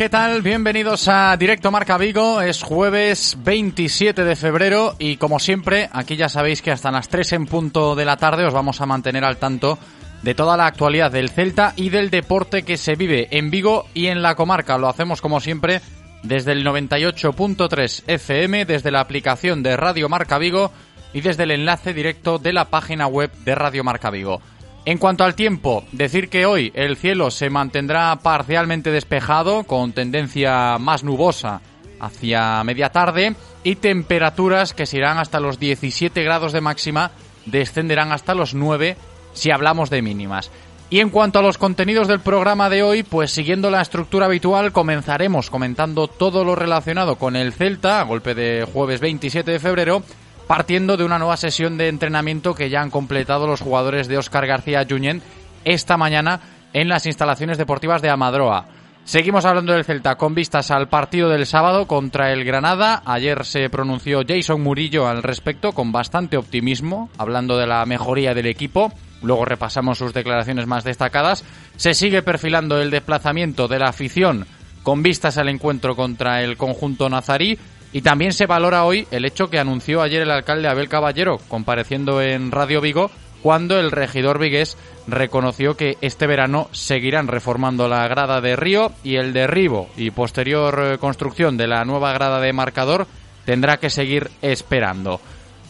[0.00, 0.40] ¿Qué tal?
[0.40, 2.40] Bienvenidos a Directo Marca Vigo.
[2.40, 7.34] Es jueves 27 de febrero y como siempre, aquí ya sabéis que hasta las 3
[7.34, 9.78] en punto de la tarde os vamos a mantener al tanto
[10.22, 14.06] de toda la actualidad del Celta y del deporte que se vive en Vigo y
[14.06, 14.78] en la comarca.
[14.78, 15.82] Lo hacemos como siempre
[16.22, 20.72] desde el 98.3 FM, desde la aplicación de Radio Marca Vigo
[21.12, 24.40] y desde el enlace directo de la página web de Radio Marca Vigo.
[24.86, 30.78] En cuanto al tiempo, decir que hoy el cielo se mantendrá parcialmente despejado, con tendencia
[30.78, 31.60] más nubosa
[32.00, 37.10] hacia media tarde, y temperaturas que se irán hasta los 17 grados de máxima,
[37.44, 38.96] descenderán hasta los 9
[39.34, 40.50] si hablamos de mínimas.
[40.88, 44.72] Y en cuanto a los contenidos del programa de hoy, pues siguiendo la estructura habitual,
[44.72, 50.02] comenzaremos comentando todo lo relacionado con el Celta, a golpe de jueves 27 de febrero,
[50.50, 54.48] partiendo de una nueva sesión de entrenamiento que ya han completado los jugadores de Óscar
[54.48, 55.22] García Junyent
[55.64, 56.40] esta mañana
[56.72, 58.66] en las instalaciones deportivas de Amadroa.
[59.04, 63.00] Seguimos hablando del Celta con vistas al partido del sábado contra el Granada.
[63.04, 68.46] Ayer se pronunció Jason Murillo al respecto con bastante optimismo, hablando de la mejoría del
[68.46, 68.92] equipo.
[69.22, 71.44] Luego repasamos sus declaraciones más destacadas.
[71.76, 74.48] Se sigue perfilando el desplazamiento de la afición
[74.82, 77.56] con vistas al encuentro contra el conjunto nazarí
[77.92, 82.22] y también se valora hoy el hecho que anunció ayer el alcalde Abel Caballero, compareciendo
[82.22, 83.10] en Radio Vigo,
[83.42, 89.16] cuando el regidor vigués reconoció que este verano seguirán reformando la grada de Río y
[89.16, 93.06] el derribo y posterior eh, construcción de la nueva grada de marcador
[93.44, 95.20] tendrá que seguir esperando.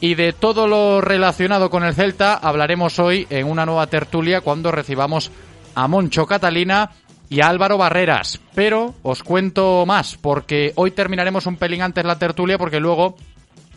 [0.00, 4.72] Y de todo lo relacionado con el Celta hablaremos hoy en una nueva tertulia cuando
[4.72, 5.30] recibamos
[5.74, 6.90] a Moncho Catalina
[7.30, 8.40] y Álvaro Barreras.
[8.54, 13.16] Pero os cuento más, porque hoy terminaremos un pelín antes la tertulia, porque luego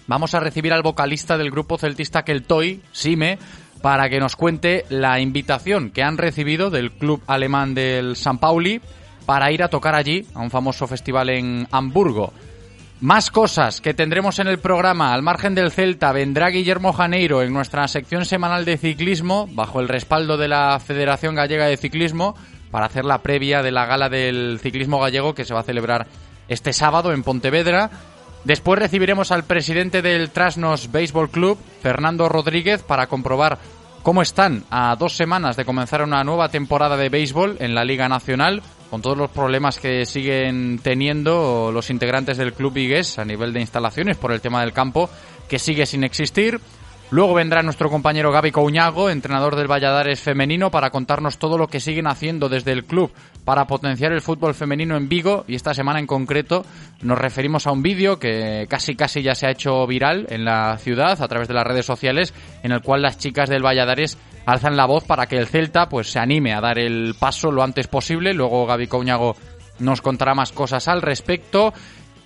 [0.07, 3.37] vamos a recibir al vocalista del grupo celtista Keltoy, Sime,
[3.81, 8.81] para que nos cuente la invitación que han recibido del club alemán del San Pauli
[9.25, 12.33] para ir a tocar allí, a un famoso festival en Hamburgo.
[13.01, 15.13] Más cosas que tendremos en el programa.
[15.13, 19.89] Al margen del Celta vendrá Guillermo Janeiro en nuestra sección semanal de ciclismo, bajo el
[19.89, 22.35] respaldo de la Federación Gallega de Ciclismo,
[22.73, 26.07] para hacer la previa de la gala del ciclismo gallego que se va a celebrar
[26.47, 27.91] este sábado en Pontevedra.
[28.45, 33.59] Después recibiremos al presidente del Trasnos Baseball Club, Fernando Rodríguez, para comprobar
[34.01, 38.09] cómo están a dos semanas de comenzar una nueva temporada de béisbol en la Liga
[38.09, 43.53] Nacional, con todos los problemas que siguen teniendo los integrantes del club vigués a nivel
[43.53, 45.11] de instalaciones por el tema del campo,
[45.47, 46.59] que sigue sin existir.
[47.11, 51.79] Luego vendrá nuestro compañero Gaby Couñago, entrenador del Valladares femenino, para contarnos todo lo que
[51.79, 53.11] siguen haciendo desde el club
[53.45, 55.45] para potenciar el fútbol femenino en Vigo.
[55.47, 56.65] Y esta semana en concreto
[57.01, 60.77] nos referimos a un vídeo que casi casi ya se ha hecho viral en la
[60.77, 62.33] ciudad a través de las redes sociales,
[62.63, 66.11] en el cual las chicas del Valladares alzan la voz para que el Celta pues
[66.11, 68.33] se anime a dar el paso lo antes posible.
[68.33, 69.35] Luego Gaby Couñago
[69.79, 71.73] nos contará más cosas al respecto.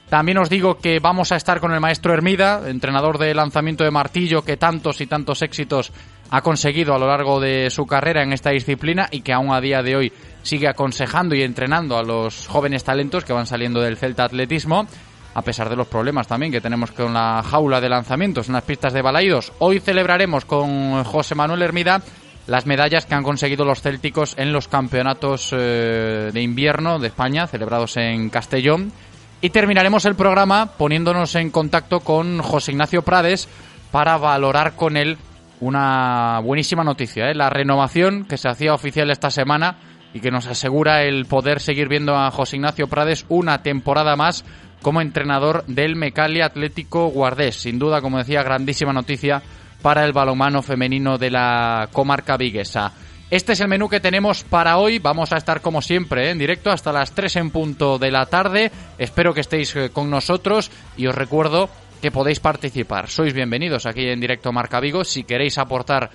[0.09, 3.91] También os digo que vamos a estar con el maestro Hermida, entrenador de lanzamiento de
[3.91, 5.91] martillo que tantos y tantos éxitos
[6.29, 9.59] ha conseguido a lo largo de su carrera en esta disciplina y que aún a
[9.59, 10.13] día de hoy
[10.43, 14.87] sigue aconsejando y entrenando a los jóvenes talentos que van saliendo del Celta Atletismo,
[15.33, 18.63] a pesar de los problemas también que tenemos con la jaula de lanzamientos en las
[18.63, 19.51] pistas de Balaidos.
[19.59, 22.01] Hoy celebraremos con José Manuel Hermida
[22.47, 27.45] las medallas que han conseguido los célticos en los campeonatos eh, de invierno de España
[27.45, 28.93] celebrados en Castellón
[29.39, 33.47] Y terminaremos el programa poniéndonos en contacto con José Ignacio Prades
[33.91, 35.17] para valorar con él
[35.59, 37.35] una buenísima noticia, ¿eh?
[37.35, 39.77] la renovación que se hacía oficial esta semana
[40.13, 44.43] y que nos asegura el poder seguir viendo a José Ignacio Prades una temporada más
[44.81, 47.55] como entrenador del Mecalia Atlético Guardés.
[47.55, 49.41] Sin duda, como decía, grandísima noticia
[49.81, 52.91] para el balonmano femenino de la comarca viguesa.
[53.29, 54.99] Este es el menú que tenemos para hoy.
[54.99, 58.71] Vamos a estar como siempre en directo hasta las 3 en punto de la tarde.
[58.97, 61.69] Espero que estéis eh, con nosotros y os recuerdo
[62.01, 63.09] que podéis participar.
[63.09, 65.03] Sois bienvenidos aquí en directo Marca Vigo.
[65.03, 66.09] Si queréis aportar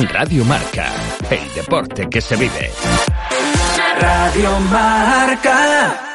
[0.07, 0.91] Radio Marca,
[1.29, 2.71] el deporte que se vive.
[3.99, 6.07] Radio Marca.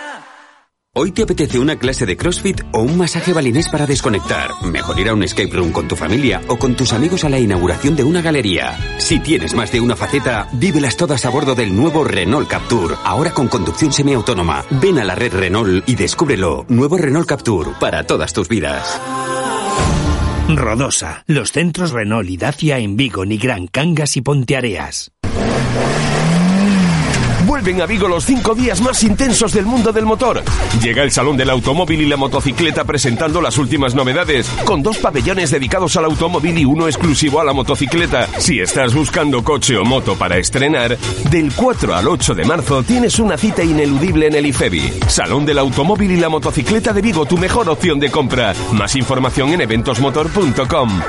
[0.94, 4.50] ¿Hoy te apetece una clase de CrossFit o un masaje balinés para desconectar?
[4.64, 7.38] Mejor ir a un escape room con tu familia o con tus amigos a la
[7.38, 8.76] inauguración de una galería.
[8.98, 13.32] Si tienes más de una faceta, vívelas todas a bordo del nuevo Renault Capture, ahora
[13.32, 14.64] con conducción semiautónoma.
[14.70, 16.64] Ven a la red Renault y descúbrelo.
[16.68, 18.98] Nuevo Renault Capture, para todas tus vidas.
[20.48, 25.10] Rodosa, los centros Renault y Dacia en Vigo, Nigrán, Cangas y Ponteareas.
[27.56, 30.42] Vuelven a Vigo los cinco días más intensos del mundo del motor.
[30.82, 35.52] Llega el Salón del Automóvil y la Motocicleta presentando las últimas novedades, con dos pabellones
[35.52, 38.28] dedicados al automóvil y uno exclusivo a la motocicleta.
[38.36, 40.98] Si estás buscando coche o moto para estrenar,
[41.30, 44.92] del 4 al 8 de marzo tienes una cita ineludible en el IFEBI.
[45.06, 48.52] Salón del Automóvil y la Motocicleta de Vigo, tu mejor opción de compra.
[48.72, 51.00] Más información en eventosmotor.com.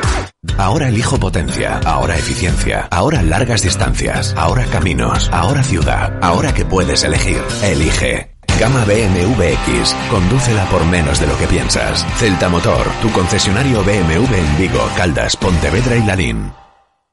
[0.57, 7.03] Ahora elijo potencia, ahora eficiencia, ahora largas distancias, ahora caminos, ahora ciudad, ahora que puedes
[7.03, 7.41] elegir.
[7.63, 8.37] Elige.
[8.59, 9.95] Gama BMW X.
[10.09, 12.05] Condúcela por menos de lo que piensas.
[12.17, 16.51] Celta Motor, tu concesionario BMW en Vigo, Caldas, Pontevedra y Ladín.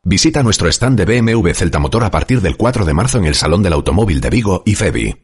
[0.05, 3.35] Visita nuestro stand de BMW Celta Motor a partir del 4 de marzo en el
[3.35, 5.24] Salón del Automóvil de Vigo y FEBI.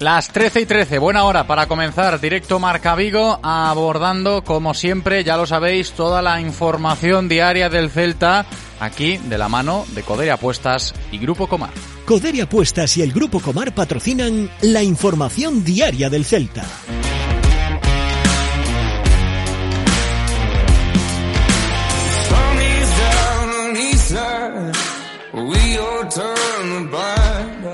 [0.00, 5.36] Las 13 y 13, buena hora para comenzar directo Marca Vigo, abordando, como siempre, ya
[5.36, 8.46] lo sabéis, toda la información diaria del Celta,
[8.80, 11.68] aquí de la mano de Coderia Apuestas y Grupo Comar.
[12.06, 16.64] Coderia Apuestas y el Grupo Comar patrocinan la información diaria del Celta.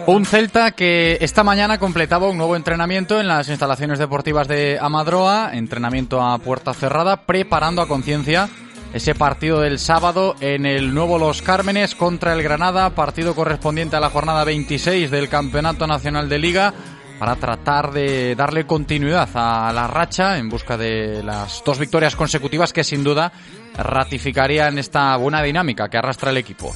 [0.06, 5.50] Un Celta que esta mañana completaba un nuevo entrenamiento en las instalaciones deportivas de Amadroa,
[5.52, 8.48] entrenamiento a puerta cerrada, preparando a conciencia
[8.94, 14.00] ese partido del sábado en el nuevo Los Cármenes contra el Granada, partido correspondiente a
[14.00, 16.74] la jornada 26 del Campeonato Nacional de Liga.
[17.18, 22.74] para tratar de darle continuidad a la racha en busca de las dos victorias consecutivas
[22.74, 23.32] que sin duda
[23.74, 26.74] ratificarían esta buena dinámica que arrastra el equipo.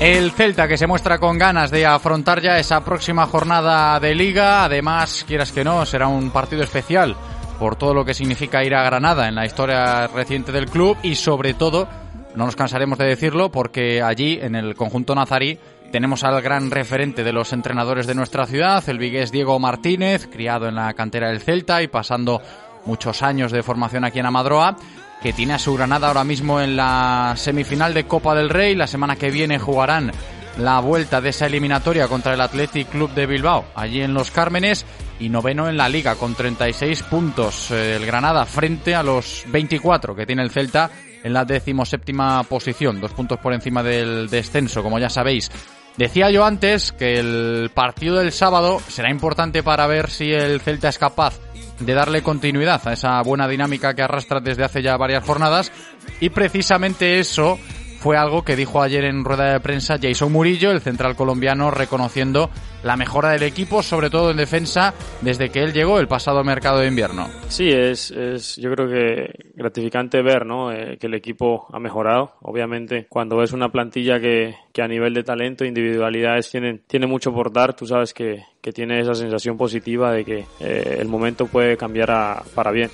[0.00, 4.64] El Celta que se muestra con ganas de afrontar ya esa próxima jornada de liga,
[4.64, 7.16] además, quieras que no, será un partido especial
[7.58, 11.14] por todo lo que significa ir a Granada en la historia reciente del club y
[11.16, 11.86] sobre todo,
[12.34, 15.58] no nos cansaremos de decirlo, porque allí en el conjunto nazarí
[15.92, 20.68] tenemos al gran referente de los entrenadores de nuestra ciudad, el vigués Diego Martínez, criado
[20.68, 22.40] en la cantera del Celta y pasando
[22.84, 24.76] muchos años de formación aquí en Amadroa,
[25.22, 28.74] que tiene a su Granada ahora mismo en la semifinal de Copa del Rey.
[28.74, 30.12] La semana que viene jugarán
[30.58, 34.84] la vuelta de esa eliminatoria contra el Athletic Club de Bilbao, allí en Los Cármenes,
[35.18, 37.70] y noveno en la liga con 36 puntos.
[37.70, 40.90] Eh, el Granada frente a los 24 que tiene el Celta
[41.22, 45.50] en la decimoséptima posición, dos puntos por encima del descenso, como ya sabéis.
[45.96, 50.88] Decía yo antes que el partido del sábado será importante para ver si el Celta
[50.88, 51.38] es capaz
[51.80, 55.72] de darle continuidad a esa buena dinámica que arrastra desde hace ya varias jornadas.
[56.20, 57.58] Y precisamente eso
[58.00, 62.48] fue algo que dijo ayer en rueda de prensa Jason Murillo, el central colombiano, reconociendo
[62.82, 66.78] la mejora del equipo, sobre todo en defensa, desde que él llegó el pasado mercado
[66.78, 67.28] de invierno.
[67.48, 70.72] Sí, es, es yo creo que gratificante ver ¿no?
[70.72, 72.36] Eh, que el equipo ha mejorado.
[72.40, 77.34] Obviamente, cuando ves una plantilla que, que a nivel de talento individualidades tiene, tiene mucho
[77.34, 81.46] por dar, tú sabes que, que tiene esa sensación positiva de que eh, el momento
[81.46, 82.90] puede cambiar a, para bien.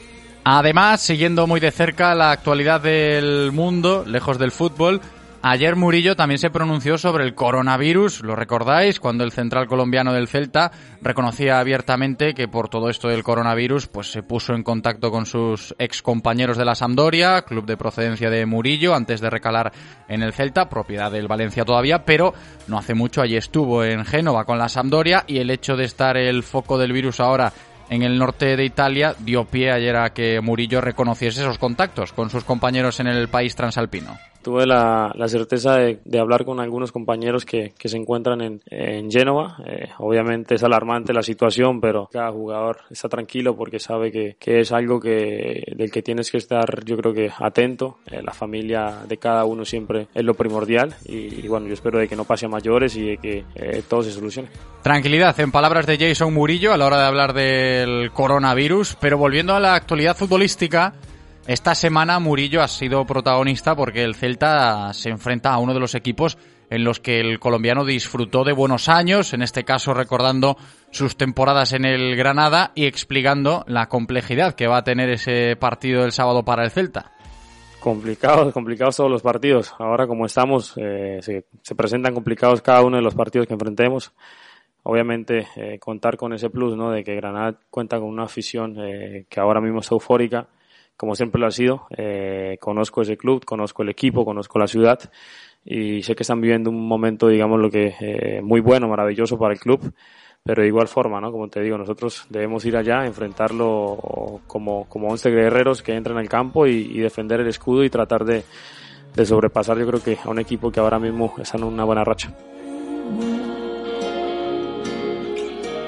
[0.48, 5.00] Además, siguiendo muy de cerca la actualidad del mundo, lejos del fútbol,
[5.42, 10.28] ayer Murillo también se pronunció sobre el coronavirus, lo recordáis, cuando el central colombiano del
[10.28, 10.70] Celta
[11.02, 15.74] reconocía abiertamente que por todo esto del coronavirus, pues se puso en contacto con sus
[15.80, 19.72] ex compañeros de la Sampdoria, club de procedencia de Murillo, antes de recalar
[20.06, 22.34] en el Celta, propiedad del Valencia todavía, pero
[22.68, 26.16] no hace mucho allí estuvo en Génova con la Sampdoria y el hecho de estar
[26.16, 27.52] el foco del virus ahora
[27.90, 32.31] en el norte de Italia dio pie ayer a que Murillo reconociese esos contactos con
[32.31, 36.92] sus compañeros en el país transalpino tuve la, la certeza de, de, hablar con algunos
[36.92, 39.56] compañeros que, que se encuentran en, en Génova.
[39.66, 44.60] Eh, obviamente es alarmante la situación, pero cada jugador está tranquilo porque sabe que, que
[44.60, 47.98] es algo que, del que tienes que estar, yo creo que atento.
[48.08, 51.98] Eh, la familia de cada uno siempre es lo primordial y, y, bueno, yo espero
[51.98, 54.48] de que no pase a mayores y de que eh, todo se solucione.
[54.80, 59.56] Tranquilidad, en palabras de Jason Murillo a la hora de hablar del coronavirus, pero volviendo
[59.56, 60.94] a la actualidad futbolística,
[61.46, 65.94] esta semana Murillo ha sido protagonista porque el Celta se enfrenta a uno de los
[65.94, 66.36] equipos
[66.70, 70.56] en los que el colombiano disfrutó de buenos años, en este caso recordando
[70.90, 76.02] sus temporadas en el Granada y explicando la complejidad que va a tener ese partido
[76.02, 77.12] del sábado para el Celta.
[77.78, 79.72] Complicados, complicados todos los partidos.
[79.78, 84.12] Ahora como estamos, eh, se, se, presentan complicados cada uno de los partidos que enfrentemos.
[84.82, 86.90] Obviamente eh, contar con ese plus, ¿no?
[86.90, 90.48] De que Granada cuenta con una afición eh, que ahora mismo es eufórica
[90.96, 91.86] como siempre lo ha sido.
[91.96, 94.98] Eh, conozco ese club, conozco el equipo, conozco la ciudad
[95.64, 99.54] y sé que están viviendo un momento, digamos, lo que eh, muy bueno, maravilloso para
[99.54, 99.92] el club.
[100.42, 101.32] Pero de igual forma, ¿no?
[101.32, 106.28] Como te digo, nosotros debemos ir allá, enfrentarlo como, como 11 guerreros que entran al
[106.28, 108.44] campo y, y defender el escudo y tratar de,
[109.16, 112.04] de sobrepasar, yo creo que a un equipo que ahora mismo está en una buena
[112.04, 112.32] racha.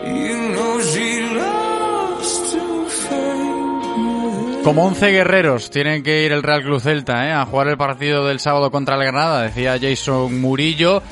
[0.05, 1.58] You know
[4.69, 7.33] Como 11 guerreros tienen que ir el Real Club Celta ¿eh?
[7.33, 11.03] a jugar el partido del sábado contra el Granada, decía Jason Murillo.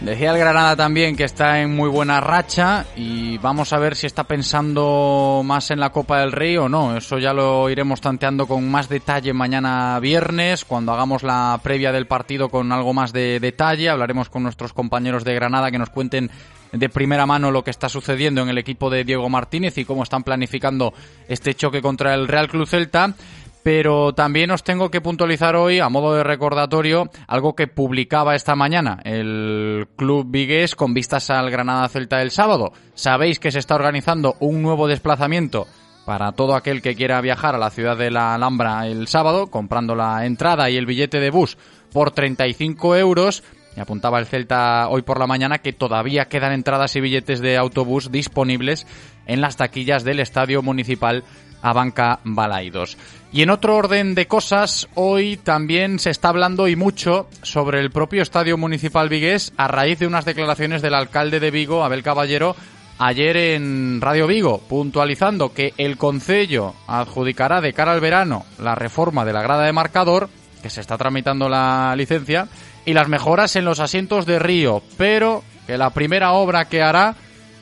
[0.00, 4.06] Decía el Granada también que está en muy buena racha y vamos a ver si
[4.06, 6.96] está pensando más en la Copa del Rey o no.
[6.96, 12.06] Eso ya lo iremos tanteando con más detalle mañana viernes, cuando hagamos la previa del
[12.06, 13.88] partido con algo más de detalle.
[13.88, 16.30] Hablaremos con nuestros compañeros de Granada que nos cuenten
[16.72, 20.02] de primera mano lo que está sucediendo en el equipo de Diego Martínez y cómo
[20.02, 20.92] están planificando
[21.28, 23.14] este choque contra el Real Club Celta.
[23.62, 28.56] Pero también os tengo que puntualizar hoy, a modo de recordatorio, algo que publicaba esta
[28.56, 32.72] mañana el Club Vigués con vistas al Granada Celta del sábado.
[32.94, 35.66] Sabéis que se está organizando un nuevo desplazamiento
[36.06, 39.94] para todo aquel que quiera viajar a la ciudad de la Alhambra el sábado, comprando
[39.94, 41.58] la entrada y el billete de bus
[41.92, 43.42] por 35 euros
[43.82, 48.10] apuntaba el Celta hoy por la mañana que todavía quedan entradas y billetes de autobús
[48.10, 48.86] disponibles
[49.26, 51.24] en las taquillas del Estadio Municipal
[51.62, 52.96] Abanca Balaidos.
[53.32, 57.90] Y en otro orden de cosas, hoy también se está hablando y mucho sobre el
[57.90, 62.56] propio Estadio Municipal Vigués a raíz de unas declaraciones del alcalde de Vigo, Abel Caballero,
[62.98, 69.24] ayer en Radio Vigo, puntualizando que el Concello adjudicará de cara al verano la reforma
[69.24, 70.28] de la grada de marcador
[70.60, 72.48] que se está tramitando la licencia,
[72.84, 77.14] y las mejoras en los asientos de Río, pero que la primera obra que hará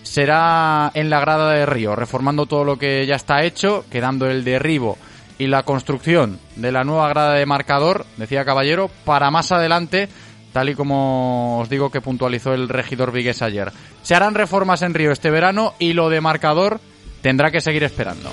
[0.02, 4.44] será en la grada de Río, reformando todo lo que ya está hecho, quedando el
[4.44, 4.96] derribo
[5.38, 10.08] y la construcción de la nueva grada de marcador, decía Caballero, para más adelante,
[10.52, 13.72] tal y como os digo que puntualizó el regidor Vigues ayer.
[14.02, 16.80] Se harán reformas en Río este verano y lo de marcador
[17.22, 18.30] tendrá que seguir esperando.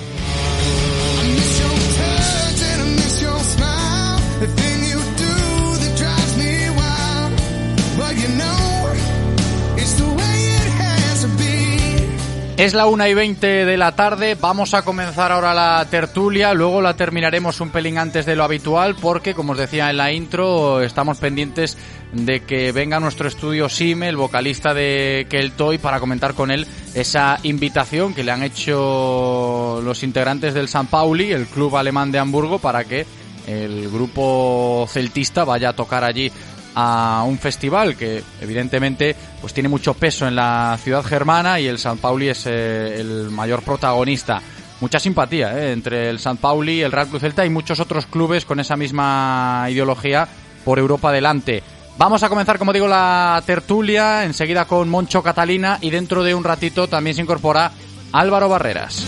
[12.56, 16.80] Es la una y 20 de la tarde, vamos a comenzar ahora la tertulia, luego
[16.80, 20.80] la terminaremos un pelín antes de lo habitual porque, como os decía en la intro,
[20.80, 21.76] estamos pendientes
[22.14, 27.38] de que venga nuestro estudio Sime, el vocalista de Keltoy, para comentar con él esa
[27.42, 32.58] invitación que le han hecho los integrantes del San Pauli, el club alemán de Hamburgo,
[32.58, 33.04] para que
[33.46, 36.32] el grupo celtista vaya a tocar allí
[36.78, 41.78] a un festival que evidentemente pues tiene mucho peso en la ciudad germana y el
[41.78, 44.42] San Pauli es eh, el mayor protagonista.
[44.80, 48.44] Mucha simpatía eh, entre el San Pauli, el Real Cruz Celta y muchos otros clubes
[48.44, 50.28] con esa misma ideología
[50.66, 51.62] por Europa adelante.
[51.96, 56.44] Vamos a comenzar, como digo, la tertulia, enseguida con Moncho Catalina y dentro de un
[56.44, 57.72] ratito también se incorpora
[58.12, 59.06] Álvaro Barreras.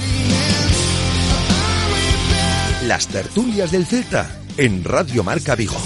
[2.87, 5.76] Las tertulias del Celta en Radio Marca Vigo.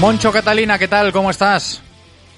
[0.00, 1.12] Moncho Catalina, ¿qué tal?
[1.12, 1.80] ¿Cómo estás?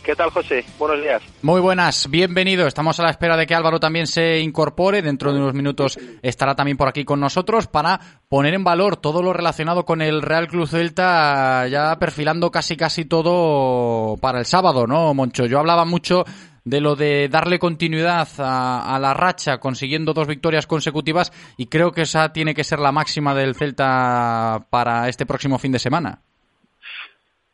[0.05, 0.65] ¿Qué tal, José?
[0.79, 1.23] Buenos días.
[1.43, 2.67] Muy buenas, bienvenido.
[2.67, 5.01] Estamos a la espera de que Álvaro también se incorpore.
[5.01, 7.99] Dentro de unos minutos estará también por aquí con nosotros para
[8.29, 13.07] poner en valor todo lo relacionado con el Real Club Celta, ya perfilando casi casi
[13.07, 15.47] todo para el sábado, ¿no, Moncho?
[15.47, 16.25] Yo hablaba mucho
[16.65, 21.91] de lo de darle continuidad a, a, la racha consiguiendo dos victorias consecutivas y creo
[21.91, 26.23] que esa tiene que ser la máxima del Celta para este próximo fin de semana.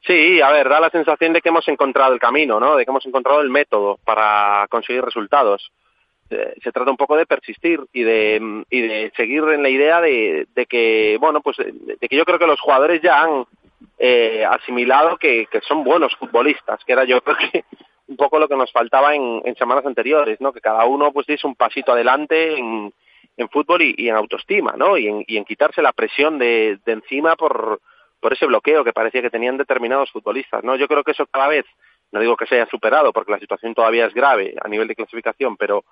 [0.04, 2.76] Sí, a ver, da la sensación de que hemos encontrado el camino, ¿no?
[2.76, 5.70] De que hemos encontrado el método para conseguir resultados.
[6.30, 10.00] Eh, se trata un poco de persistir y de, y de seguir en la idea
[10.00, 13.44] de, de que, bueno, pues de que yo creo que los jugadores ya han
[13.98, 17.64] eh, asimilado que, son buenos futbolistas, que era yo creo que
[18.08, 20.52] un poco lo que nos faltaba en, en semanas anteriores, ¿no?
[20.52, 22.92] Que cada uno pues diese un pasito adelante en,
[23.36, 24.96] en fútbol y, y en autoestima, ¿no?
[24.96, 27.80] Y en, y en quitarse la presión de, de encima por
[28.22, 30.62] por ese bloqueo que parecía que tenían determinados futbolistas.
[30.62, 30.76] ¿no?
[30.76, 31.66] Yo creo que eso cada vez,
[32.12, 34.94] no digo que se haya superado porque la situación todavía es grave a nivel de
[34.94, 35.84] clasificación, pero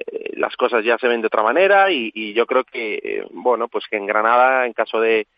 [0.00, 3.26] eh, las cosas ya se ven de otra manera y, y yo creo que, eh,
[3.30, 5.28] bueno, pues que en Granada, en caso de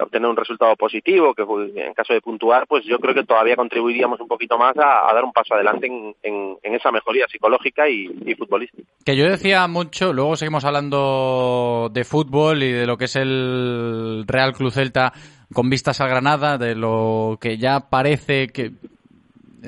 [0.00, 1.42] obtener un resultado positivo, que
[1.76, 5.24] en caso de puntuar, pues yo creo que todavía contribuiríamos un poquito más a, dar
[5.24, 8.88] un paso adelante en, en, en esa mejoría psicológica y, y, futbolística.
[9.04, 14.24] Que yo decía mucho, luego seguimos hablando de fútbol y de lo que es el
[14.26, 15.12] Real Club Celta
[15.52, 18.72] con vistas al Granada, de lo que ya parece que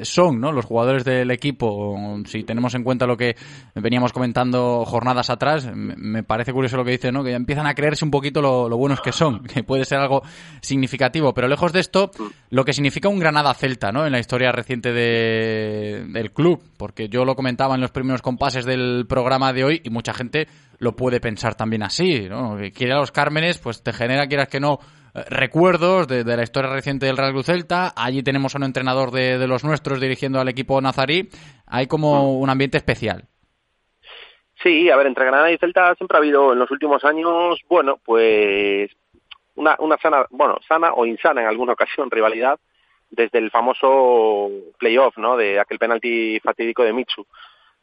[0.03, 0.53] son ¿no?
[0.53, 3.37] los jugadores del equipo, si tenemos en cuenta lo que
[3.75, 7.23] veníamos comentando jornadas atrás, me parece curioso lo que dice, ¿no?
[7.23, 9.99] que ya empiezan a creerse un poquito lo, lo buenos que son, que puede ser
[9.99, 10.23] algo
[10.61, 12.11] significativo, pero lejos de esto,
[12.51, 14.05] lo que significa un Granada Celta ¿no?
[14.07, 18.65] en la historia reciente de, del club, porque yo lo comentaba en los primeros compases
[18.65, 22.57] del programa de hoy y mucha gente lo puede pensar también así, ¿no?
[22.57, 24.81] que quiere a los Cármenes, pues te genera, quieras que no,
[25.15, 27.93] recuerdos de, de, la historia reciente del Real Cruz Celta.
[27.97, 31.29] Allí tenemos a un entrenador de, de, los nuestros dirigiendo al equipo nazarí.
[31.67, 33.25] Hay como un ambiente especial.
[34.63, 37.99] Sí, a ver, entre Granada y Celta siempre ha habido en los últimos años, bueno,
[38.05, 38.91] pues
[39.57, 42.59] una, una sana, bueno, sana o insana en alguna ocasión rivalidad
[43.11, 45.37] desde el famoso playoff, ¿no?
[45.37, 47.27] De aquel penalti fatídico de Michu.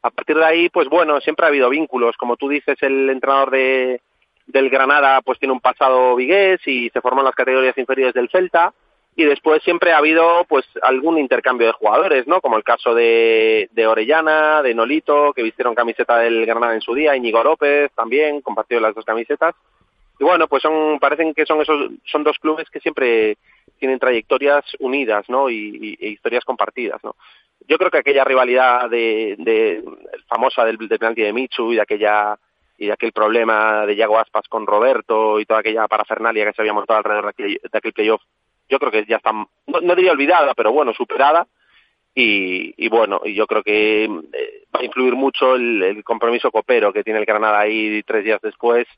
[0.02, 2.16] A partir de ahí, pues bueno, siempre ha habido vínculos.
[2.16, 4.02] Como tú dices, el entrenador de,
[4.46, 8.72] del Granada pues tiene un pasado vigués y se forman las categorías inferiores del Celta
[9.14, 12.40] y después siempre ha habido pues algún intercambio de jugadores, ¿no?
[12.40, 16.94] Como el caso de, de Orellana, de Nolito, que vistieron camiseta del Granada en su
[16.94, 19.54] día, Íñigo López también compartió las dos camisetas.
[20.18, 23.36] Y bueno, pues son parecen que son esos son dos clubes que siempre
[23.78, 25.50] tienen trayectorias unidas, ¿no?
[25.50, 27.14] Y, e historias compartidas, ¿no?
[27.68, 29.84] Yo creo que aquella rivalidad de, de
[30.26, 32.38] famosa del, del de Michu y de aquella
[32.82, 36.62] y de aquel problema de Yago Aspas con Roberto y toda aquella parafernalia que se
[36.62, 38.20] había montado alrededor de aquel, de aquel playoff,
[38.68, 39.46] yo creo que ya está, no,
[39.80, 41.46] no, diría olvidada, pero bueno, superada.
[42.12, 46.50] Y, y bueno, y yo creo que eh, va a influir mucho el, el, compromiso
[46.50, 48.88] copero que tiene el Granada ahí tres días después,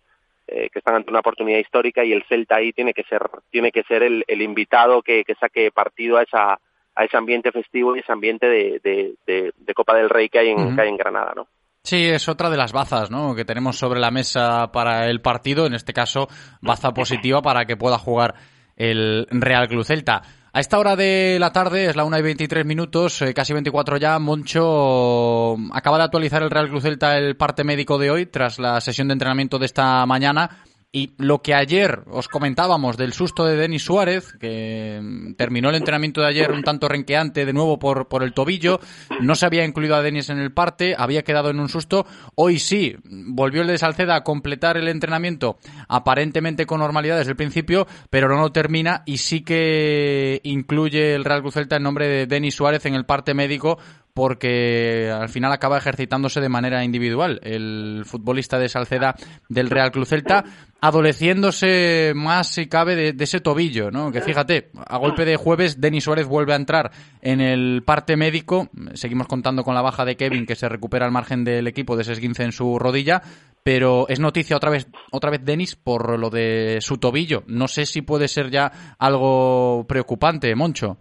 [0.48, 3.20] eh, que están ante una oportunidad histórica y el Celta ahí tiene que ser,
[3.50, 6.58] tiene que ser el, el invitado que, que saque partido a esa,
[6.94, 10.38] a ese ambiente festivo y ese ambiente de, de, de, de Copa del Rey que
[10.38, 10.74] hay en, uh -huh.
[10.74, 11.48] que hay en Granada, ¿no?
[11.86, 13.34] Sí, es otra de las bazas ¿no?
[13.34, 16.28] que tenemos sobre la mesa para el partido, en este caso
[16.62, 18.36] baza positiva para que pueda jugar
[18.74, 20.22] el Real Club Celta.
[20.54, 23.98] A esta hora de la tarde, es la 1 y 23 minutos, eh, casi 24
[23.98, 28.58] ya, Moncho acaba de actualizar el Real Club Celta el parte médico de hoy tras
[28.58, 33.44] la sesión de entrenamiento de esta mañana y lo que ayer os comentábamos del susto
[33.44, 38.06] de Denis Suárez, que terminó el entrenamiento de ayer un tanto renqueante de nuevo por,
[38.06, 38.78] por el tobillo,
[39.20, 42.06] no se había incluido a Denis en el parte, había quedado en un susto.
[42.36, 47.36] Hoy sí, volvió el de Salceda a completar el entrenamiento aparentemente con normalidad desde el
[47.36, 52.06] principio, pero no lo termina y sí que incluye el Real Cruz Celta el nombre
[52.06, 53.80] de Denis Suárez en el parte médico
[54.14, 59.16] porque al final acaba ejercitándose de manera individual el futbolista de Salceda
[59.48, 60.44] del Real Cruz Celta,
[60.80, 64.12] adoleciéndose más si cabe de, ese tobillo, ¿no?
[64.12, 68.68] Que fíjate, a golpe de jueves Denis Suárez vuelve a entrar en el parte médico,
[68.94, 72.02] seguimos contando con la baja de Kevin que se recupera al margen del equipo de
[72.02, 73.20] ese esguince en su rodilla,
[73.64, 77.42] pero es noticia otra vez otra vez Denis por lo de su tobillo.
[77.48, 80.98] No sé si puede ser ya algo preocupante, Moncho.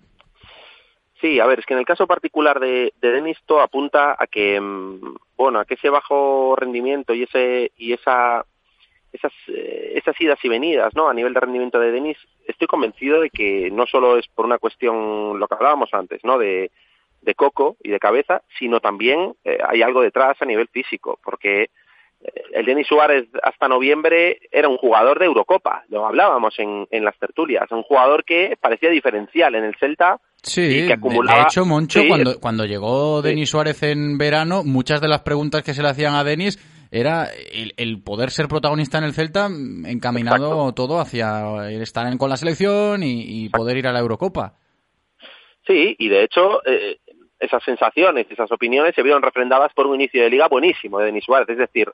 [1.23, 4.27] Sí, a ver, es que en el caso particular de, de Denis todo apunta a
[4.27, 8.45] que, mm, bueno, a que ese bajo rendimiento y ese y esa
[9.13, 11.07] esas eh, esas idas y venidas, ¿no?
[11.07, 14.57] A nivel de rendimiento de Denis, estoy convencido de que no solo es por una
[14.57, 16.37] cuestión lo que hablábamos antes, ¿no?
[16.37, 16.71] De
[17.21, 21.69] de coco y de cabeza, sino también eh, hay algo detrás a nivel físico, porque
[22.21, 27.05] eh, el Denis Suárez hasta noviembre era un jugador de Eurocopa, lo hablábamos en, en
[27.05, 31.39] las tertulias, un jugador que parecía diferencial en el Celta Sí, que acumulaba...
[31.39, 35.73] de hecho, Moncho, cuando, cuando llegó Denis Suárez en verano, muchas de las preguntas que
[35.73, 36.59] se le hacían a Denis
[36.91, 37.29] era
[37.75, 43.01] el, poder ser protagonista en el Celta encaminado todo hacia el estar con la selección
[43.03, 44.53] y, poder ir a la Eurocopa.
[45.65, 46.99] Sí, y de hecho eh,
[47.39, 51.23] esas sensaciones, esas opiniones se vieron refrendadas por un inicio de liga buenísimo de Denis
[51.25, 51.49] Suárez.
[51.49, 51.89] Es decir,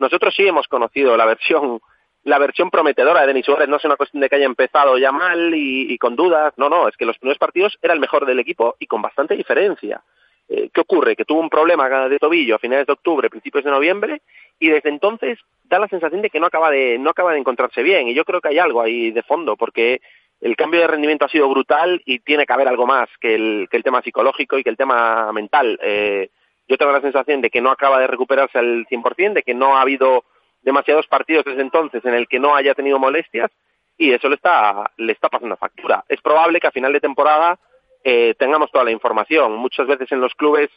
[0.00, 1.80] nosotros sí hemos conocido la versión
[2.24, 5.10] la versión prometedora de Denis Suárez no es una cuestión de que haya empezado ya
[5.10, 8.38] mal y, con dudas, no, no, es que los primeros partidos era el mejor del
[8.38, 10.02] equipo y con bastante diferencia.
[10.48, 11.16] Eh, ¿Qué ocurre?
[11.16, 14.20] Que tuvo un problema de tobillo a finales de octubre, principios de noviembre,
[14.58, 17.82] y desde entonces da la sensación de que no acaba de, no acaba de encontrarse
[17.82, 20.00] bien, y yo creo que hay algo ahí de fondo, porque
[20.40, 23.68] el cambio de rendimiento ha sido brutal y tiene que haber algo más que el,
[23.70, 25.78] que el tema psicológico y que el tema mental.
[25.82, 26.30] Eh,
[26.66, 29.76] yo tengo la sensación de que no acaba de recuperarse al 100%, de que no
[29.76, 30.24] ha habido
[30.62, 33.50] demasiados partidos desde entonces en el que no haya tenido molestias
[33.96, 36.04] y eso le está, le está pasando factura.
[36.08, 37.58] Es probable que a final de temporada
[38.02, 39.56] eh, tengamos toda la información.
[39.56, 40.70] Muchas veces en los clubes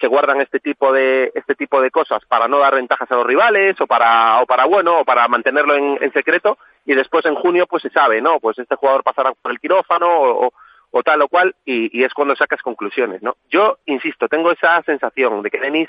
[0.00, 3.26] se guardan este tipo de este tipo de cosas para no dar ventajas a los
[3.26, 6.56] rivales o para o para bueno o para mantenerlo en, secreto
[6.86, 10.06] y después en junio pues se sabe no pues este jugador pasará por el quirófano
[10.08, 10.52] o,
[10.90, 14.82] o, tal o cual y, y, es cuando sacas conclusiones no yo insisto tengo esa
[14.82, 15.88] sensación de que Denis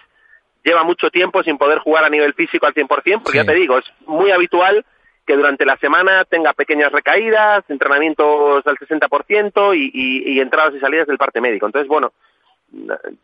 [0.64, 3.78] lleva mucho tiempo sin poder jugar a nivel físico al 100%, porque ya te digo,
[3.78, 4.86] es muy habitual
[5.26, 10.80] que durante la semana tenga pequeñas recaídas, entrenamientos al 60% y, y, y entradas y
[10.80, 11.66] salidas del parte médico.
[11.66, 12.12] Entonces, bueno,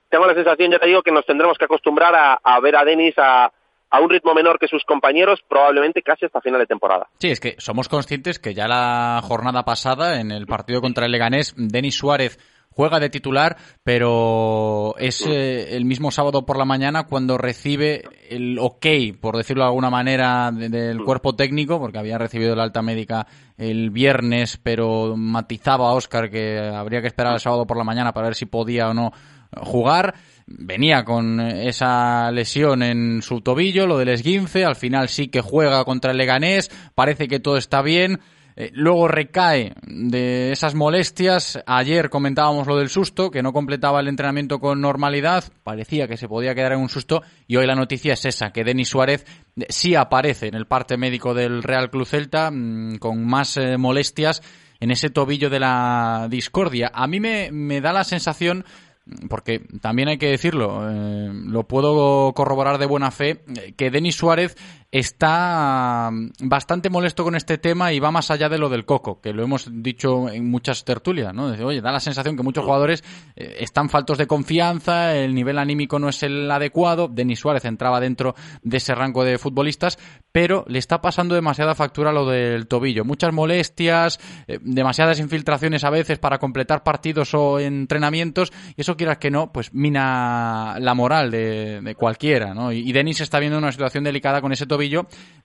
[0.09, 2.85] tengo la sensación, ya te digo, que nos tendremos que acostumbrar a, a ver a
[2.85, 3.51] Denis a,
[3.89, 7.07] a un ritmo menor que sus compañeros, probablemente casi hasta final de temporada.
[7.17, 11.11] Sí, es que somos conscientes que ya la jornada pasada, en el partido contra el
[11.11, 12.37] Leganés, Denis Suárez
[12.79, 18.57] juega de titular, pero es eh, el mismo sábado por la mañana cuando recibe el
[18.57, 18.85] ok,
[19.19, 23.89] por decirlo de alguna manera, del cuerpo técnico, porque había recibido la alta médica el
[23.89, 28.27] viernes, pero matizaba a Oscar que habría que esperar el sábado por la mañana para
[28.27, 29.11] ver si podía o no
[29.57, 30.15] jugar.
[30.47, 35.83] Venía con esa lesión en su tobillo, lo del esguince, al final sí que juega
[35.83, 38.21] contra el Leganés, parece que todo está bien
[38.61, 41.63] eh, luego recae de esas molestias.
[41.65, 45.45] Ayer comentábamos lo del susto, que no completaba el entrenamiento con normalidad.
[45.63, 47.21] Parecía que se podía quedar en un susto.
[47.47, 50.97] Y hoy la noticia es esa, que Denis Suárez eh, sí aparece en el parte
[50.97, 54.41] médico del Real Club Celta mm, con más eh, molestias
[54.81, 56.91] en ese tobillo de la discordia.
[56.93, 58.65] A mí me, me da la sensación
[59.29, 63.43] porque también hay que decirlo, lo puedo corroborar de buena fe,
[63.75, 64.55] que Denis Suárez
[64.91, 69.21] está mm, bastante molesto con este tema y va más allá de lo del coco,
[69.21, 71.47] que lo hemos dicho en muchas tertulias, ¿no?
[71.65, 73.03] oye, da la sensación que muchos jugadores
[73.35, 77.99] eh, están faltos de confianza, el nivel anímico no es el adecuado, Denis Suárez entraba
[77.99, 79.99] dentro de ese rango de futbolistas,
[80.31, 85.89] pero le está pasando demasiada factura lo del tobillo, muchas molestias, eh, demasiadas infiltraciones a
[85.91, 91.29] veces para completar partidos o entrenamientos, y eso quieras que no, pues mina la moral
[91.29, 92.71] de, cualquiera, ¿no?
[92.71, 94.78] Y, y Denis está viendo una situación delicada con ese tobillo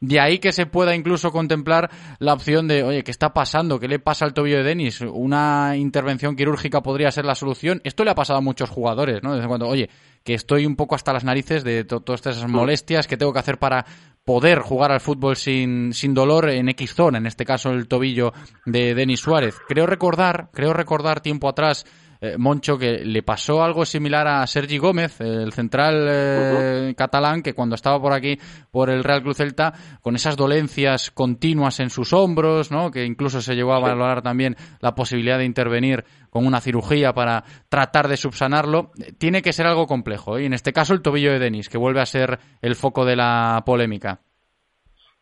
[0.00, 3.80] de ahí que se pueda incluso contemplar la opción de, oye, ¿qué está pasando?
[3.80, 5.00] ¿Qué le pasa al tobillo de Denis?
[5.00, 7.80] Una intervención quirúrgica podría ser la solución.
[7.84, 9.34] Esto le ha pasado a muchos jugadores, ¿no?
[9.34, 9.88] Desde cuando, oye,
[10.22, 13.58] que estoy un poco hasta las narices de todas esas molestias que tengo que hacer
[13.58, 13.84] para
[14.24, 18.32] poder jugar al fútbol sin, sin dolor en X zona, en este caso el tobillo
[18.64, 19.56] de Denis Suárez.
[19.68, 21.84] Creo recordar, creo recordar tiempo atrás
[22.24, 27.52] eh, Moncho, que le pasó algo similar a Sergi Gómez, el central eh, catalán, que
[27.52, 28.38] cuando estaba por aquí,
[28.70, 32.90] por el Real Cruz Celta, con esas dolencias continuas en sus hombros, ¿no?
[32.90, 37.44] que incluso se llegó a valorar también la posibilidad de intervenir con una cirugía para
[37.68, 40.38] tratar de subsanarlo, tiene que ser algo complejo.
[40.38, 40.44] ¿eh?
[40.44, 43.16] Y en este caso el tobillo de Denis, que vuelve a ser el foco de
[43.16, 44.20] la polémica.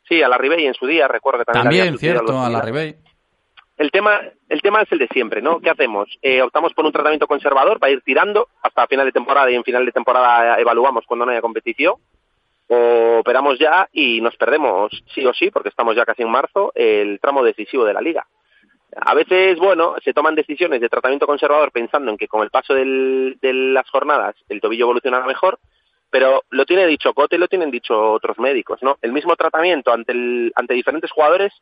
[0.09, 1.85] Sí, a la Ribey en su día, recuerdo que también.
[1.85, 2.97] También, cierto, a la Ribey.
[3.77, 5.61] El tema, el tema es el de siempre, ¿no?
[5.61, 6.09] ¿Qué hacemos?
[6.21, 9.65] Eh, optamos por un tratamiento conservador para ir tirando hasta final de temporada y en
[9.65, 11.95] final de temporada evaluamos cuando no haya competición.
[12.69, 16.73] O operamos ya y nos perdemos, sí o sí, porque estamos ya casi en marzo,
[16.75, 18.27] el tramo decisivo de la liga.
[18.95, 22.75] A veces, bueno, se toman decisiones de tratamiento conservador pensando en que con el paso
[22.75, 25.59] del, de las jornadas el tobillo evolucionará mejor,
[26.11, 28.99] pero lo tiene dicho Cote y lo tienen dicho otros médicos, ¿no?
[29.01, 31.53] El mismo tratamiento ante, el, ante diferentes jugadores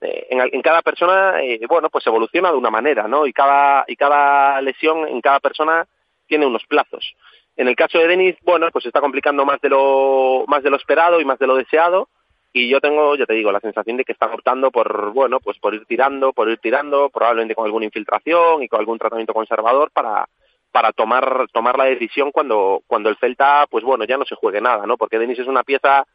[0.00, 3.26] eh, en, cada persona, eh, bueno, pues evoluciona de una manera, ¿no?
[3.26, 5.86] Y cada, y cada lesión en cada persona
[6.26, 7.14] tiene unos plazos.
[7.56, 10.70] En el caso de Denis, bueno, pues se está complicando más de lo, más de
[10.70, 12.08] lo esperado y más de lo deseado.
[12.52, 15.58] Y yo tengo, ya te digo, la sensación de que están optando por, bueno, pues
[15.58, 19.90] por ir tirando, por ir tirando, probablemente con alguna infiltración y con algún tratamiento conservador
[19.90, 20.26] para,
[20.70, 24.60] para tomar, tomar la decisión cuando, cuando el Celta, pues bueno, ya no se juegue
[24.60, 24.96] nada, ¿no?
[24.96, 26.06] Porque Denis es una pieza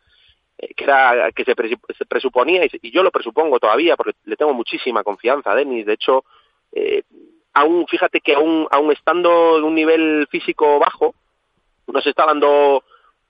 [0.76, 1.56] que era que se,
[2.06, 5.86] presuponía y, yo lo presupongo todavía porque le tengo muchísima confianza a Denis.
[5.86, 6.24] De hecho
[6.72, 7.04] eh,
[7.54, 11.16] aún fíjate que aún aún estando en un nivel físico bajo
[11.88, 12.84] nos está dando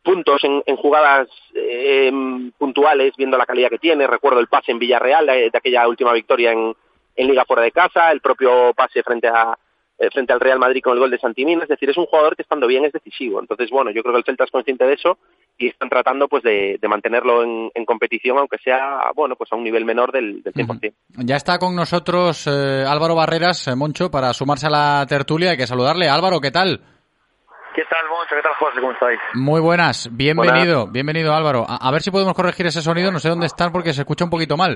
[0.04, 2.12] puntos en, jugadas eh,
[2.58, 4.08] puntuales viendo la calidad que tiene.
[4.08, 6.76] Recuerdo el pase en Villarreal de, de aquella última victoria en,
[7.16, 9.58] en Liga fuera de casa el propio pase frente a
[10.02, 12.36] eh, frente al Real Madrid con el gol de Santimín, es decir, es un jugador
[12.36, 13.40] que estando bien es decisivo.
[13.40, 15.20] Entonces, bueno, yo creo que el Celta es consciente de eso
[15.62, 19.86] y están tratando pues de, mantenerlo en, competición, aunque sea, bueno, pues a un nivel
[19.86, 20.94] menor del, del 100%.
[21.18, 25.52] Ya está con nosotros eh, Álvaro Barreras, eh, Moncho, para sumarse a la tertulia.
[25.52, 26.10] Hay que saludarle.
[26.10, 26.82] Álvaro, ¿qué tal?
[27.76, 28.36] ¿Qué tal, Moncho?
[28.36, 28.82] ¿Qué tal, José?
[28.82, 29.20] ¿Cómo estáis?
[29.36, 30.10] Muy buenas.
[30.12, 31.66] Bienvenido, bienvenido, Álvaro.
[31.68, 33.12] A, ver si podemos corregir ese sonido.
[33.12, 34.76] No sé dónde están porque se escucha un poquito mal.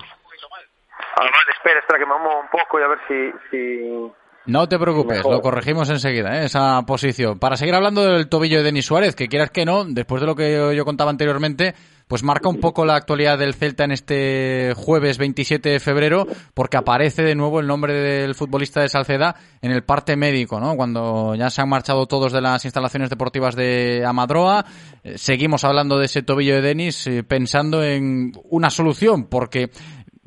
[1.17, 4.11] Ah, vale, espera, espera, que me muevo un poco y a ver si, si,
[4.47, 6.45] no te preocupes, lo corregimos enseguida, ¿eh?
[6.45, 7.39] esa posición.
[7.39, 10.35] Para seguir hablando del tobillo de Denis Suárez, que quieras que no, después de lo
[10.35, 11.73] que yo contaba anteriormente,
[12.07, 16.77] pues marca un poco la actualidad del Celta en este jueves 27 de febrero, porque
[16.77, 20.75] aparece de nuevo el nombre del futbolista de Salceda en el parte médico, ¿no?
[20.75, 24.65] Cuando ya se han marchado todos de las instalaciones deportivas de Amadroa,
[25.03, 29.71] eh, seguimos hablando de ese tobillo de Denis, eh, pensando en una solución, porque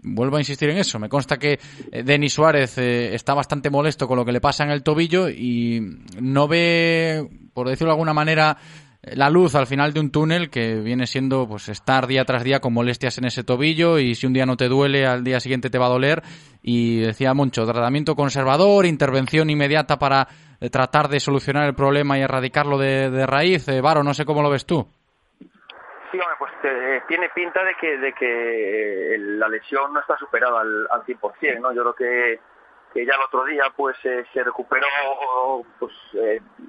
[0.02, 0.98] vuelvo a insistir en eso.
[0.98, 1.58] Me consta que
[1.92, 5.28] eh, Denis Suárez eh, está bastante molesto con lo que le pasa en el tobillo
[5.28, 5.80] y
[6.20, 8.56] no ve, por decirlo de alguna manera,
[9.02, 12.60] la luz al final de un túnel que viene siendo pues estar día tras día
[12.60, 15.70] con molestias en ese tobillo y si un día no te duele al día siguiente
[15.70, 16.22] te va a doler.
[16.62, 20.28] Y decía Moncho tratamiento conservador intervención inmediata para
[20.60, 23.66] eh, tratar de solucionar el problema y erradicarlo de, de raíz.
[23.82, 24.86] Varo no sé cómo lo ves tú
[26.10, 30.60] Sí, pues eh, tiene pinta de que, de que eh, la lesión no está superada
[30.60, 31.72] al, al 100%, ¿no?
[31.72, 32.40] Yo creo que,
[32.94, 34.86] que ya el otro día pues eh, se recuperó,
[35.78, 35.92] pues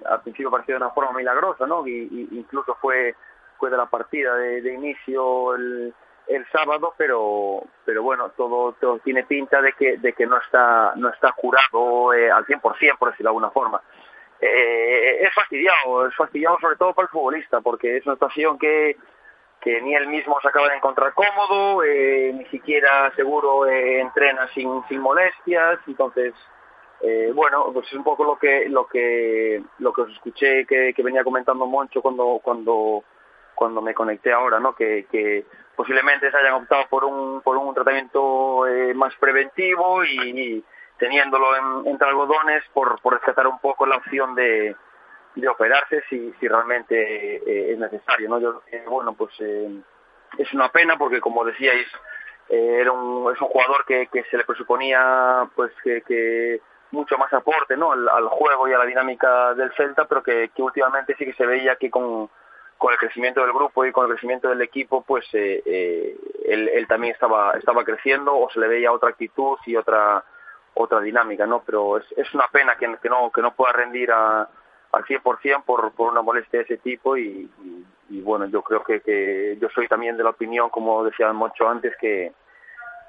[0.05, 1.87] al principio parecía de una forma milagrosa, ¿no?
[1.87, 3.15] Y, incluso fue,
[3.57, 5.93] fue de la partida de, inicio el,
[6.27, 10.93] el sábado, pero pero bueno, todo, todo tiene pinta de que, de que no está
[10.97, 13.81] no está curado al 100%, por decirlo de alguna forma.
[14.41, 18.97] es fastidiado, es fastidiado sobre todo para el futbolista, porque es una situación que
[19.61, 24.47] que ni él mismo se acaba de encontrar cómodo, eh, ni siquiera seguro eh, entrena
[24.53, 26.33] sin, sin molestias, entonces
[27.01, 30.93] eh, bueno, pues es un poco lo que lo que lo que os escuché que,
[30.97, 33.03] venía comentando Moncho cuando cuando
[33.55, 34.73] cuando me conecté ahora, ¿no?
[34.73, 35.45] Que, que
[35.75, 40.63] posiblemente se hayan optado por un por un tratamiento más preventivo y,
[40.97, 44.75] teniéndolo en, entre algodones por por rescatar un poco la opción de
[45.39, 48.29] de operarse si, si realmente eh, es necesario.
[48.29, 48.39] ¿no?
[48.39, 49.69] Yo, eh, bueno, pues eh,
[50.37, 51.87] es una pena porque, como decíais,
[52.47, 57.31] era un, es un jugador que, que se le presuponía pues que, que mucho más
[57.31, 57.91] aporte ¿no?
[57.91, 61.45] al, juego y a la dinámica del Celta, pero que, que últimamente sí que se
[61.45, 62.27] veía que con,
[62.79, 66.17] con el crecimiento del grupo y con el crecimiento del equipo, pues él,
[66.73, 70.23] él, también estaba, estaba creciendo o se le veía otra actitud y otra
[70.79, 71.61] otra dinámica, ¿no?
[71.65, 74.47] Pero es, es una pena que, que no que no pueda rendir a,
[74.91, 77.49] al 100% por, por una molestia de ese tipo y,
[78.09, 81.93] bueno, yo creo que, que, yo soy también de la opinión, como decía mucho antes,
[81.99, 82.31] que,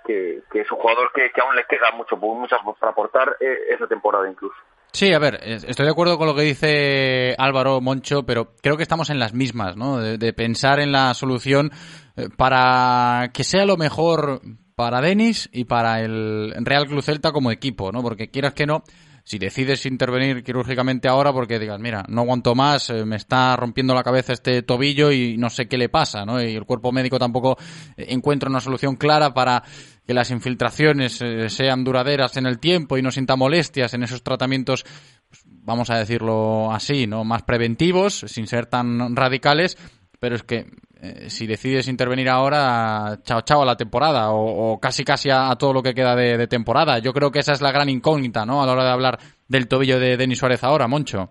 [0.07, 3.87] que, es un jugador que, que aún le queda mucho muchas para aportar eh, esa
[3.87, 4.57] temporada incluso.
[4.93, 8.83] Sí, a ver, estoy de acuerdo con lo que dice Álvaro Moncho, pero creo que
[8.83, 9.99] estamos en las mismas, ¿no?
[9.99, 11.71] De, pensar en la solución
[12.16, 14.40] eh, para que sea lo mejor
[14.75, 18.03] para Denis y para el Real Club Celta como equipo, ¿no?
[18.03, 18.83] Porque quieras que no,
[19.25, 23.95] si decides intervenir quirúrgicamente ahora porque digas, mira, no aguanto más, eh, me está rompiendo
[23.95, 26.43] la cabeza este tobillo y no sé qué le pasa, ¿no?
[26.43, 27.57] Y el cuerpo médico tampoco
[27.97, 29.63] eh, encuentra una solución clara para
[30.07, 34.23] que las infiltraciones eh, sean duraderas en el tiempo y no sienta molestias en esos
[34.23, 34.85] tratamientos,
[35.29, 37.25] pues, vamos a decirlo así, ¿no?
[37.25, 39.77] Más preventivos, sin ser tan radicales,
[40.19, 40.67] pero es que
[41.03, 45.73] eh, si decides intervenir ahora, chao chao a la temporada o, casi casi a, todo
[45.73, 46.99] lo que queda de, temporada.
[46.99, 48.63] Yo creo que esa es la gran incógnita, ¿no?
[48.63, 51.31] A la hora de hablar del tobillo de Denis Suárez ahora, Moncho.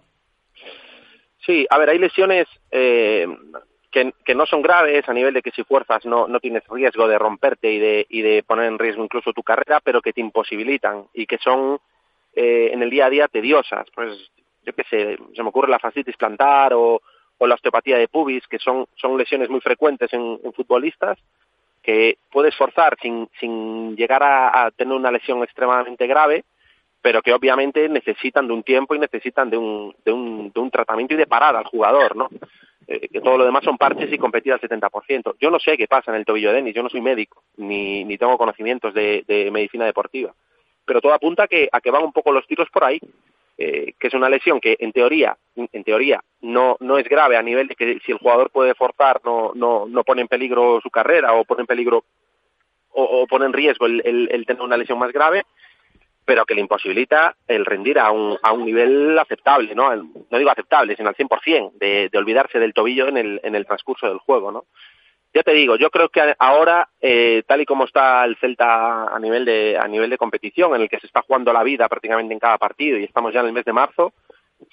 [1.45, 3.27] Sí, a ver, hay lesiones eh,
[3.91, 7.19] que, no son graves a nivel de que si fuerzas no, no tienes riesgo de
[7.19, 11.05] romperte y de, y de poner en riesgo incluso tu carrera, pero que te imposibilitan
[11.13, 11.79] y que son
[12.35, 13.87] eh, en el día a día tediosas.
[13.93, 14.17] Pues
[14.65, 17.01] yo qué sé, se me ocurre la fascitis plantar o
[17.39, 21.17] o la osteopatía de pubis, que son, son lesiones muy frecuentes en, futbolistas,
[21.81, 26.43] que puedes forzar sin, sin llegar a, tener una lesión extremadamente grave,
[27.01, 30.69] pero que obviamente necesitan de un tiempo y necesitan de un, de un, de un
[30.69, 32.29] tratamiento y de parada al jugador, ¿no?
[32.87, 35.35] Eh, que todo lo demás son parches y competir al 70%.
[35.39, 38.03] Yo no sé qué pasa en el tobillo de Denis, yo no soy médico, ni,
[38.03, 40.33] ni tengo conocimientos de, de medicina deportiva,
[40.83, 42.99] pero todo apunta que, a que van un poco los tiros por ahí
[43.61, 47.41] eh, que es una lesión que en teoría, en teoría no, no es grave a
[47.41, 50.89] nivel de que si el jugador puede forzar no, no, no pone en peligro su
[50.89, 52.05] carrera o pone en peligro
[52.91, 55.43] o, pone en riesgo el, el, tener una lesión más grave,
[56.23, 59.93] pero que le imposibilita el rendir a un, a un nivel aceptable, ¿no?
[59.93, 63.65] No digo aceptable, sino al 100%, de, de olvidarse del tobillo en el, en el
[63.65, 64.65] transcurso del juego, ¿no?
[65.33, 69.19] Ya te digo, yo creo que ahora, eh, tal y como está el Celta a
[69.19, 72.33] nivel de a nivel de competición, en el que se está jugando la vida prácticamente
[72.33, 74.13] en cada partido y estamos ya en el mes de marzo,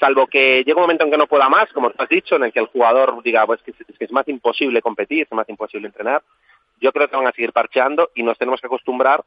[0.00, 2.44] salvo que llegue un momento en que no pueda más, como tú has dicho, en
[2.44, 5.48] el que el jugador diga pues que es, que es más imposible competir, es más
[5.48, 6.22] imposible entrenar,
[6.80, 9.24] yo creo que van a seguir parcheando y nos tenemos que acostumbrar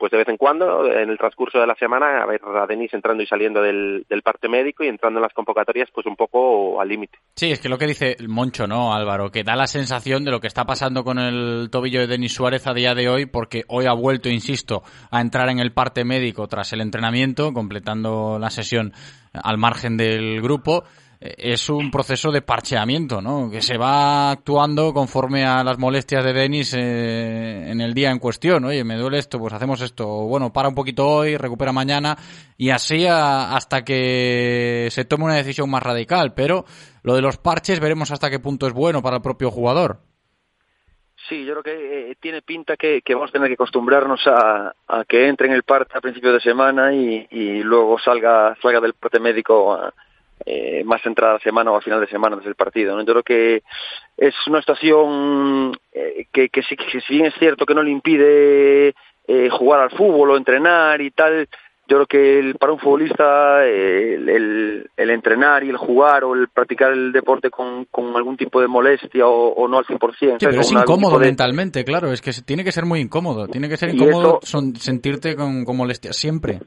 [0.00, 2.94] pues de vez en cuando, en el transcurso de la semana, a ver a Denis
[2.94, 6.88] entrando y saliendo del, parte médico y entrando en las convocatorias, pues un poco al
[6.88, 7.18] límite.
[7.36, 9.30] Sí, es que lo que dice el Moncho, ¿no, Álvaro?
[9.30, 12.66] Que da la sensación de lo que está pasando con el tobillo de Denis Suárez
[12.66, 16.48] a día de hoy, porque hoy ha vuelto, insisto, a entrar en el parte médico
[16.48, 18.94] tras el entrenamiento, completando la sesión
[19.34, 20.84] al margen del grupo
[21.20, 23.50] es un proceso de parcheamiento, ¿no?
[23.50, 28.18] Que se va actuando conforme a las molestias de Denis eh, en el día en
[28.18, 28.64] cuestión.
[28.64, 30.06] Oye, me duele esto, pues hacemos esto.
[30.06, 32.16] Bueno, para un poquito hoy, recupera mañana
[32.56, 36.32] y así hasta que se tome una decisión más radical.
[36.32, 36.64] Pero
[37.02, 39.98] lo de los parches veremos hasta qué punto es bueno para el propio jugador.
[41.28, 44.72] Sí, yo creo que eh, tiene pinta que, vamos a tener que acostumbrarnos a,
[45.06, 48.94] que entre en el parte a principio de semana y, y luego salga, salga del
[48.94, 49.92] parte médico a,
[50.46, 52.96] eh, más entrada a semana o a final de semana desde el partido.
[52.96, 53.02] ¿no?
[53.02, 53.62] Yo creo que
[54.16, 58.94] es una situación eh, que, que, si, si bien es cierto que no le impide
[59.28, 61.46] eh, jugar al fútbol o entrenar y tal,
[61.88, 64.28] yo creo que el, para un futbolista el,
[64.96, 68.68] el, entrenar y el jugar o el practicar el deporte con, con algún tipo de
[68.68, 70.38] molestia o, no al 100%.
[70.38, 73.76] Sí, pero es incómodo mentalmente, claro, es que tiene que ser muy incómodo, tiene que
[73.76, 76.60] ser incómodo sentirte con, con molestia siempre.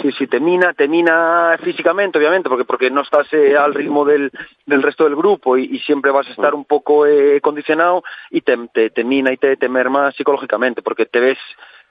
[0.00, 4.04] Sí, sí, te mina, te mina físicamente, obviamente, porque porque no estás eh, al ritmo
[4.04, 4.32] del,
[4.66, 8.56] del resto del grupo y, siempre vas a estar un poco eh, condicionado y te,
[8.90, 11.38] te, mina y te, te merma psicológicamente, porque te ves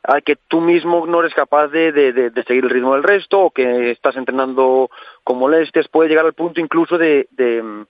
[0.04, 3.40] a que tú mismo no eres capaz de, de, de, seguir el ritmo del resto
[3.40, 4.90] o que estás entrenando
[5.24, 7.86] con molestias, puede llegar al punto incluso de, de,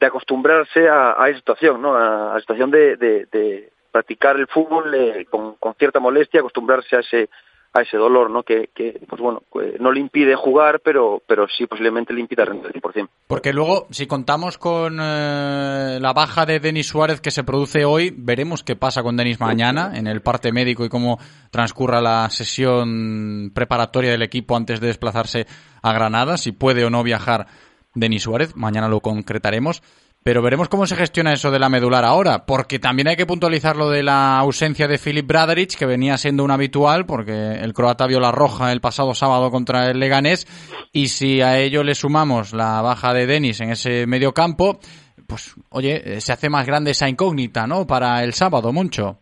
[0.00, 1.94] acostumbrarse a, a, esa situación, ¿no?
[1.94, 7.00] A, la situación de, de, practicar el fútbol eh, con, con cierta molestia, acostumbrarse a
[7.00, 7.28] ese
[7.72, 8.42] a ese dolor, ¿no?
[8.42, 9.42] Que, que pues bueno,
[9.78, 13.08] no le impide jugar, pero, pero sí posiblemente le impida rendir al 100%.
[13.26, 18.12] Porque luego, si contamos con eh, la baja de Denis Suárez que se produce hoy,
[18.16, 21.18] veremos qué pasa con Denis mañana en el parte médico y cómo
[21.50, 25.46] transcurra la sesión preparatoria del equipo antes de desplazarse
[25.82, 27.46] a Granada, si puede o no viajar
[27.94, 29.82] Denis Suárez, mañana lo concretaremos.
[30.28, 33.76] Pero veremos cómo se gestiona eso de la medular ahora, porque también hay que puntualizar
[33.76, 38.06] lo de la ausencia de Filip Braderic, que venía siendo un habitual, porque el croata
[38.06, 40.46] vio la roja el pasado sábado contra el Leganés,
[40.92, 44.80] y si a ello le sumamos la baja de Denis en ese medio campo,
[45.26, 47.86] pues oye, eh, se hace más grande esa incógnita, ¿no?
[47.86, 49.16] Para el sábado, mucho.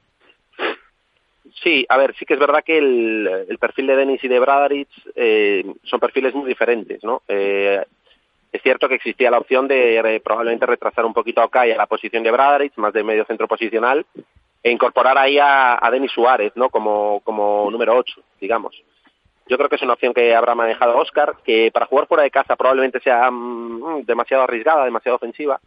[1.62, 4.88] Sí, a ver, sí que es verdad que el, perfil de Denis y de Bradaric
[5.14, 7.22] eh, son perfiles muy diferentes, ¿no?
[7.28, 7.80] Eh,
[8.56, 11.86] es cierto que existía la opción de probablemente retrasar un poquito a Okai a la
[11.86, 14.04] posición de Bradaric, más de medio centro posicional,
[14.62, 16.70] e incorporar ahí a, Denis Suárez, ¿no?
[16.70, 18.82] Como, como número 8, digamos.
[19.48, 22.32] Yo creo que es una opción que habrá manejado Oscar, que para jugar fuera de
[22.32, 25.60] casa probablemente sea mm, demasiado arriesgada, demasiado ofensiva.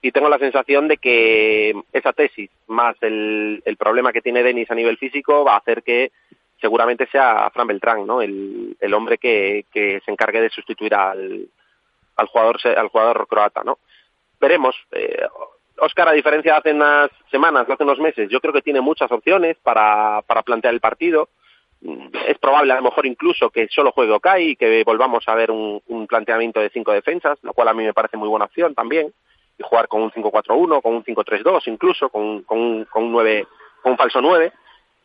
[0.00, 4.70] Y tengo la sensación de que esa tesis, más el, el problema que tiene Denis
[4.70, 6.12] a nivel físico, va a hacer que
[6.60, 8.22] seguramente sea Fran Beltrán, ¿no?
[8.22, 11.48] El, el hombre que, que se encargue de sustituir al,
[12.18, 13.78] al jugador al jugador croata, ¿no?
[14.38, 14.76] Veremos.
[14.92, 15.26] Eh,
[15.80, 18.80] Oscar, a diferencia de hace unas semanas, de hace unos meses, yo creo que tiene
[18.80, 21.28] muchas opciones para, para plantear el partido.
[21.80, 25.34] Mm, Es probable, a lo mejor, incluso que solo juegue Okai y que volvamos a
[25.36, 28.46] ver un, un planteamiento de cinco defensas, lo cual a mí me parece muy buena
[28.46, 29.12] opción también.
[29.56, 33.46] Y jugar con un 5-4-1, con un 5-3-2, incluso con, con, un- con un 9,
[33.82, 34.52] con un falso 9.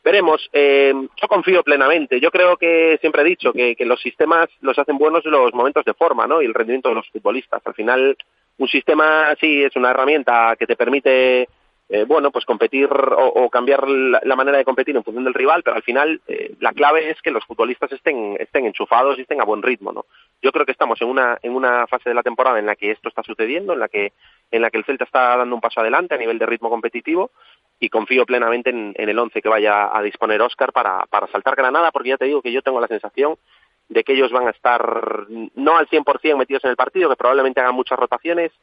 [0.03, 0.49] Veremos.
[0.51, 2.19] Eh, yo confío plenamente.
[2.19, 5.85] Yo creo que siempre he dicho que, que los sistemas los hacen buenos los momentos
[5.85, 6.41] de forma, ¿no?
[6.41, 7.61] Y el rendimiento de los futbolistas.
[7.65, 8.17] Al final,
[8.57, 11.47] un sistema sí es una herramienta que te permite,
[11.89, 15.33] eh, bueno, pues competir o, o cambiar la, la manera de competir en función del
[15.33, 19.21] rival, pero al final eh, la clave es que los futbolistas estén, estén enchufados y
[19.21, 20.05] estén a buen ritmo, ¿no?
[20.41, 22.91] Yo creo que estamos en una, en una fase de la temporada en la que
[22.91, 24.11] esto está sucediendo, en la que,
[24.51, 27.31] en la que el Celta está dando un paso adelante a nivel de ritmo competitivo
[27.83, 31.91] y confío plenamente en, el once que vaya a disponer Oscar para, para saltar Granada,
[31.91, 33.35] porque ya te digo que yo tengo la sensación
[33.89, 37.59] de que ellos van a estar no al 100% metidos en el partido, que probablemente
[37.59, 38.53] hagan muchas rotaciones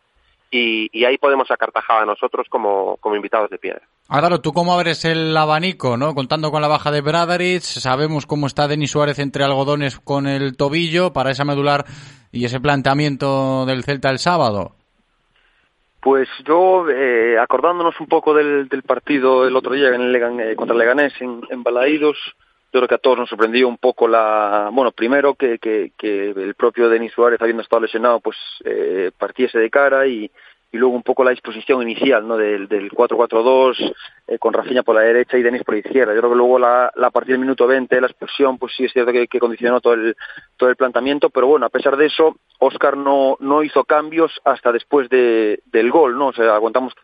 [0.51, 3.83] y, y ahí podemos sacar tajada nosotros como, como invitados de piedra.
[4.09, 6.15] Álvaro, ¿tú cómo abres el abanico, no?
[6.15, 10.57] Contando con la baja de Bradaric, sabemos cómo está Denis Suárez entre algodones con el
[10.57, 11.85] tobillo para esa medular
[12.33, 14.80] y ese planteamiento del Celta el sábado.
[16.01, 20.57] Pues yo, eh, acordándonos un poco del, del partido el otro día en Legan- eh,
[20.57, 22.17] contra Leganés en, en Balaídos,
[22.73, 24.71] yo creo que a todos nos sorprendió un poco la...
[24.73, 29.59] Bueno, primero que, que, que el propio Denis Suárez, habiendo estado lesionado, pues eh, partiese
[29.59, 30.31] de cara y,
[30.73, 32.37] y luego un poco la disposición inicial ¿no?
[32.37, 33.93] del, del 4-4-2
[34.29, 36.15] eh, con Rafinha por la derecha y Denis por la izquierda.
[36.15, 38.93] Yo creo que luego la, a partir del minuto 20 la expulsión, pues sí es
[38.93, 40.17] cierto que, condicionó todo el,
[40.57, 44.71] todo el planteamiento, pero bueno, a pesar de eso, Oscar no, no hizo cambios hasta
[44.71, 46.29] después de, del gol, ¿no?
[46.29, 46.95] O sea, aguantamos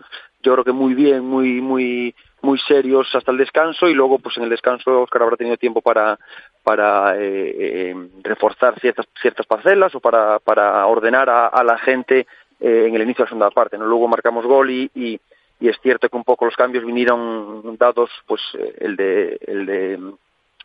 [0.42, 4.36] yo creo que muy bien, muy, muy, muy serios hasta el descanso y luego pues
[4.36, 6.18] en el descanso Oscar habrá tenido tiempo para
[6.62, 12.26] para eh, eh, reforzar ciertas ciertas parcelas o para, para ordenar a la gente
[12.60, 13.78] eh, en el inicio de la segunda parte.
[13.78, 13.86] ¿no?
[13.86, 15.20] Luego marcamos gol y, y,
[15.60, 20.00] es cierto que un poco los cambios vinieron dados, pues eh, el de el de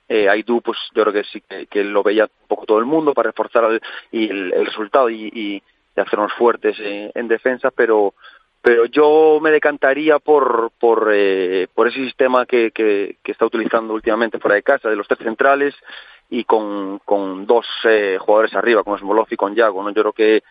[0.10, 3.14] eh, Aidú, pues yo creo que sí que, lo veía un poco todo el mundo
[3.14, 3.82] para reforzar el,
[4.12, 5.64] y el, el resultado y, y,
[5.96, 8.14] hacernos fuertes en defensa, pero
[8.62, 13.94] pero yo me decantaría por por, eh, por ese sistema que, que, que está utilizando
[13.94, 15.74] últimamente fuera de casa, de los tres centrales
[16.30, 19.84] y con, con dos eh, jugadores arriba, con Smolov y con Yago.
[19.84, 19.90] ¿no?
[19.90, 20.44] Yo creo que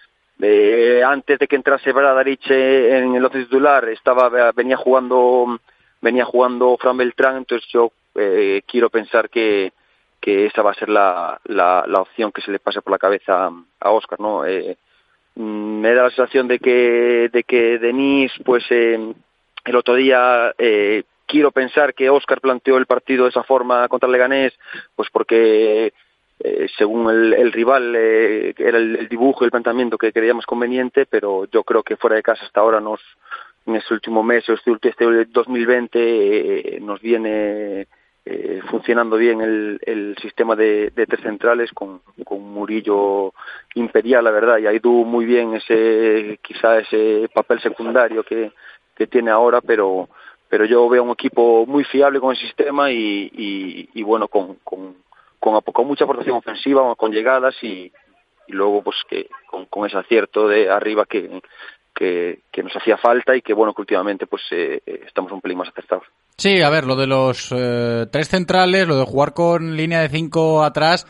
[0.42, 5.58] eh, antes de que entrase Bradaric eh, en el once titular estaba venía jugando
[6.00, 9.72] venía jugando Fran Beltrán, entonces yo eh, quiero pensar que,
[10.20, 12.98] que esa va a ser la, la, la opción que se le pase por la
[12.98, 14.44] cabeza a Oscar, ¿no?
[14.46, 14.76] Eh,
[15.34, 19.14] mm, me da la sensación de que de que Denis pues eh,
[19.64, 24.08] el otro día eh, quiero pensar que Oscar planteó el partido de esa forma contra
[24.08, 24.52] Leganés
[24.96, 25.92] pues porque
[26.42, 30.46] eh, según el, el rival eh, era el, el dibujo y el planteamiento que creíamos
[30.46, 33.00] conveniente pero yo creo que fuera de casa hasta ahora nos
[33.66, 35.98] en este último mes este, este 2020
[36.76, 37.86] eh, nos viene
[38.24, 43.32] eh, funcionando bien el, el sistema de, de tres centrales con, con Murillo
[43.74, 48.52] imperial, la verdad, y Aidú muy bien ese quizá ese papel secundario que,
[48.94, 50.08] que tiene ahora, pero
[50.50, 54.56] pero yo veo un equipo muy fiable con el sistema y, y, y bueno, con,
[54.64, 54.96] con,
[55.40, 57.90] con, con mucha aportación ofensiva, con llegadas y,
[58.48, 61.40] luego pues que con, con ese acierto de arriba que,
[61.94, 65.40] que, que nos hacía falta y que bueno que últimamente pues eh, eh, estamos un
[65.40, 66.04] pelín más acertados.
[66.36, 70.08] Sí, a ver, lo de los eh, tres centrales, lo de jugar con línea de
[70.08, 71.06] cinco atrás,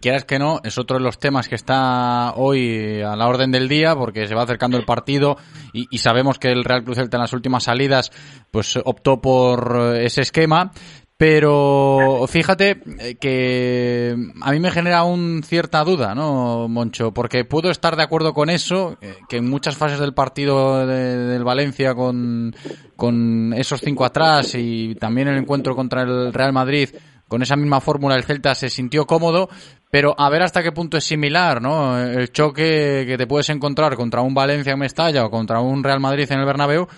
[0.00, 3.68] quieras que no, es otro de los temas que está hoy a la orden del
[3.68, 5.36] día porque se va acercando el partido
[5.72, 8.10] y, y sabemos que el Real Cruz Celta en las últimas salidas
[8.50, 10.72] pues optó por eh, ese esquema.
[11.20, 17.12] Pero fíjate eh, que a mí me genera un cierta duda, ¿no, Moncho?
[17.12, 21.18] Porque puedo estar de acuerdo con eso, eh, que en muchas fases del partido de-
[21.18, 22.56] del Valencia con,
[22.96, 26.88] con esos cinco atrás y también el encuentro contra el Real Madrid,
[27.28, 29.50] con esa misma fórmula el Celta se sintió cómodo,
[29.90, 31.98] pero a ver hasta qué punto es similar, ¿no?
[31.98, 36.00] El choque que te puedes encontrar contra un Valencia en Mestalla o contra un Real
[36.00, 36.88] Madrid en el Bernabéu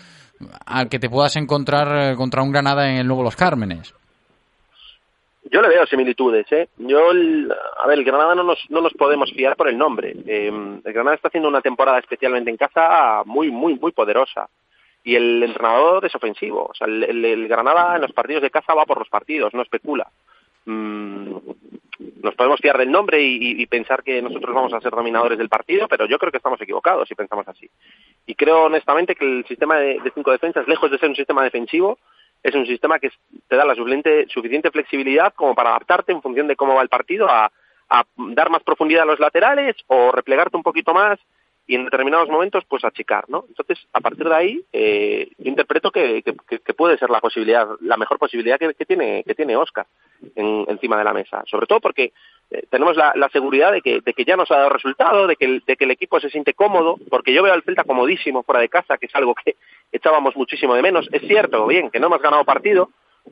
[0.64, 3.92] al que te puedas encontrar eh, contra un Granada en el Nuevo Los Cármenes.
[5.50, 6.68] Yo le veo similitudes, ¿eh?
[6.78, 10.14] Yo, el- a ver, el Granada no nos, no nos podemos fiar por el nombre.
[10.26, 10.52] Eh,
[10.84, 14.48] el Granada está haciendo una temporada especialmente en casa muy, muy, muy poderosa.
[15.04, 16.66] Y el entrenador es ofensivo.
[16.70, 20.08] O sea, el, Granada en los partidos de casa va por los partidos, no especula.
[20.64, 21.36] Mm,
[22.22, 25.48] nos podemos fiar del nombre y, y, pensar que nosotros vamos a ser dominadores del
[25.48, 27.68] partido, pero yo creo que estamos equivocados si pensamos así.
[28.26, 31.42] Y creo honestamente que el sistema de, de cinco defensas, lejos de ser un sistema
[31.42, 31.98] defensivo,
[32.42, 33.10] es un sistema que
[33.48, 36.88] te da la suficiente, suficiente flexibilidad como para adaptarte en función de cómo va el
[36.88, 37.50] partido a,
[37.88, 41.18] a dar más profundidad a los laterales o replegarte un poquito más
[41.66, 43.44] y en determinados momentos pues achicar, ¿no?
[43.48, 47.68] Entonces, a partir de ahí, eh, yo interpreto que, que, que, puede ser la posibilidad,
[47.80, 49.86] la mejor posibilidad que, tiene que tiene Oscar
[50.34, 52.12] en, encima de la mesa, sobre todo porque
[52.50, 55.36] eh, tenemos la, la, seguridad de que, de que ya nos ha dado resultado, de
[55.36, 58.42] que, el, de que el equipo se siente cómodo, porque yo veo al Celta comodísimo
[58.42, 59.54] fuera de casa, que es algo que
[59.92, 61.08] echábamos muchísimo de menos.
[61.12, 62.90] Es cierto, bien, que no hemos ganado partido,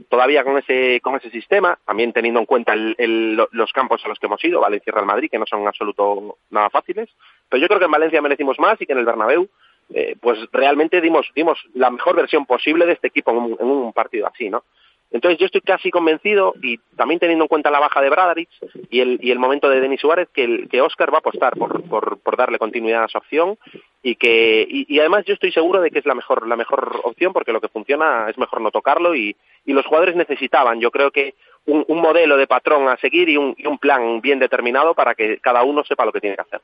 [0.09, 4.09] todavía con ese con ese sistema, también teniendo en cuenta el, el, los campos a
[4.09, 7.09] los que hemos ido, Valencia y Real Madrid, que no son en absoluto nada fáciles,
[7.49, 9.49] pero yo creo que en Valencia merecimos más y que en el Bernabéu
[9.93, 13.67] eh, pues realmente dimos dimos la mejor versión posible de este equipo en un, en
[13.67, 14.65] un partido así, ¿no?
[15.13, 18.49] Entonces yo estoy casi convencido, y también teniendo en cuenta la baja de Bradaric
[18.91, 22.59] y el, y el momento de Denis Suárez, que, Oscar va a apostar por, darle
[22.59, 23.59] continuidad a su opción
[24.03, 27.35] y que y, además yo estoy seguro de que es la mejor la mejor opción
[27.35, 29.37] porque lo que funciona es mejor no tocarlo y,
[29.67, 31.35] y los jugadores necesitaban yo creo que
[31.67, 35.15] un, un modelo de patrón a seguir y un, y un plan bien determinado para
[35.15, 36.61] que cada uno sepa lo que tiene que hacer.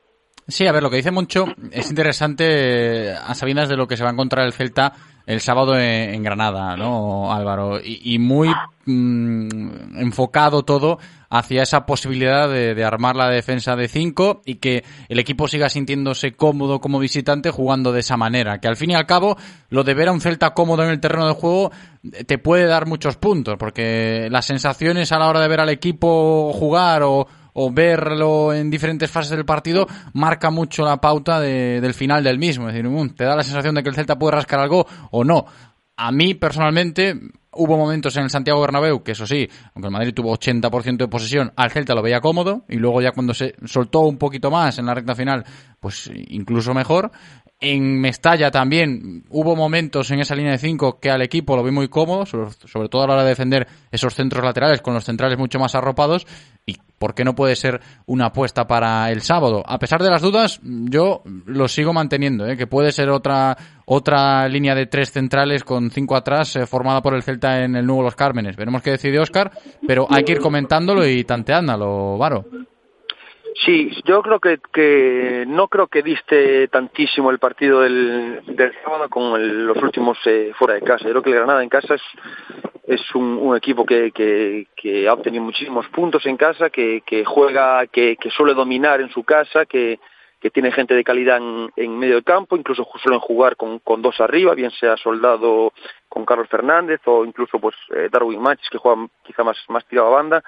[0.47, 4.03] Sí, a ver, lo que dice Moncho es interesante a sabiendas de lo que se
[4.03, 4.93] va a encontrar el Celta
[5.25, 7.81] el sábado en, Granada, ¿no, Álvaro?
[7.83, 8.49] Y, y muy
[8.85, 14.85] mmm, enfocado todo hacia esa posibilidad de, de, armar la defensa de cinco y que
[15.09, 18.61] el equipo siga sintiéndose cómodo como visitante jugando de esa manera.
[18.61, 19.35] Que al fin y al cabo,
[19.69, 21.71] lo de ver a un Celta cómodo en el terreno de juego
[22.25, 26.53] te puede dar muchos puntos, porque las sensaciones a la hora de ver al equipo
[26.53, 27.27] jugar o,
[27.59, 32.37] o verlo en diferentes fases del partido marca mucho la pauta de, del final del
[32.37, 32.67] mismo.
[32.67, 35.23] Es decir, um, te da la sensación de que el Celta puede rascar algo o
[35.23, 35.45] no.
[35.95, 37.19] A mí, personalmente,
[37.53, 41.07] hubo momentos en el Santiago Bernabéu que, eso sí, aunque el Madrid tuvo 80% de
[41.07, 44.77] posesión, al Celta lo veía cómodo y luego ya cuando se soltó un poquito más
[44.77, 45.43] en la recta final,
[45.79, 47.09] pues incluso mejor.
[47.59, 51.71] En Mestalla también hubo momentos en esa línea de 5 que al equipo lo vi
[51.71, 55.39] muy cómodo, sobre, todo a la hora de defender esos centros laterales con los centrales
[55.39, 56.27] mucho más arropados
[56.67, 59.63] y por qué no puede ser una apuesta para el sábado.
[59.65, 62.57] A pesar de las dudas, yo lo sigo manteniendo, ¿eh?
[62.57, 67.15] que puede ser otra otra línea de tres centrales con cinco atrás eh, formada por
[67.15, 68.55] el Celta en el nuevo Los Cármenes.
[68.55, 69.51] Veremos qué decide Oscar,
[69.87, 72.45] pero hay que ir comentándolo y tanteándolo, Varo.
[73.65, 79.09] Sí, yo creo que, que no creo que diste tantísimo el partido del, del sábado
[79.09, 81.05] con el, los últimos eh, fuera de casa.
[81.05, 82.01] Yo creo que el Granada en casa es,
[82.87, 88.53] es un, equipo que, que, ha obtenido muchísimos puntos en casa, que, juega, que, suele
[88.53, 89.99] dominar en su casa, que,
[90.53, 94.21] tiene gente de calidad en, en medio del campo, incluso suelen jugar con, con dos
[94.21, 95.73] arriba, bien sea Soldado
[96.07, 100.07] con Carlos Fernández o incluso pues eh, Darwin Matches que juega quizá más, más tirado
[100.07, 100.43] a banda,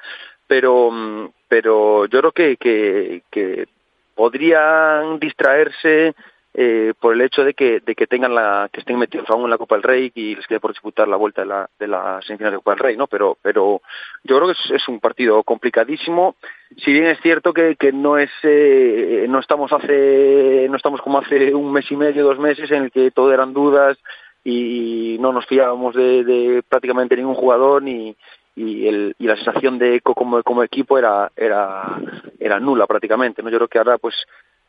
[0.49, 3.67] pero, pero yo creo que, que,
[4.15, 6.13] podrían distraerse
[6.53, 9.51] eh, por el hecho de que, de que tengan la, que estén metidos aún en
[9.51, 12.19] la Copa del Rey y les quede por disputar la vuelta de la, de la
[12.23, 13.05] semifinal de Copa del Rey, ¿no?
[13.05, 13.81] Pero, pero
[14.23, 16.35] yo creo que es, es un partido complicadísimo.
[16.83, 21.19] Si bien es cierto que, que no es, eh, no estamos hace, no estamos como
[21.19, 23.97] hace un mes y medio, dos meses en el que todo eran dudas
[24.43, 28.17] y no nos fiábamos de, de prácticamente ningún jugador ni,
[28.59, 31.97] y, el, y la sensación de eco como, equipo era, era,
[32.39, 33.41] era nula prácticamente.
[33.41, 33.49] ¿no?
[33.49, 34.15] Yo creo que ahora pues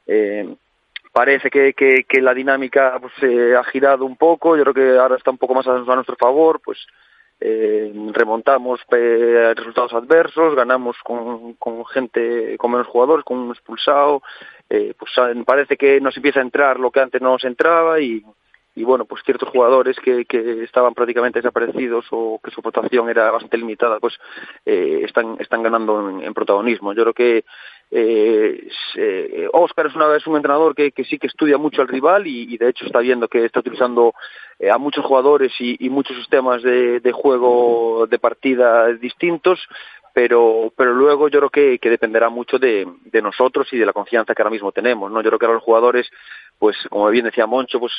[0.07, 0.55] eh,
[1.13, 5.17] parece que, que, la dinámica pues, eh, ha girado un poco, yo creo que ahora
[5.17, 6.79] está un poco más a, nuestro favor, pues
[7.41, 14.23] eh, remontamos resultados adversos, ganamos con, con gente, con menos jugadores, con un expulsado,
[14.69, 15.11] eh, pues
[15.45, 18.23] parece que nos empieza a entrar lo que antes no nos entraba y,
[18.81, 23.31] y bueno, pues ciertos jugadores que, que estaban prácticamente desaparecidos o que su votación era
[23.31, 24.15] bastante limitada, pues
[24.65, 26.95] eh, están, están ganando en, protagonismo.
[26.95, 27.45] Yo creo que
[27.91, 31.89] eh, eh, Oscar es una vez un entrenador que, que sí que estudia mucho al
[31.89, 34.15] rival y, y, de hecho está viendo que está utilizando
[34.59, 39.61] eh, a muchos jugadores y, y muchos sistemas de, de, juego de partida distintos,
[40.15, 43.93] pero pero luego yo creo que, que dependerá mucho de, de, nosotros y de la
[43.93, 46.11] confianza que ahora mismo tenemos no yo creo que ahora los jugadores
[46.59, 47.93] pues como bien decía Moncho pues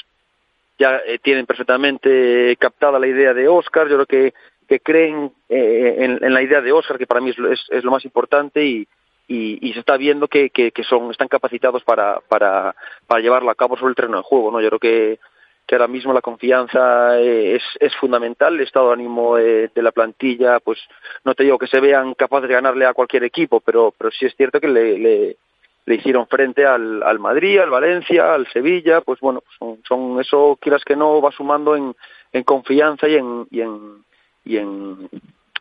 [0.77, 4.33] ya eh, tienen perfectamente captada la idea de Oscar, yo creo que,
[4.67, 7.83] que creen eh, en, en, la idea de Oscar, que para mí es, es, es
[7.83, 8.87] lo más importante y,
[9.27, 12.75] y, se está viendo que, que, son, están capacitados para, para,
[13.07, 14.51] para llevarlo a cabo sobre el terreno de juego.
[14.51, 14.61] ¿no?
[14.61, 15.19] Yo creo que,
[15.65, 19.91] que ahora mismo la confianza es, es fundamental, el estado de ánimo de, de, la
[19.91, 20.79] plantilla, pues
[21.23, 24.25] no te digo que se vean capaces de ganarle a cualquier equipo, pero, pero sí
[24.25, 25.37] es cierto que le, le
[25.85, 30.57] le hicieron frente al, al Madrid, al Valencia, al Sevilla, pues bueno, son, son eso,
[30.61, 31.95] quieras que no, va sumando en,
[32.31, 34.03] en confianza y en, y en,
[34.45, 35.09] y en,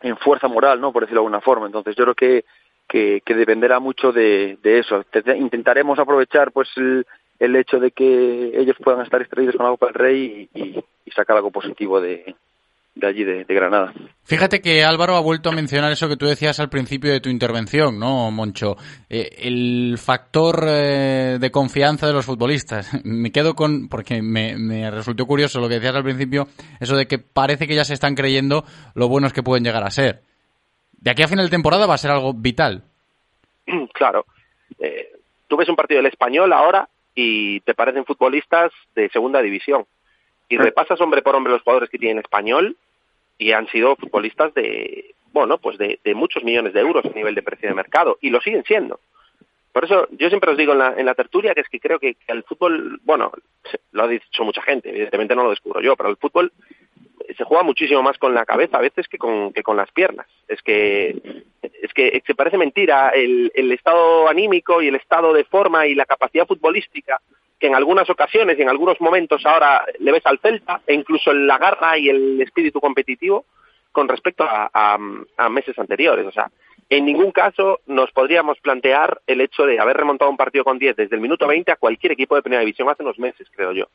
[0.01, 0.91] en fuerza moral, ¿no?
[0.93, 1.65] Por decirlo de alguna forma.
[1.65, 2.45] Entonces yo creo que,
[2.87, 5.03] que, dependerá mucho de, eso.
[5.05, 7.05] Te- intentaremos aprovechar pues el,
[7.39, 11.35] el hecho de que ellos puedan estar extraídos con la Copa del Rey y sacar
[11.35, 12.35] algo positivo de,
[12.95, 13.93] de allí, de, de Granada.
[14.23, 17.29] Fíjate que Álvaro ha vuelto a mencionar eso que tú decías al principio de tu
[17.29, 18.75] intervención, ¿no, Moncho?
[19.09, 23.01] Eh, el factor eh, de confianza de los futbolistas.
[23.05, 26.47] Me quedo con, porque me, me resultó curioso lo que decías al principio,
[26.79, 28.63] eso de que parece que ya se están creyendo
[28.93, 30.21] lo buenos que pueden llegar a ser.
[30.93, 32.83] De aquí a final de temporada va a ser algo vital.
[33.93, 34.25] claro.
[34.79, 35.11] Eh,
[35.47, 39.85] tú ves un partido del español ahora y te parecen futbolistas de segunda división.
[40.51, 42.75] Y repasas hombre por hombre los jugadores que tienen español
[43.37, 47.35] y han sido futbolistas de, bueno, pues de, de muchos millones de euros a nivel
[47.35, 48.99] de precio de mercado y lo siguen siendo.
[49.71, 51.99] Por eso yo siempre os digo en la, en la tertulia que es que creo
[51.99, 53.31] que el fútbol, bueno,
[53.93, 56.51] lo ha dicho mucha gente, evidentemente no lo descubro yo, pero el fútbol
[57.37, 60.27] se juega muchísimo más con la cabeza a veces que con, que con las piernas.
[60.49, 65.45] Es que es que se parece mentira el, el estado anímico y el estado de
[65.45, 67.21] forma y la capacidad futbolística
[67.61, 71.31] que en algunas ocasiones y en algunos momentos ahora le ves al Celta e incluso
[71.31, 73.45] la garra y el espíritu competitivo
[73.91, 74.97] con respecto a,
[75.49, 76.25] meses anteriores.
[76.25, 76.49] O sea,
[76.89, 80.95] en ningún caso nos podríamos plantear el hecho de haber remontado un partido con 10
[80.95, 83.85] desde el minuto 20 a cualquier equipo de primera división hace unos meses, creo yo.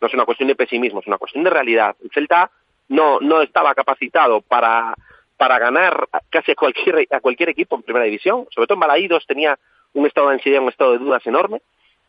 [0.00, 1.96] No es una cuestión de pesimismo, es una cuestión de realidad.
[2.04, 2.52] El Celta
[2.88, 4.94] no, no estaba capacitado para,
[5.36, 8.46] para ganar casi a cualquier, a cualquier equipo en primera división.
[8.50, 9.58] Sobre todo en Balaídos tenía
[9.94, 11.60] un estado de ansiedad, un estado de dudas enorme,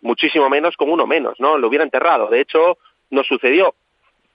[0.02, 1.58] muchísimo menos con uno menos, ¿no?
[1.58, 2.28] Lo hubiera enterrado.
[2.28, 2.78] De hecho,
[3.10, 3.74] nos sucedió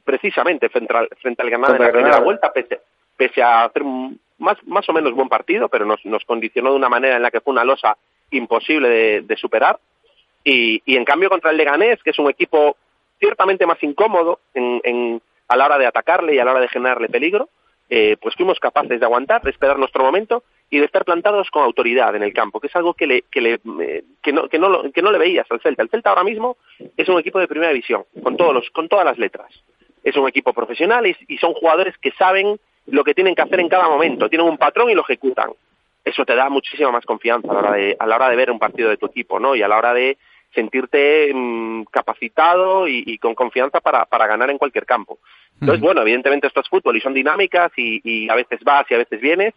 [0.04, 2.80] precisamente frente al, frente al Granada en la primera vuelta, pese,
[3.16, 3.82] pese a hacer
[4.38, 7.30] más, más o menos buen partido, pero nos, nos condicionó de una manera en la
[7.30, 7.96] que fue una losa
[8.30, 9.78] imposible de, de superar.
[10.44, 12.76] Y, y en cambio contra el Leganés, que es un equipo
[13.20, 16.68] ciertamente más incómodo en, en- a la hora de atacarle y a la hora de
[16.68, 17.48] generarle peligro,
[17.90, 20.42] eh, pues fuimos capaces de aguantar, de esperar nuestro momento
[20.72, 23.42] y de estar plantados con autoridad en el campo, que es algo que, le, que,
[23.42, 25.82] le, eh, que, no, que, no, que no le veías al Celta.
[25.82, 26.56] El Celta ahora mismo
[26.96, 29.52] es un equipo de primera división, con, todos los, con todas las letras.
[30.02, 33.60] Es un equipo profesional y, y son jugadores que saben lo que tienen que hacer
[33.60, 35.50] en cada momento, tienen un patrón y lo ejecutan.
[36.06, 38.50] Eso te da muchísima más confianza a la hora de, a la hora de ver
[38.50, 39.54] un partido de tu equipo, ¿no?
[39.54, 40.16] Y a la hora de
[40.54, 45.18] sentirte mm, capacitado y, y con confianza para, para ganar en cualquier campo.
[45.60, 48.94] Entonces, bueno, evidentemente esto es fútbol y son dinámicas y, y a veces vas y
[48.94, 49.52] a veces vienes,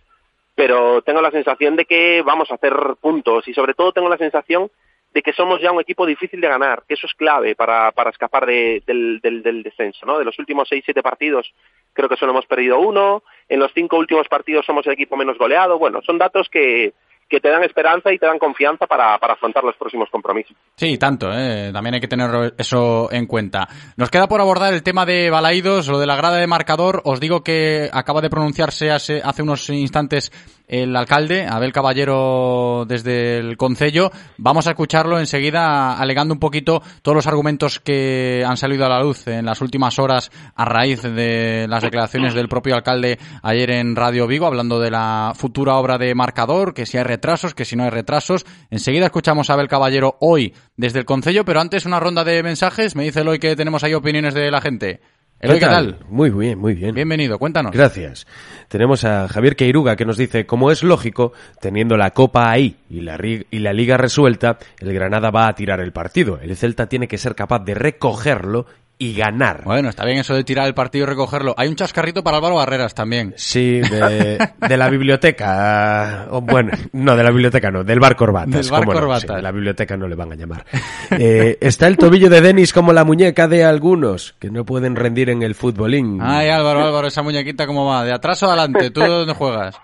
[0.55, 4.17] pero tengo la sensación de que vamos a hacer puntos y sobre todo tengo la
[4.17, 4.71] sensación
[5.13, 8.09] de que somos ya un equipo difícil de ganar, que eso es clave para, para
[8.09, 10.19] escapar de- del, del, del descenso, ¿no?
[10.19, 11.53] De los últimos seis, siete partidos
[11.93, 15.37] creo que solo hemos perdido uno, en los cinco últimos partidos somos el equipo menos
[15.37, 16.91] goleado, bueno, son datos que,
[17.27, 20.55] que te dan esperanza y te dan confianza para, para afrontar los próximos compromisos.
[20.75, 21.71] Sí, tanto, ¿eh?
[21.73, 23.67] también hay que tener eso en cuenta.
[23.97, 27.01] Nos queda por abordar el tema de Balaídos, lo de la grada de marcador.
[27.03, 30.31] Os digo que acaba de pronunciarse hace, hace unos instantes
[30.67, 34.11] el alcalde, Abel Caballero, desde el Concello.
[34.37, 39.01] Vamos a escucharlo enseguida, alegando un poquito todos los argumentos que han salido a la
[39.01, 43.95] luz en las últimas horas a raíz de las declaraciones del propio alcalde ayer en
[43.95, 47.75] Radio Vigo, hablando de la futura obra de marcador, que si hay retrasos, que si
[47.75, 48.45] no hay retrasos.
[48.69, 52.95] Enseguida escuchamos a Abel Caballero hoy desde el Concello, pero antes una ronda de mensajes.
[52.95, 55.01] Me dice Eloy que tenemos ahí opiniones de la gente.
[55.45, 55.97] Eloy, ¿qué tal?
[56.09, 56.95] Muy bien, muy bien.
[56.95, 57.71] Bienvenido, cuéntanos.
[57.71, 58.25] Gracias.
[58.67, 63.01] Tenemos a Javier Queiruga que nos dice, como es lógico, teniendo la Copa ahí y
[63.01, 66.39] la, y la Liga resuelta, el Granada va a tirar el partido.
[66.41, 68.65] El Celta tiene que ser capaz de recogerlo
[68.97, 69.63] y ganar.
[69.65, 71.53] Bueno, está bien eso de tirar el partido y recogerlo.
[71.57, 73.33] Hay un chascarrito para Álvaro Barreras también.
[73.37, 76.27] Sí, de, de la biblioteca.
[76.31, 78.51] o bueno, no, de la biblioteca no, del bar Corbatas.
[78.51, 79.21] Del bar no, Corbatas.
[79.29, 80.65] sí, de la biblioteca no le van a llamar.
[81.11, 85.29] Eh, está el tobillo de Denis como la muñeca de algunos, que no pueden rendir
[85.29, 86.19] en el futbolín.
[86.21, 89.75] Ay, Álvaro, Álvaro, esa muñequita cómo va, de atrás o adelante, ¿tú dónde juegas?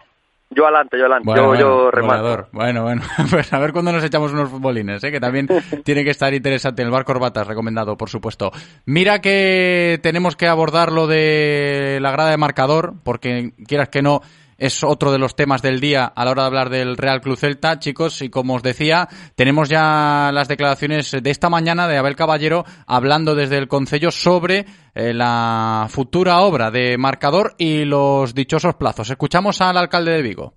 [0.53, 2.47] Yo adelante, yo adelante, Bueno, yo, bueno, yo remato.
[2.51, 5.09] Bueno, bueno, pues a ver cuándo nos echamos unos futbolines, ¿eh?
[5.09, 5.47] que también
[5.85, 6.81] tiene que estar interesante.
[6.81, 8.51] El bar Corbatas, recomendado, por supuesto.
[8.85, 14.21] Mira que tenemos que abordar lo de la grada de marcador, porque quieras que no,
[14.61, 17.35] es otro de los temas del día a la hora de hablar del Real Club
[17.35, 22.15] Celta, chicos, y como os decía, tenemos ya las declaraciones de esta mañana de Abel
[22.15, 28.75] Caballero hablando desde el Concello sobre eh, la futura obra de marcador y los dichosos
[28.75, 29.09] plazos.
[29.09, 30.53] Escuchamos al alcalde de Vigo.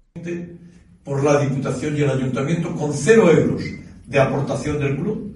[1.03, 3.63] por la Diputación y el Ayuntamiento con cero euros
[4.07, 5.35] de aportación del club,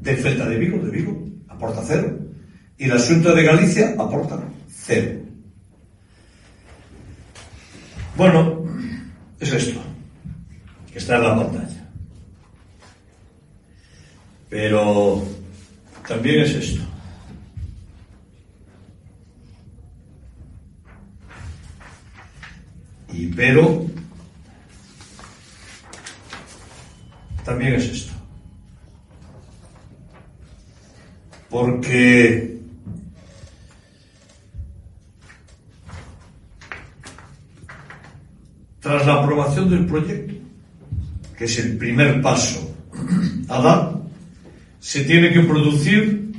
[0.00, 2.16] de Celta de Vigo, de Vigo, aporta cero.
[2.78, 4.38] Y la Junta de Galicia aporta
[4.68, 5.23] cero.
[8.16, 8.64] Bueno,
[9.40, 9.80] es esto,
[10.92, 11.88] que está en la pantalla.
[14.48, 15.24] Pero
[16.06, 16.82] también es esto.
[23.12, 23.84] Y pero
[27.44, 28.12] también es esto.
[31.50, 32.53] Porque
[38.84, 40.34] tras la aprobación del proyecto,
[41.38, 42.76] que es el primer paso
[43.48, 43.94] a dar,
[44.78, 46.32] se tiene que producir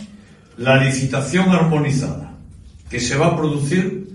[0.57, 2.37] la licitación armonizada,
[2.87, 4.09] que se va a producir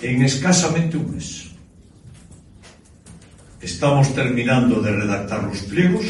[0.00, 1.50] en escasamente un mes.
[3.60, 6.06] Estamos terminando de redactar los pliegos.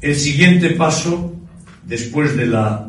[0.00, 1.34] El siguiente paso,
[1.82, 2.86] después de la,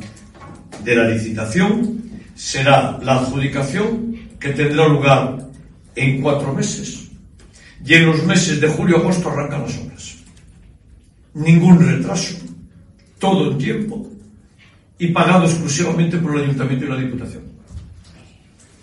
[0.83, 2.03] de la licitación,
[2.36, 5.45] será la adjudicación que tendrá lugar
[5.96, 7.10] en cuatro meses.
[7.86, 10.16] Y en los meses de julio-agosto arrancan las obras.
[11.34, 12.38] Ningún retraso,
[13.20, 14.10] todo en tiempo
[14.98, 17.43] y pagado exclusivamente por el Ayuntamiento y la Diputación.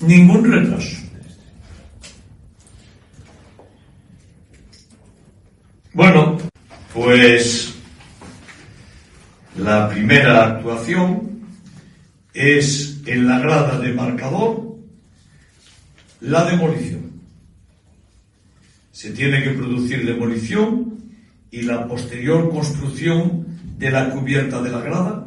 [0.01, 0.97] Ningún retraso.
[5.95, 6.39] Bueno,
[6.95, 7.75] pues
[9.57, 11.43] la primera actuación
[12.33, 14.77] es en la grada de marcador
[16.21, 17.02] la demolición.
[19.03, 20.97] Se tiene que producir demolición
[21.51, 23.45] y la posterior construcción
[23.77, 25.27] de la cubierta de la grada,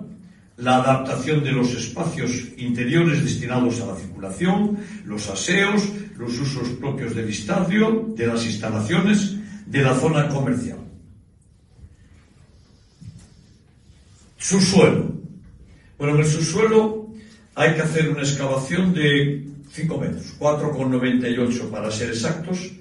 [0.56, 7.16] la adaptación de los espacios interiores destinados a la circulación, los aseos, los usos propios
[7.16, 10.80] del estadio, de las instalaciones, de la zona comercial.
[14.38, 15.12] Subsuelo.
[15.98, 17.10] Bueno, en el subsuelo
[17.56, 22.72] hay que hacer una excavación de 5 metros, 4,98 para ser exactos,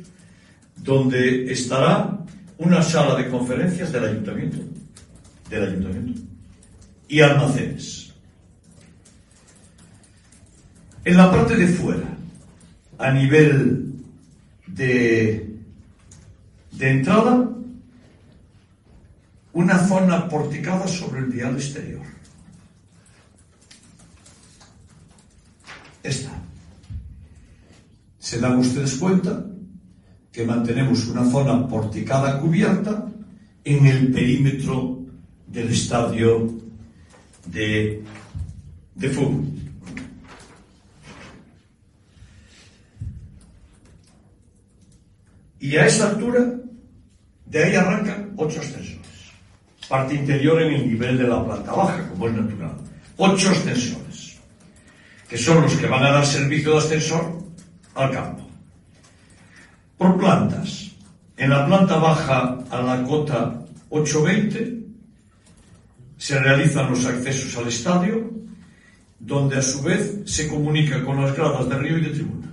[0.85, 2.19] donde estará
[2.59, 4.59] una sala de conferencias del ayuntamiento,
[5.49, 6.21] del ayuntamiento,
[7.09, 8.13] y almacenes.
[11.07, 12.07] En la parte de fuera,
[12.99, 13.95] a nivel
[14.67, 15.59] de,
[16.79, 17.49] entrada,
[19.55, 22.03] una zona porticada sobre el vial exterior.
[26.03, 26.31] Esta.
[28.19, 29.47] Se dan ustedes cuenta
[30.35, 33.07] que mantenemos una zona porticada cubierta
[33.63, 34.99] en el perímetro
[35.47, 36.53] del estadio
[37.47, 38.03] de,
[38.97, 39.45] de fútbol.
[45.61, 46.45] Y a esa altura,
[47.47, 48.99] de ahí arrancan ocho ascensores.
[49.89, 52.77] Parte interior en el nivel de la planta baja, como es natural.
[53.19, 54.37] Ocho ascensores,
[55.29, 57.39] que son los que van a dar servicio de ascensor
[57.95, 58.44] al campo.
[59.99, 60.91] Por plantas.
[61.37, 64.85] En la planta baja a la cota 820
[66.17, 68.31] se realizan los accesos al estadio,
[69.19, 72.49] donde a su vez se comunica con las gradas de río y de tribuna.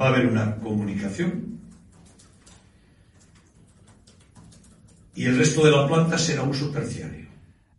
[0.00, 1.52] Va a haber una comunicación
[5.14, 7.21] y el resto de la planta será uso terciario.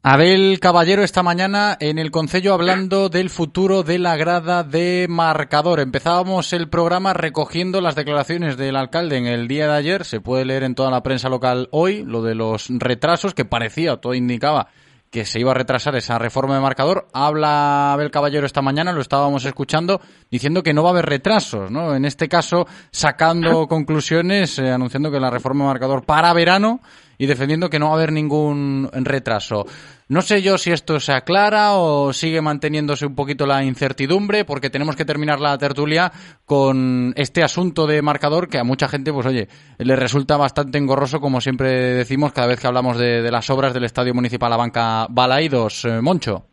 [0.06, 5.80] Abel Caballero esta mañana en el Concello hablando del futuro de la grada de marcador.
[5.80, 10.04] Empezábamos el programa recogiendo las declaraciones del alcalde en el día de ayer.
[10.04, 13.95] Se puede leer en toda la prensa local hoy lo de los retrasos que parecía,
[13.95, 14.68] todo indicaba
[15.10, 17.08] que se iba a retrasar esa reforma de marcador.
[17.14, 20.01] Habla Abel Caballero esta mañana, lo estábamos escuchando,
[20.32, 21.95] diciendo que no va a haber retrasos, ¿no?
[21.95, 26.82] En este caso, sacando conclusiones, eh, anunciando que la reforma de marcador para verano
[27.20, 29.68] y defendiendo que no va a haber ningún retraso.
[30.10, 34.70] No sé yo si esto se aclara o sigue manteniéndose un poquito la incertidumbre, porque
[34.70, 36.12] tenemos que terminar la tertulia
[36.45, 39.47] con este asunto de marcador que a mucha gente, pues oye,
[39.78, 43.86] le resulta bastante engorroso, como siempre decimos cada vez que hablamos de, las obras del
[43.86, 45.86] Estadio Municipal La Banca Balaidos.
[45.86, 46.45] Eh, Moncho.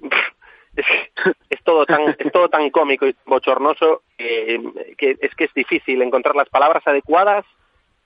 [1.50, 4.54] Es, todo tan es todo tan cómico y bochornoso que
[5.20, 7.44] es que es difícil encontrar las palabras adecuadas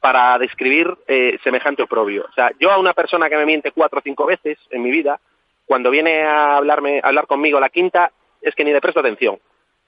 [0.03, 2.27] para describir eh, semejante oprobio.
[2.29, 4.91] O sea, yo a una persona que me miente cuatro o cinco veces en mi
[4.91, 5.21] vida,
[5.65, 9.39] cuando viene a hablarme, a hablar conmigo la quinta, es que ni le presto atención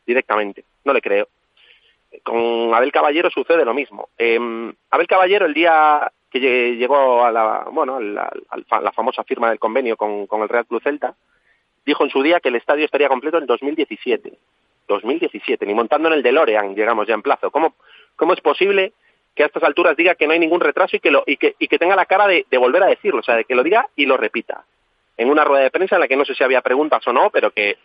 [0.06, 1.26] directamente, no le creo.
[2.22, 4.08] Con Abel Caballero sucede lo mismo.
[4.16, 4.38] Eh,
[4.90, 8.32] Abel Caballero el día que llegó a la, bueno, a la,
[8.70, 11.16] a la famosa firma del convenio con, con el Real Club Celta,
[11.84, 14.32] dijo en su día que el estadio estaría completo en 2017.
[14.86, 17.50] 2017, ni montando en el DeLorean llegamos ya en plazo.
[17.50, 17.74] ¿Cómo,
[18.14, 18.92] cómo es posible
[19.34, 21.56] que a estas alturas diga que no hay ningún retraso y que, lo, y que,
[21.58, 23.86] y que tenga la cara de, volver a decirlo, o sea, de que lo diga
[23.96, 24.64] y lo repita.
[25.16, 27.30] En una rueda de prensa en la que no sé si había preguntas o no,
[27.30, 27.76] pero que,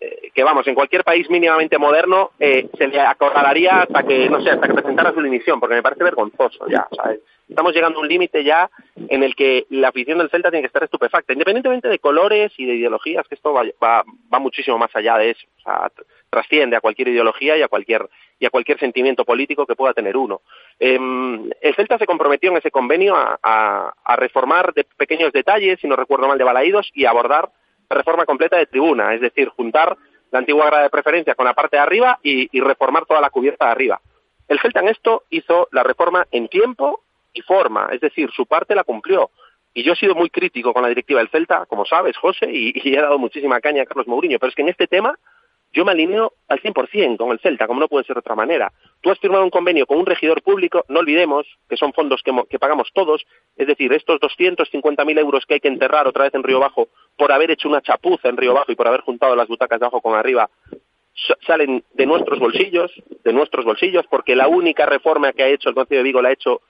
[0.00, 4.42] eh, que vamos, en cualquier país mínimamente moderno eh, se le acorralaría hasta que, no
[4.42, 7.20] sé, hasta que presentara su dimisión, porque me parece vergonzoso ya, ¿sabes?
[7.48, 8.70] Estamos llegando a un límite ya
[9.08, 12.64] en el que la afición del Celta tiene que estar estupefacta, independientemente de colores y
[12.64, 15.90] de ideologías, que esto va, va muchísimo más allá de eso, o sea,
[16.30, 18.08] trasciende a cualquier ideología y a cualquier
[18.40, 20.40] y a cualquier sentimiento político que pueda tener uno.
[20.78, 25.94] Em, el Celta se comprometió en ese convenio a, reformar de pequeños detalles, si no
[25.94, 27.50] recuerdo mal, de balaídos y abordar
[27.88, 29.96] reforma completa de tribuna, es decir, juntar
[30.30, 33.30] la antigua grada de preferencia con la parte de arriba y, y reformar toda la
[33.30, 34.00] cubierta de arriba.
[34.48, 38.74] El Celta en esto hizo la reforma en tiempo y forma, es decir, su parte
[38.74, 39.30] la cumplió.
[39.72, 42.72] Y yo he sido muy crítico con la directiva del Celta, como sabes, José, y,
[42.74, 45.16] y he dado muchísima caña a Carlos Mourinho, pero es que en este tema
[45.72, 48.72] yo me alineo al 100% con el Celta, como no puede ser de otra manera.
[49.00, 52.58] Tú has firmado un convenio con un regidor público, no olvidemos que son fondos que,
[52.58, 53.24] pagamos todos,
[53.56, 57.32] es decir, estos 250.000 euros que hay que enterrar otra vez en Río Bajo por
[57.32, 60.00] haber hecho una chapuza en Río Bajo y por haber juntado las butacas de abajo
[60.00, 60.50] con arriba,
[61.46, 62.92] salen de nuestros bolsillos,
[63.24, 66.30] de nuestros bolsillos, porque la única reforma que ha hecho el Consejo de Vigo la
[66.30, 66.62] ha hecho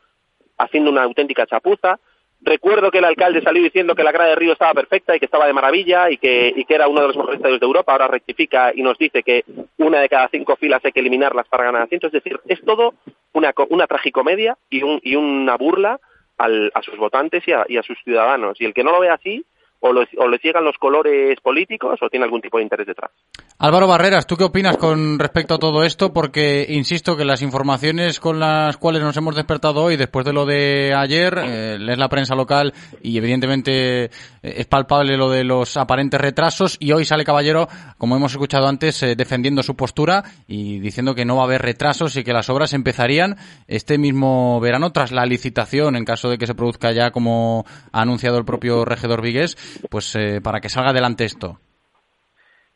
[0.59, 1.99] haciendo una auténtica chapuza.
[2.43, 5.27] Recuerdo que el alcalde salió diciendo que la grada de Río estaba perfecta y que
[5.27, 7.93] estaba de maravilla y que, era uno de los mejores estadios de Europa.
[7.93, 9.45] Ahora rectifica y nos dice que
[9.77, 12.09] una de cada cinco filas hay que eliminarlas para ganar asientos.
[12.09, 12.95] Es decir, es todo
[13.35, 16.01] una, una tragicomedia y, un, y una burla
[16.39, 18.59] al, a sus votantes y a, y a sus ciudadanos.
[18.59, 19.45] Y el que no lo ve así,
[19.81, 23.11] o, los, les llegan los colores políticos o tiene algún tipo de interés detrás.
[23.59, 26.13] Álvaro Barreras, ¿tú qué opinas con respecto a todo esto?
[26.13, 30.47] Porque insisto que las informaciones con las cuales nos hemos despertado hoy, después de lo
[30.47, 32.73] de ayer, eh, lees la prensa local
[33.03, 34.11] y evidentemente eh,
[34.43, 37.69] es palpable lo de los aparentes retrasos y hoy sale Caballero,
[37.99, 41.63] como hemos escuchado antes, eh, defendiendo su postura y diciendo que no va a haber
[41.63, 43.37] retrasos y que las obras empezarían
[43.69, 48.01] este mismo verano tras la licitación en caso de que se produzca ya como ha
[48.01, 49.57] anunciado el propio regidor Vigués,
[49.91, 51.59] pues para que salga adelante esto.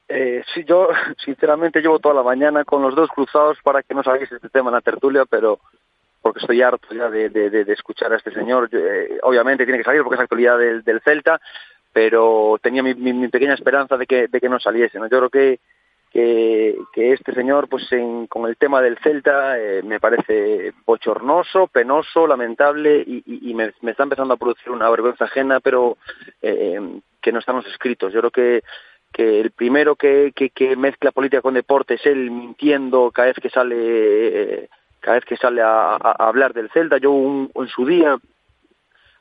[0.09, 0.89] Eh, sí, yo
[1.25, 4.71] sinceramente llevo toda la mañana con los dos cruzados para que no salgáis este tema
[4.71, 5.59] en la tertulia, pero
[6.21, 8.71] porque estoy harto ya de, de, escuchar a este señor.
[8.73, 11.39] Eh, obviamente tiene que salir porque es actualidad del, del Celta,
[11.93, 14.99] pero tenía mi, mi, pequeña esperanza de que, de que no saliese.
[14.99, 15.07] ¿no?
[15.09, 15.61] Yo creo que,
[16.15, 22.29] que, este señor, pues en, con el tema del Celta, eh, me parece bochornoso, penoso,
[22.29, 25.99] lamentable y, y, me, me, está empezando a producir una vergüenza ajena, pero
[26.41, 26.81] eh,
[27.21, 28.13] que no están los escritos.
[28.13, 28.63] Yo creo que
[29.13, 33.37] que el primero que, que, que, mezcla política con deporte es él mintiendo cada vez
[33.41, 36.99] que sale cada vez que sale a, a, hablar del Celta.
[36.99, 38.19] Yo un, en su día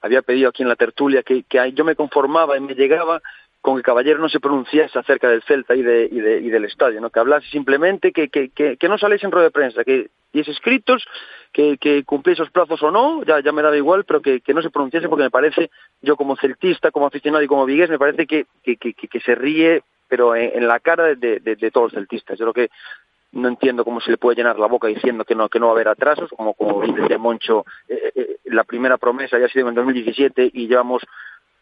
[0.02, 3.22] había pedido aquí en la tertulia que, que yo me conformaba y me llegaba
[3.64, 6.66] con que Caballero no se pronunciase acerca del Celta y, de, y, de, y del
[6.66, 7.10] estadio, ¿no?
[7.10, 10.52] que hablase simplemente, que, que, que, que no saliese en rueda de prensa, que diese
[10.52, 11.06] escritos,
[11.54, 14.62] que, que cumpliese esos plazos o no, ya, ya me daba igual, pero que, no
[14.62, 18.28] se pronunciase porque me parece, yo como celtista, como aficionado y como vigués, me parece
[18.28, 22.38] que, que, que, que se ríe, pero en, la cara de, todos los celtistas.
[22.38, 22.74] Yo creo que
[23.32, 25.72] no entiendo cómo se le puede llenar la boca diciendo que no que no va
[25.72, 29.70] a haber atrasos, como como dice Moncho, eh, eh, la primera promesa ya ha sido
[29.70, 31.02] en 2017 y llevamos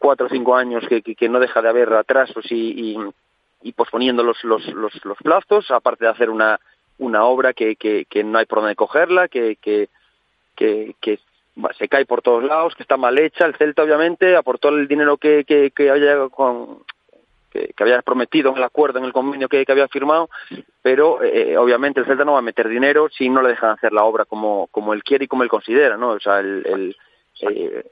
[0.02, 2.98] cuatro o cinco años que, que, no deja de haber atrasos y,
[3.62, 6.58] y, posponiendo los, los, los, los, plazos, aparte de hacer una,
[6.98, 9.88] una obra que, que, que no hay por dónde cogerla, que, que,
[10.56, 11.20] que, que
[11.78, 13.46] se cae por todos lados, que está mal hecha.
[13.46, 16.80] El Celta, obviamente, aportó el dinero que, que, que había con,
[17.52, 20.30] que, había prometido en el acuerdo, en el convenio que, que había firmado,
[20.82, 23.92] pero eh, obviamente el Celta no va a meter dinero si no le dejan hacer
[23.92, 26.08] la obra como, como él quiere y como él considera, ¿no?
[26.08, 26.96] O sea, el, el
[27.40, 27.84] eh,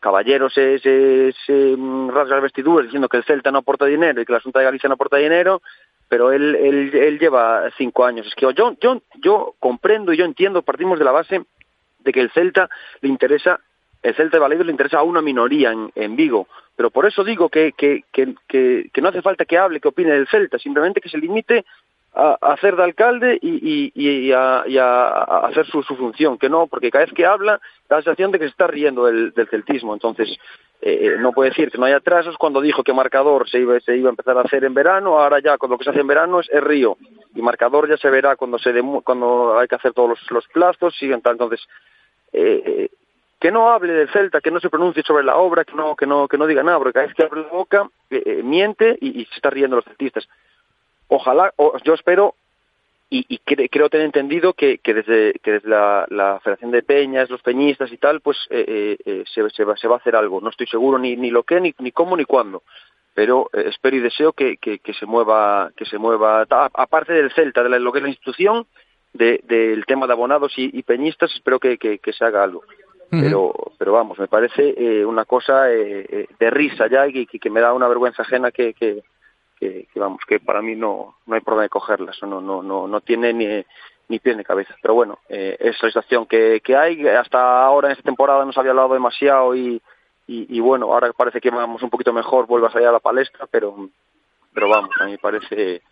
[0.00, 1.76] Caballero se, se, se
[2.10, 4.66] rasga las vestiduras diciendo que el Celta no aporta dinero y que la Junta de
[4.66, 5.62] Galicia no aporta dinero,
[6.08, 8.26] pero él, él, él lleva cinco años.
[8.26, 11.42] Es que yo, yo, yo comprendo y yo entiendo, partimos de la base
[12.00, 12.68] de que el Celta
[13.00, 13.60] le interesa,
[14.02, 17.48] el Celta de le interesa a una minoría en, en Vigo, pero por eso digo
[17.48, 21.08] que, que, que, que no hace falta que hable, que opine del Celta, simplemente que
[21.08, 21.64] se limite
[22.18, 25.08] a, hacer de alcalde y, y, y, a, y a,
[25.46, 28.38] hacer su, su, función, que no, porque cada vez que habla da la sensación de
[28.38, 30.36] que se está riendo del, celtismo, entonces
[30.82, 32.36] eh, no puede decir que no hay atrasos.
[32.36, 35.38] Cuando dijo que marcador se iba, se iba a empezar a hacer en verano, ahora
[35.38, 36.96] ya cuando lo que se hace en verano es, es Río,
[37.36, 40.48] y marcador ya se verá cuando se demu cuando hay que hacer todos los, los
[40.48, 41.60] plazos, y entonces
[42.32, 42.90] eh,
[43.38, 46.06] que no hable del Celta, que no se pronuncie sobre la obra, que no, que
[46.06, 48.98] no, que no diga nada, porque cada vez que abre la boca eh, eh miente
[49.00, 50.28] y, se está riendo los celtistas
[51.08, 52.34] ojalá, o, yo espero
[53.10, 56.82] y, y cre, creo tener entendido que, que desde, que desde la, la, Federación de
[56.82, 59.98] Peñas, los peñistas y tal, pues eh, eh, eh, se, se, va, se va a
[59.98, 60.40] hacer algo.
[60.40, 62.62] No estoy seguro ni, ni lo que, ni, ni cómo, ni cuándo.
[63.14, 67.32] Pero eh, espero y deseo que, que, que, se mueva, que se mueva, aparte del
[67.32, 68.66] Celta, de la, lo que es la institución,
[69.14, 72.62] de, del tema de abonados y, y peñistas, espero que, que, se haga algo.
[73.10, 73.22] Uh -huh.
[73.22, 77.50] Pero, pero vamos, me parece eh, una cosa eh, de risa ya y que, que
[77.50, 79.02] me da una vergüenza ajena que, que,
[79.58, 82.62] que, que, vamos que para mí no no hay problema de cogerla eso no no
[82.62, 83.64] no no tiene ni
[84.08, 84.74] ni pie ni cabeza.
[84.80, 88.52] Pero bueno eh, es la situación que, que hay hasta ahora en esta temporada no
[88.52, 89.80] se había hablado demasiado y,
[90.26, 93.46] y, bueno ahora parece que vamos un poquito mejor vuelve a salir a la palestra
[93.50, 93.88] pero
[94.52, 95.82] pero vamos a mí parece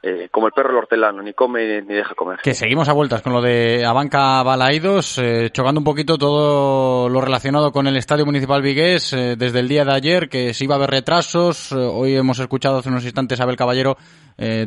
[0.00, 2.38] eh, como el perro el hortelano, ni come ni deja comer.
[2.40, 7.20] Que seguimos a vueltas con lo de Abanca Balaídos, eh, chocando un poquito todo lo
[7.20, 10.76] relacionado con el Estadio Municipal Vigués eh, desde el día de ayer, que se iba
[10.76, 11.72] a haber retrasos.
[11.72, 13.96] Hoy hemos escuchado hace unos instantes a Abel Caballero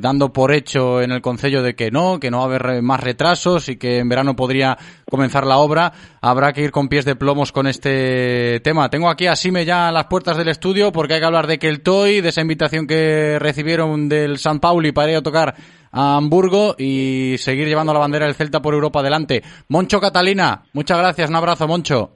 [0.02, 3.00] dando por hecho en el Concello de que no, que no va a haber más
[3.00, 4.78] retrasos y que en verano podría
[5.10, 5.94] comenzar la obra.
[6.20, 8.90] Habrá que ir con pies de plomos con este tema.
[8.90, 12.20] Tengo aquí a Sime ya las puertas del estudio porque hay que hablar de Keltoy,
[12.20, 15.56] de esa invitación que recibieron del San Pauli para ir a tocar
[15.92, 19.42] a Hamburgo y seguir llevando la bandera del Celta por Europa adelante.
[19.70, 22.12] Moncho Catalina, muchas gracias, un abrazo, Moncho.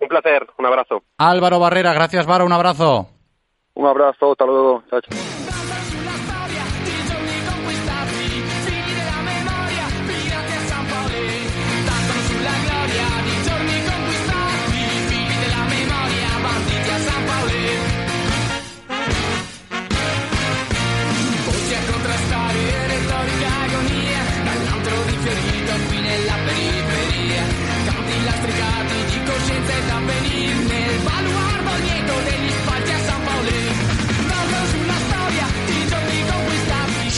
[0.00, 1.02] Un placer, un abrazo.
[1.18, 3.08] Álvaro Barrera, gracias, Varo, un abrazo.
[3.74, 4.82] Un abrazo, hasta luego.
[4.90, 5.00] Chao,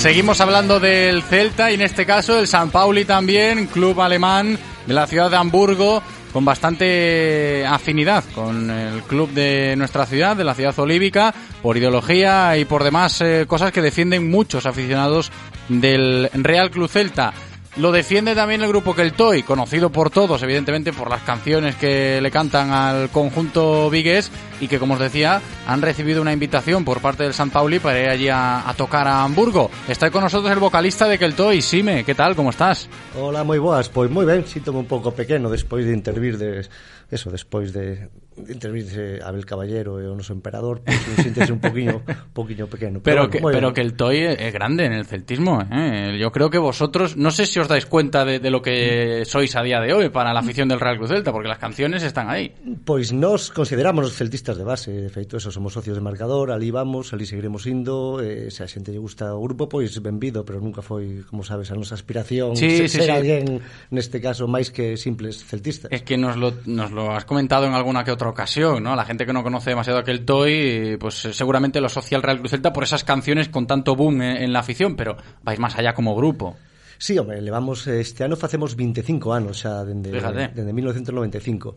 [0.02, 4.94] Seguimos hablando del Celta y en este caso el San Pauli también, club alemán de
[4.94, 10.56] la ciudad de Hamburgo, con bastante afinidad con el club de nuestra ciudad, de la
[10.56, 11.32] ciudad olívica,
[11.62, 15.30] por ideología y por demás eh, cosas que defienden muchos aficionados
[15.68, 17.32] del Real Club Celta.
[17.76, 22.30] Lo defiende también el grupo Keltoy, conocido por todos, evidentemente, por las canciones que le
[22.30, 27.22] cantan al conjunto Vigues y que, como os decía, han recibido una invitación por parte
[27.22, 29.70] del San Pauli para ir allí a, tocar a Hamburgo.
[29.88, 32.04] Está con nosotros el vocalista de Keltoy, Sime.
[32.04, 32.36] ¿Qué tal?
[32.36, 32.90] ¿Cómo estás?
[33.18, 33.88] Hola, moi boas.
[33.88, 36.68] Pois moi ben, síntome un pouco pequeno despois de intervir de
[37.08, 42.00] eso, despois de, de Abel Caballero e o noso emperador, pois me síntese un poquinho,
[42.32, 43.00] poquinho pequeno.
[43.04, 45.60] Pero, bueno, que, moi pero que el Toy es grande en el celtismo.
[45.70, 46.16] ¿eh?
[46.18, 49.52] Yo creo que vosotros, no sé si os dais cuenta de, de lo que sois
[49.56, 52.30] a día de hoy para la afición del Real Cruz Celta, porque las canciones están
[52.30, 52.54] ahí.
[52.84, 56.70] Pois nós consideramos os celtistas de base, de feito, eso, somos socios de marcador, ali
[56.72, 60.58] vamos, ali seguiremos indo, eh, se a xente lle gusta o grupo, pois benvido, pero
[60.60, 63.12] nunca foi, como sabes, a nosa aspiración Sí, se- sí, ser sí.
[63.12, 63.60] alguén,
[63.92, 65.92] neste caso, máis que simples celtistas.
[65.92, 68.94] Es que nos lo, nos lo has comentado en alguna que otra ocasión, ¿no?
[68.94, 72.38] La gente que no conoce demasiado aquel Toy, pues eh, seguramente lo asocia al Real
[72.38, 75.76] Cruz Celta por esas canciones con tanto boom en, en la afición, pero vais más
[75.76, 76.56] allá como grupo.
[76.98, 80.54] Sí, home, levamos este ano facemos 25 anos xa dende Fíjate.
[80.54, 81.74] dende 1995.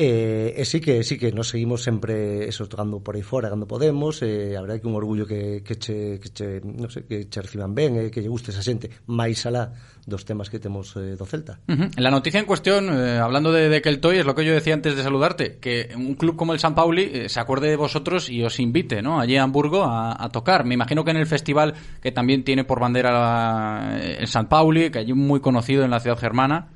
[0.00, 3.66] Eh, e sí que sí que nos seguimos sempre eso tocando por aí fora cando
[3.66, 6.62] podemos, eh, a verdade que un orgullo que, que che, que che,
[7.08, 9.74] que che reciban ben, eh, que lle guste esa xente, máis alá
[10.06, 11.58] dos temas que temos eh, do Celta.
[11.66, 11.90] Ujú.
[11.98, 14.94] La noticia en cuestión, eh, hablando de, de Keltoy, es lo que yo decía antes
[14.94, 18.44] de saludarte, que un club como el San Pauli eh, se acuerde de vosotros y
[18.44, 19.18] os invite, ¿no?
[19.18, 20.64] Allí a Hamburgo a, a tocar.
[20.64, 24.90] Me imagino que en el festival que también tiene por bandera la- el San Pauli,
[24.90, 26.68] que allí muy conocido en la ciudad germana.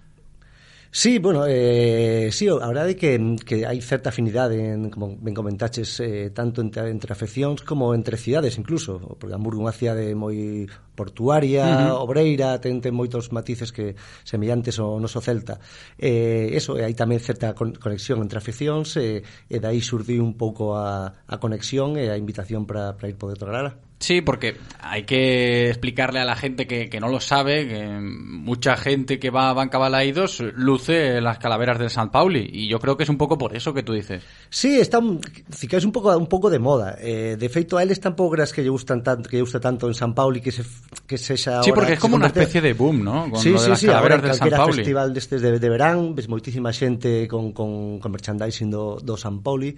[0.94, 3.16] Sí, bueno, eh, sí, a verdade é que,
[3.48, 8.20] que hai certa afinidade, en, como ben comentaches, eh, tanto entre, entre afeccións como entre
[8.20, 12.04] cidades incluso, porque Hamburgo é unha cidade moi portuaria, uh -huh.
[12.04, 15.64] obreira, ten, ten moitos matices que semellantes ao noso Celta.
[15.96, 20.76] Eh, eso, e hai tamén certa conexión entre afeccións, eh, e dai surdiu un pouco
[20.76, 26.18] a, a conexión e a invitación para ir poder tocar Sí, porque hay que explicarle
[26.18, 29.78] a la gente que, que no lo sabe, que mucha gente que va a Banca
[29.78, 33.56] Balaídos luce las calaveras del San Pauli, y yo creo que es un poco por
[33.56, 34.24] eso que tú dices.
[34.50, 36.96] Sí, está un, es un pouco un pouco de moda.
[37.00, 39.86] Eh, de feito a eles tampouco creas que lle gustan tanto, que lle gusta tanto
[39.86, 40.64] en San Pauli que se
[41.06, 43.30] que sexa Sí, porque se como una especie de boom, ¿no?
[43.30, 44.76] Con sí, lo de sí, las sí, calaveras ahora del San Pauli.
[44.76, 49.42] festival destes de, de verán, ves moitísima xente con, con, con merchandising do, do San
[49.46, 49.76] Pauli,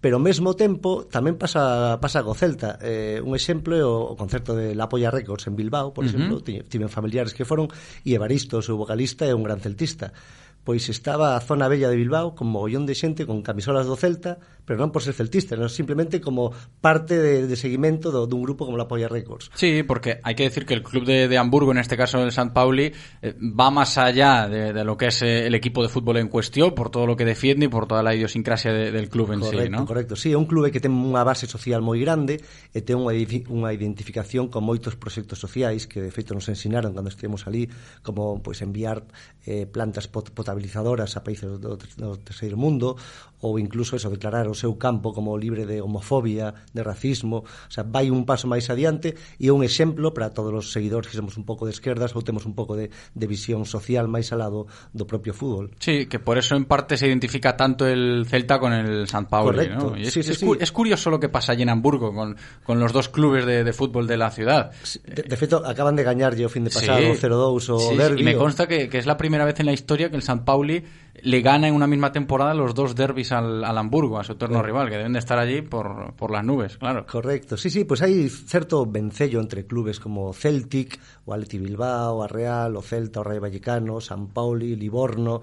[0.00, 2.80] pero ao mesmo tempo tamén pasa pasa co Celta.
[2.80, 6.40] Eh, un exemplo é o, o concerto de La Polla Records en Bilbao, por exemplo,
[6.40, 6.64] uh -huh.
[6.64, 7.68] tiven familiares que foron
[8.02, 10.16] e Evaristo, o seu vocalista, é un gran celtista
[10.64, 14.38] pois estaba a zona bella de Bilbao con mogollón de xente con camisolas do Celta,
[14.68, 18.68] pero non por ser celtista, non simplemente como parte de, de seguimento do, dun grupo
[18.68, 19.50] como la Polla Records.
[19.56, 22.30] Sí, porque hai que decir que el club de, de Hamburgo, en este caso el
[22.30, 22.92] San Pauli,
[23.24, 26.28] eh, va más allá de, de lo que es eh, el equipo de fútbol en
[26.28, 29.40] cuestión, por todo lo que defiende y por toda la idiosincrasia de, del club en
[29.40, 29.86] correcto, sí, ¿no?
[29.86, 32.38] Correcto, sí, é un clube que ten unha base social moi grande
[32.70, 33.16] e ten unha,
[33.50, 37.66] unha identificación con moitos proxectos sociais que de feito nos ensinaron cando estivemos ali
[38.04, 39.02] como pois enviar
[39.48, 42.96] eh, plantas pot, pot estabilizadoras a países do, do terceiro mundo
[43.40, 47.84] ou incluso eso, declarar o seu campo como libre de homofobia, de racismo, o sea,
[47.84, 51.36] vai un paso máis adiante e é un exemplo para todos os seguidores que somos
[51.40, 55.04] un pouco de esquerdas ou temos un pouco de, de visión social máis alado do
[55.08, 55.72] propio fútbol.
[55.80, 59.56] Sí, que por eso en parte se identifica tanto el Celta con el San Paulo,
[59.56, 59.90] Correcto.
[59.90, 59.96] ¿no?
[59.96, 60.46] Y es, sí, sí, es, sí.
[60.60, 63.72] es curioso lo que pasa allí en Hamburgo con, con los dos clubes de, de
[63.72, 64.72] fútbol de la ciudad.
[65.04, 67.96] De, de feito, acaban de gañarlle o fin de pasado sí, o 0-2 o sí,
[67.96, 68.16] derbi.
[68.16, 70.22] Sí, y me consta que, que es la primera vez en la historia que el
[70.22, 70.84] San Pauli
[71.22, 74.60] le gana en una misma temporada los dos derbis al, al Hamburgo, a su eterno
[74.60, 74.66] Sí.
[74.66, 77.04] rival, que deben de estar allí por, por las nubes, claro.
[77.06, 82.28] Correcto, sí, sí, pues hai certo vencello entre clubes como Celtic, o Atleti Bilbao, a
[82.28, 85.42] Real, o Celta, o Rayo Vallecano, San Pauli, Livorno,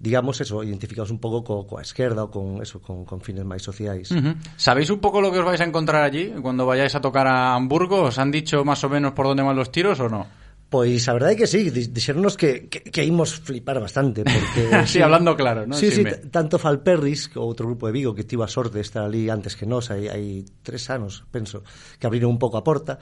[0.00, 3.66] digamos eso, identificados un pouco co, coa esquerda ou con eso, con, con fines máis
[3.66, 4.12] sociais.
[4.14, 4.34] Ujú.
[4.54, 7.54] ¿Sabéis un poco lo que os vais a encontrar allí cuando vayáis a tocar a
[7.58, 8.06] Hamburgo?
[8.06, 10.26] ¿Os han dicho más o menos por dónde van los tiros o no?
[10.68, 14.98] Pois a verdade é que sí, dixeronos que, que, que imos flipar bastante porque, sí,
[14.98, 15.72] sí, hablando claro, ¿no?
[15.72, 16.28] Sí, sí, me...
[16.28, 19.64] tanto Falperris, outro grupo de Vigo que tivo a sorte de estar ali antes que
[19.64, 21.64] nós hai, hai tres anos, penso
[21.96, 23.00] que abriron un pouco a porta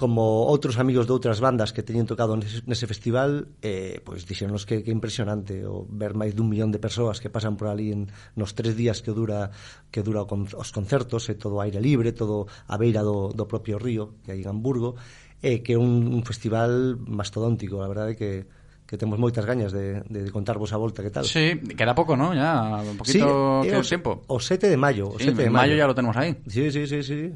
[0.00, 4.64] como outros amigos de outras bandas que teñen tocado nese, nese festival eh, pois dixeronos
[4.64, 8.08] que, que impresionante o ver máis dun millón de persoas que pasan por ali en,
[8.32, 9.52] nos tres días que dura
[9.92, 13.76] que dura con, os concertos e todo aire libre todo a beira do, do propio
[13.76, 14.96] río que hai en Hamburgo
[15.40, 18.46] e que é un, un festival mastodóntico, a verdade que
[18.90, 21.22] que temos moitas gañas de, de contarvos a volta que tal.
[21.22, 22.34] Sí, queda pouco, non?
[22.34, 24.26] Ya, un poquito sí, que o, tempo.
[24.26, 25.78] O 7 de maio, o sí, 7 de maio.
[25.78, 26.34] ya lo tenemos aí.
[26.50, 27.30] Sí, sí, sí, sí.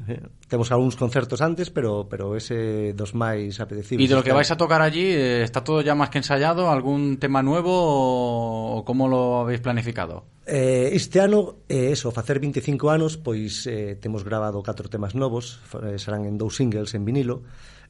[0.51, 4.03] Temos algúns concertos antes, pero pero ese dos máis apetecibles.
[4.03, 6.67] E de lo que vais a tocar allí, eh, está todo ya máis que ensayado,
[6.67, 10.27] algún tema nuevo o, o como lo habéis planificado?
[10.43, 15.63] Eh, este ano, eh, eso, facer 25 anos, pois eh, temos grabado catro temas novos,
[15.87, 17.47] eh, serán en dous singles en vinilo,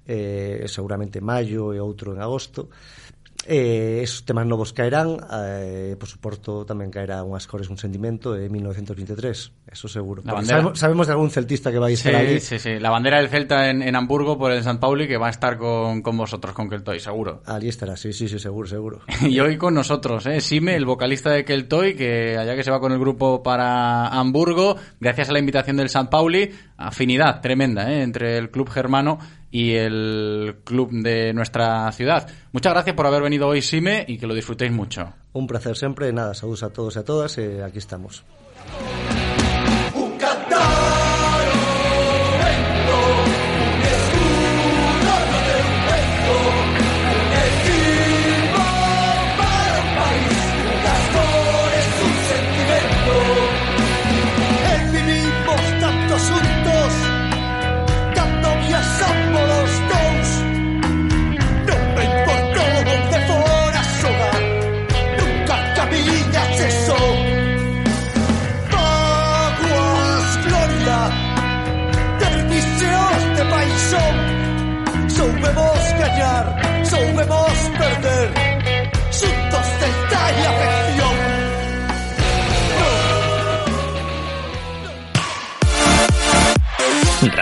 [0.08, 2.70] eh, seguramente maio e outro en agosto.
[3.48, 8.50] Eh, esos temas novos caerán eh, por suporto tamén caerá unhas cores un sentimento de
[8.50, 10.66] 1923 eso seguro bandera.
[10.66, 12.82] sabemos, sabemos de algún celtista que vai Sí, estar allí sí, sí.
[12.82, 15.62] La bandera del Celta en, en Hamburgo por el San Pauli que va a estar
[15.62, 17.46] con, con vosotros, con Keltoy, seguro.
[17.46, 20.42] allí estará, sí, sí, sí, seguro, seguro Y hoy con nosotros, ¿eh?
[20.42, 24.76] Sime, el vocalista de Keltoy, que allá que se va con el grupo para Hamburgo,
[25.00, 28.02] gracias a la invitación del San Pauli, afinidad tremenda ¿eh?
[28.02, 29.20] entre el club germano
[29.56, 32.28] y el club de nuestra ciudad.
[32.52, 35.14] Muchas gracias por haber venido hoy, Sime, y que lo disfrutéis mucho.
[35.32, 38.26] un placer sempre, nada, saludos a todos e a todas e aquí estamos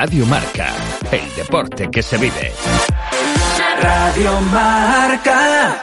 [0.03, 0.67] Radio Marca,
[1.13, 2.51] el deporte que se vive.
[3.81, 5.81] Radio Marca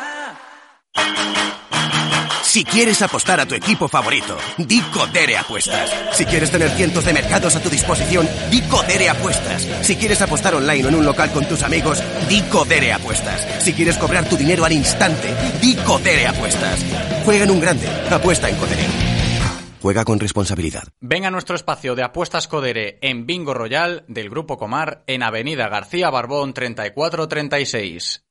[2.43, 5.89] Si quieres apostar a tu equipo favorito, di Codere Apuestas.
[6.13, 9.67] Si quieres tener cientos de mercados a tu disposición, di Codere Apuestas.
[9.81, 13.65] Si quieres apostar online o en un local con tus amigos, di Codere Apuestas.
[13.65, 16.85] Si quieres cobrar tu dinero al instante, di Codere Apuestas.
[17.25, 19.10] Juega en un grande, apuesta en Codere.
[19.81, 20.85] Juega con responsabilidad.
[21.01, 25.69] Venga a nuestro espacio de apuestas Codere en Bingo Royal del Grupo Comar en Avenida
[25.69, 28.25] García Barbón 3436.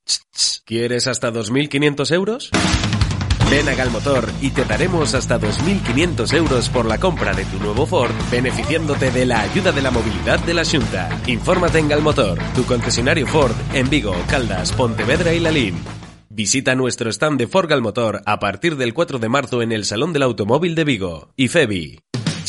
[0.66, 2.52] ¿Quieres hasta 2.500 euros?
[3.50, 7.88] Ven a Galmotor y te daremos hasta 2.500 euros por la compra de tu nuevo
[7.88, 11.10] Ford, beneficiándote de la ayuda de la movilidad de la Junta.
[11.26, 15.99] Infórmate en Galmotor, tu concesionario Ford en Vigo, Caldas, Pontevedra y Lalín.
[16.40, 20.14] Visita nuestro stand de Ford Galmotor a partir del 4 de marzo en el Salón
[20.14, 21.34] del Automóvil de Vigo.
[21.36, 22.00] Y Febi.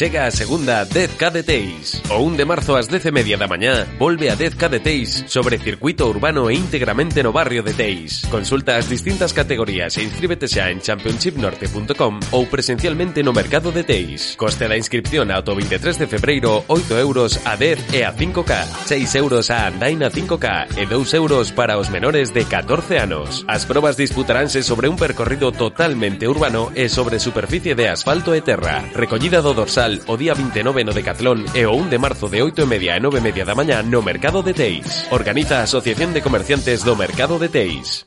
[0.00, 2.00] Chega a segunda 10K de Teis.
[2.08, 5.28] O un de marzo ás 10 e media da mañá, volve a 10K de Teis
[5.28, 8.24] sobre circuito urbano e íntegramente no barrio de Teis.
[8.32, 14.40] Consulta as distintas categorías e inscríbete xa en championshipnorte.com ou presencialmente no mercado de Teis.
[14.40, 18.88] Coste da inscripción ata o 23 de febreiro, 8 euros a 10 e a 5K,
[18.88, 23.44] 6 euros a andaina 5K e 2 euros para os menores de 14 anos.
[23.44, 28.80] As probas disputaránse sobre un percorrido totalmente urbano e sobre superficie de asfalto e terra.
[28.96, 32.62] Recollida do dorsal o día 29 no Decatlón e o 1 de marzo de 8
[32.62, 35.08] e media e 9 e media da mañá no Mercado de Teis.
[35.10, 38.06] Organiza a Asociación de Comerciantes do Mercado de Teis.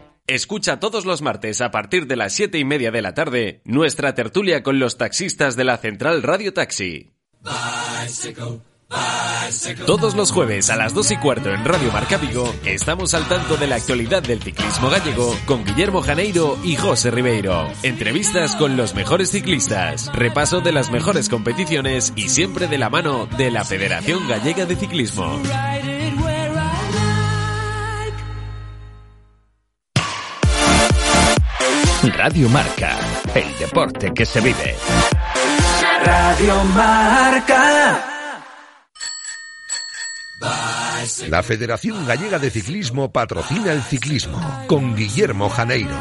[0.27, 4.13] Escucha todos los martes a partir de las siete y media de la tarde nuestra
[4.15, 7.11] tertulia con los taxistas de la Central Radio Taxi.
[9.85, 13.57] Todos los jueves a las dos y cuarto en Radio Marca Vigo estamos al tanto
[13.57, 17.67] de la actualidad del ciclismo gallego con Guillermo Janeiro y José Ribeiro.
[17.83, 23.27] Entrevistas con los mejores ciclistas, repaso de las mejores competiciones y siempre de la mano
[23.37, 25.41] de la Federación Gallega de Ciclismo.
[32.09, 32.97] Radio Marca,
[33.35, 34.75] el deporte que se vive.
[36.03, 38.03] Radio Marca.
[41.27, 45.95] La Federación Gallega de Ciclismo patrocina el ciclismo con Guillermo Janeiro.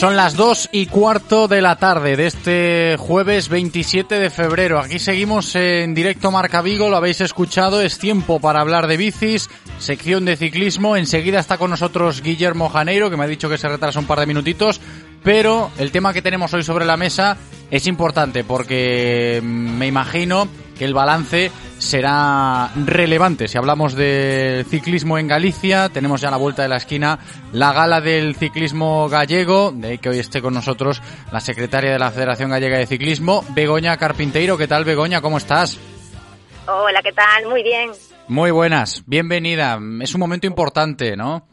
[0.00, 4.80] Son las 2 y cuarto de la tarde de este jueves 27 de febrero.
[4.80, 9.50] Aquí seguimos en directo Marca Vigo, lo habéis escuchado, es tiempo para hablar de bicis,
[9.78, 10.96] sección de ciclismo.
[10.96, 14.20] Enseguida está con nosotros Guillermo Janeiro, que me ha dicho que se retrasa un par
[14.20, 14.80] de minutitos,
[15.22, 17.36] pero el tema que tenemos hoy sobre la mesa
[17.70, 20.48] es importante porque me imagino
[20.80, 23.48] que el balance será relevante.
[23.48, 27.18] Si hablamos de ciclismo en Galicia, tenemos ya a la vuelta de la esquina
[27.52, 31.98] la gala del ciclismo gallego, de ahí que hoy esté con nosotros la secretaria de
[31.98, 34.56] la Federación Gallega de Ciclismo, Begoña Carpinteiro.
[34.56, 35.20] ¿Qué tal, Begoña?
[35.20, 35.78] ¿Cómo estás?
[36.66, 37.46] Hola, ¿qué tal?
[37.46, 37.90] Muy bien.
[38.28, 39.78] Muy buenas, bienvenida.
[40.00, 41.46] Es un momento importante, ¿no?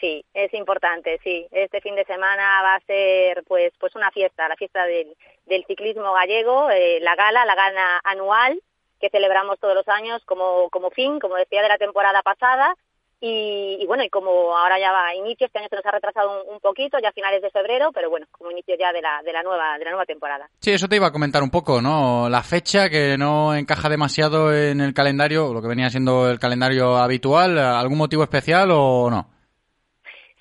[0.00, 1.46] Sí, es importante, sí.
[1.52, 5.14] Este fin de semana va a ser pues pues una fiesta, la fiesta del,
[5.46, 8.60] del ciclismo gallego, eh, la gala, la gala anual
[9.00, 12.74] que celebramos todos los años como, como fin, como decía, de la temporada pasada.
[13.20, 15.90] Y, y bueno, y como ahora ya va a inicio, este año se nos ha
[15.92, 19.22] retrasado un, poquito, ya a finales de febrero, pero bueno, como inicio ya de la,
[19.22, 20.48] de la nueva, de la nueva temporada.
[20.58, 22.28] Sí, eso te iba a comentar un poco, ¿no?
[22.28, 26.96] La fecha que no encaja demasiado en el calendario, lo que venía siendo el calendario
[26.96, 29.33] habitual, ¿algún motivo especial o no?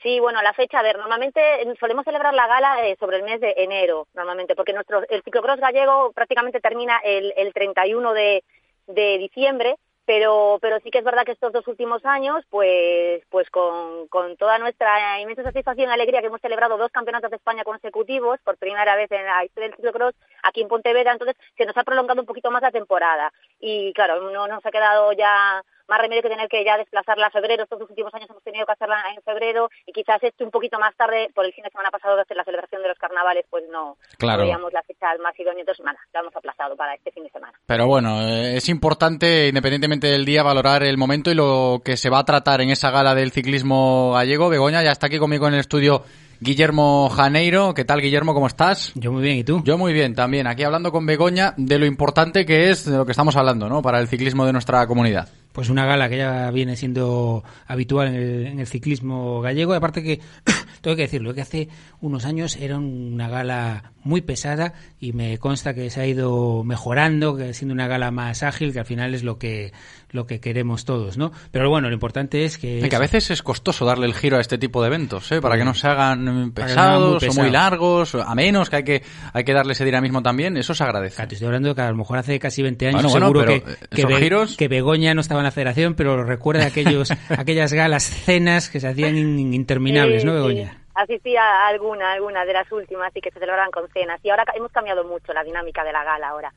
[0.03, 1.41] Sí, bueno, la fecha, a ver, normalmente
[1.79, 5.61] solemos celebrar la gala eh, sobre el mes de enero, normalmente, porque nuestro el ciclocross
[5.61, 8.43] gallego prácticamente termina el, el 31 de,
[8.87, 13.49] de diciembre, pero pero sí que es verdad que estos dos últimos años, pues pues
[13.49, 17.63] con, con toda nuestra inmensa satisfacción y alegría que hemos celebrado dos campeonatos de España
[17.63, 21.77] consecutivos, por primera vez en la historia del ciclocross, aquí en Pontevedra, entonces se nos
[21.77, 23.31] ha prolongado un poquito más la temporada.
[23.61, 27.31] Y claro, no nos ha quedado ya más remedio que tener que ya desplazarla a
[27.31, 27.63] febrero.
[27.63, 30.95] Estos últimos años hemos tenido que hacerla en febrero y quizás esto un poquito más
[30.95, 33.63] tarde, por el fin de semana pasado de hacer la celebración de los carnavales, pues
[33.71, 34.43] no Claro.
[34.43, 35.61] veíamos la fecha más idónea.
[35.61, 37.53] Entonces, nada, la hemos aplazado para este fin de semana.
[37.65, 42.09] Pero bueno, eh, es importante, independientemente del día, valorar el momento y lo que se
[42.09, 44.49] va a tratar en esa gala del ciclismo gallego.
[44.49, 46.03] Begoña ya está aquí conmigo en el estudio
[46.39, 47.73] Guillermo Janeiro.
[47.73, 48.33] ¿Qué tal, Guillermo?
[48.33, 48.91] ¿Cómo estás?
[48.95, 49.61] Yo muy bien, ¿y tú?
[49.63, 50.47] Yo muy bien también.
[50.47, 53.81] Aquí hablando con Begoña de lo importante que es de lo que estamos hablando, ¿no?
[53.81, 55.29] Para el ciclismo de nuestra comunidad.
[55.53, 59.73] Pues una gala que ya viene siendo habitual en el, en el ciclismo gallego.
[59.73, 60.19] Y aparte que,
[60.81, 61.69] tengo que decirlo, que hace
[62.01, 67.37] unos años era una gala muy pesada y me consta que se ha ido mejorando,
[67.37, 69.71] que siendo una gala más ágil, que al final es lo que
[70.13, 71.31] lo que queremos todos, ¿no?
[71.51, 72.87] Pero bueno, lo importante es que...
[72.87, 75.41] Que a veces es costoso darle el giro a este tipo de eventos, ¿eh?
[75.41, 79.03] Para que no se hagan muy pesados o muy largos, a menos que hay que
[79.33, 80.55] hay que darle ese dinamismo también.
[80.55, 81.25] Eso se agradece.
[81.27, 83.39] Te estoy hablando de que a lo mejor hace casi 20 años Bueno, bueno, seguro
[83.45, 86.23] pero, que, eh, que, esos Be- giros- que Begoña no estaba en la federación, pero
[86.23, 90.35] recuerda aquellos, aquellas galas, cenas que se hacían in- interminables, Sí, ¿no, sí.
[90.37, 90.77] Begoña?
[90.95, 94.19] Asistí a alguna, alguna de las últimas y que se celebraban con cenas.
[94.23, 96.53] Y ahora hemos cambiado mucho la dinámica de la gala ahora.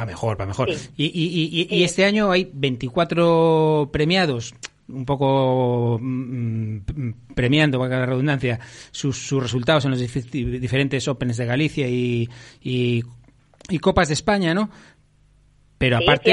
[0.00, 0.72] Va mejor, va mejor.
[0.74, 0.88] Sí.
[0.96, 4.54] Y, y- y- y- y este año hay 24 premiados,
[4.88, 8.58] un poco mm, mm, premiando, valga la redundancia,
[8.90, 12.28] sus, sus resultados en los dif- diferentes Opens de Galicia y,
[12.62, 13.02] y,
[13.80, 14.70] Copas de España, ¿no?
[15.78, 16.30] Pero aparte,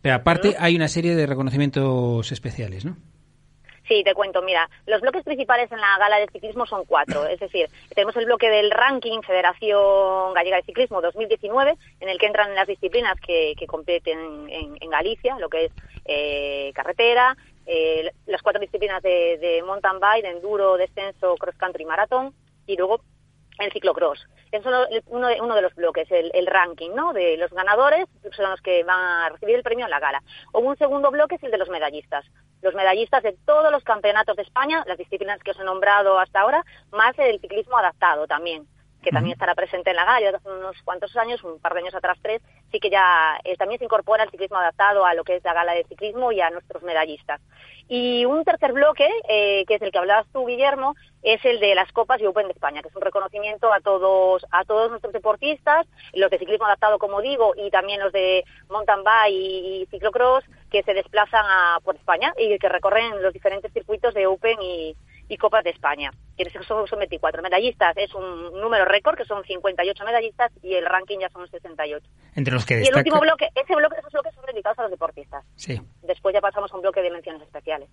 [0.00, 2.96] pero aparte hay una serie de reconocimientos especiales, ¿no?
[3.88, 7.40] Sí, te cuento, mira, los bloques principales en la gala de ciclismo son cuatro, es
[7.40, 12.54] decir, tenemos el bloque del ranking Federación Gallega de Ciclismo 2019, en el que entran
[12.54, 15.72] las disciplinas que, que competen en, en Galicia, lo que es
[16.04, 17.34] eh, carretera,
[17.64, 22.34] eh, las cuatro disciplinas de, mountain bike, enduro, descenso, cross country y maratón,
[22.66, 23.00] y luego
[23.58, 24.26] en ciclocross.
[24.52, 27.12] Es uno, uno, de, uno de los bloques, el, el, ranking, ¿no?
[27.12, 30.22] De los ganadores son los que van a recibir el premio en la gala.
[30.52, 32.24] O un segundo bloque es el de los medallistas.
[32.62, 36.40] Los medallistas de todos los campeonatos de España, las disciplinas que os he nombrado hasta
[36.40, 38.66] ahora, más el ciclismo adaptado también
[39.02, 40.20] que también estará presente en la gala.
[40.20, 43.56] Yo hace unos cuantos años, un par de años atrás, tres, sí que ya eh,
[43.56, 46.40] también se incorpora el ciclismo adaptado a lo que es la gala de ciclismo y
[46.40, 47.40] a nuestros medallistas.
[47.88, 51.74] Y un tercer bloque, eh, que es el que hablabas tú, Guillermo, es el de
[51.74, 55.12] las Copas y Open de España, que es un reconocimiento a todos, a todos nuestros
[55.12, 59.86] deportistas, los de ciclismo adaptado, como digo, y también los de mountain bike y, y
[59.86, 64.60] ciclocross, que se desplazan a, por España y que recorren los diferentes circuitos de Open
[64.60, 64.94] y,
[65.28, 66.10] y Copas de España.
[66.36, 67.96] Que en ese caso son 24 medallistas.
[67.96, 72.06] Es un número récord, que son 58 medallistas, y el ranking ya son 68.
[72.36, 72.98] Entre los que Y el destaca...
[73.00, 75.44] último bloque, ese bloque, esos bloques son dedicados a los deportistas.
[75.56, 77.88] Sí, Después ya pasamos a un bloque de menciones especiales.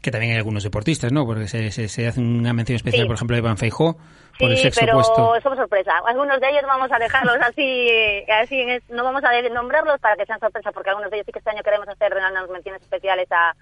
[0.00, 1.26] que también hay algunos deportistas, ¿no?
[1.26, 3.06] Porque se, se, se hace una mención especial, Sí.
[3.08, 3.96] por ejemplo, de Iván Feijó,
[4.38, 5.40] por el Sí, sexto pero puesto.
[5.42, 5.92] somos sorpresa.
[6.06, 10.40] Algunos de ellos vamos a dejarlos así, así no vamos a nombrarlos para que sean
[10.40, 13.54] sorpresa, porque algunos de ellos sí que este año queremos hacer unas menciones especiales a,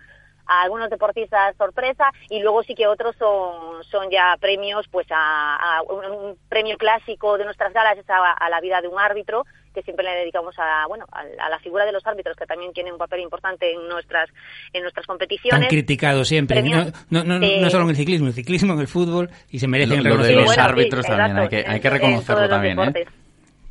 [0.49, 5.79] a algunos deportistas sorpresa y luego sí que otros son, son ya premios, pues a,
[5.79, 8.99] a un, un premio clásico de nuestras galas es a, a la vida de un
[8.99, 9.45] árbitro
[9.77, 12.73] que siempre le dedicamos a bueno a, a la figura de los árbitros que también
[12.73, 14.29] tienen un papel importante en nuestras
[14.73, 16.63] en nuestras Tan competiciones criticado siempre.
[16.63, 19.59] No, no, no, de- no solo en el ciclismo, el ciclismo, en el fútbol, y
[19.59, 21.95] se merecen Lo, lo de los árbitros sí, también, hay exacto, que, hay que en-
[21.95, 23.07] en reconocerlo también, ¿eh?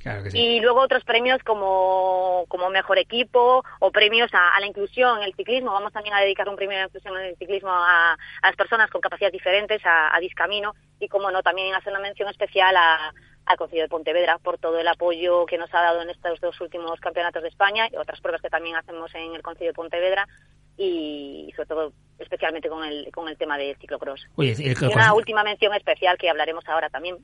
[0.02, 0.38] Claro que sí.
[0.38, 5.24] Y luego otros premios como, como mejor equipo o premios a, a la inclusión en
[5.24, 5.72] el ciclismo.
[5.72, 8.56] Vamos también a dedicar un premio a la inclusión en el ciclismo a, a las
[8.56, 12.78] personas con capacidades diferentes, a, a Discamino, y como no, también hacer una mención especial
[12.78, 13.12] a,
[13.46, 16.60] al Consejo de Pontevedra por todo el apoyo que nos ha dado en estos dos
[16.62, 20.28] últimos campeonatos de España y otras pruebas que también hacemos en el Consejo de Pontevedra
[20.78, 24.28] y sobre todo especialmente con el, con el tema del ciclocross.
[24.36, 27.18] Oye, el- Y una última mención especial que hablaremos ahora también.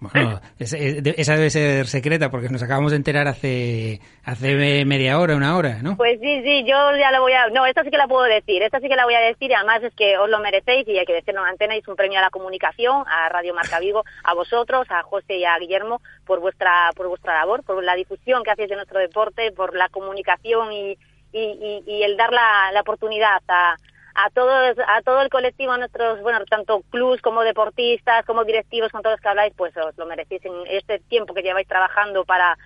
[0.00, 5.36] Bueno, de- esa debe ser secreta porque nos acabamos de enterar hace hace media hora,
[5.36, 5.96] una hora, ¿no?
[5.96, 7.48] Pues sí, sí, yo ya lo voy a...
[7.48, 9.54] No, esta sí que la puedo decir, esta sí que la voy a decir y
[9.54, 12.18] además es que os lo merecéis y hay que decirlo en antena, es un premio
[12.18, 16.40] a la comunicación, a Radio Marca Vigo, a vosotros, a José y a Guillermo, por
[16.40, 20.72] vuestra por vuestra labor, por la difusión que hacéis de nuestro deporte, por la comunicación
[20.72, 20.92] y,
[21.32, 23.76] y, y- y el dar la, la oportunidad a,
[24.24, 28.92] a todos a todo el colectivo, a nuestros, bueno, tanto clubs como deportistas, como directivos,
[28.92, 32.24] con todos los que habláis, pues os lo merecéis en este tiempo que lleváis trabajando
[32.24, 32.56] para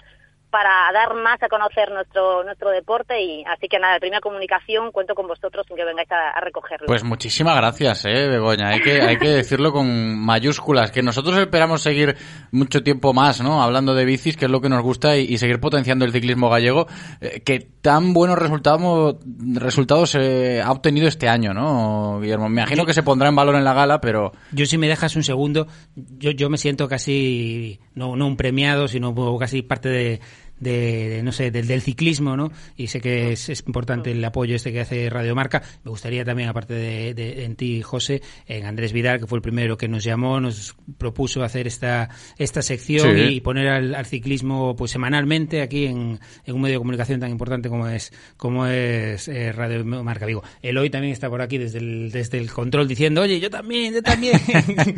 [0.55, 4.93] para dar más a conocer nuestro nuestro deporte y así que nada, de primera comunicación
[4.93, 6.87] cuento con vosotros en que vengáis a, a recogerlo.
[6.87, 8.69] Pues muchísimas gracias, eh, Begoña.
[8.69, 12.15] Hay que, hay que decirlo con mayúsculas, que nosotros esperamos seguir
[12.53, 13.65] mucho tiempo más, ¿no?
[13.65, 16.49] Hablando de bicis, que es lo que nos gusta, y, y seguir potenciando el ciclismo
[16.49, 16.87] gallego,
[17.21, 19.17] eh, que tan buenos resultados,
[19.55, 22.49] resultados eh, ha obtenido este año, ¿no, Guillermo?
[22.49, 25.17] Me imagino que se pondrá en valor en la gala, pero Yo si me dejas
[25.17, 25.67] un segundo,
[25.97, 30.21] yo, yo me siento casi, no, no un premiado, sino casi parte de,
[30.65, 32.51] de, de, no sé, del, del ciclismo, ¿no?
[32.77, 35.63] Y sé que es, es importante el apoyo este que hace Radio Marca.
[35.85, 39.43] Me gustaría también, aparte de, de- en ti, José, en Andrés Vidal, que fue el
[39.43, 42.09] primero que nos llamó, nos propuso hacer esta,
[42.39, 43.35] esta sección Sí.
[43.35, 47.31] y, poner al, al ciclismo pues semanalmente aquí en, en un medio de comunicación tan
[47.31, 50.43] importante como es, como es eh, Radio Marca Vigo.
[50.63, 54.03] Eloy también está por aquí desde el, desde el control diciendo, oye, yo también, yo
[54.03, 54.41] también.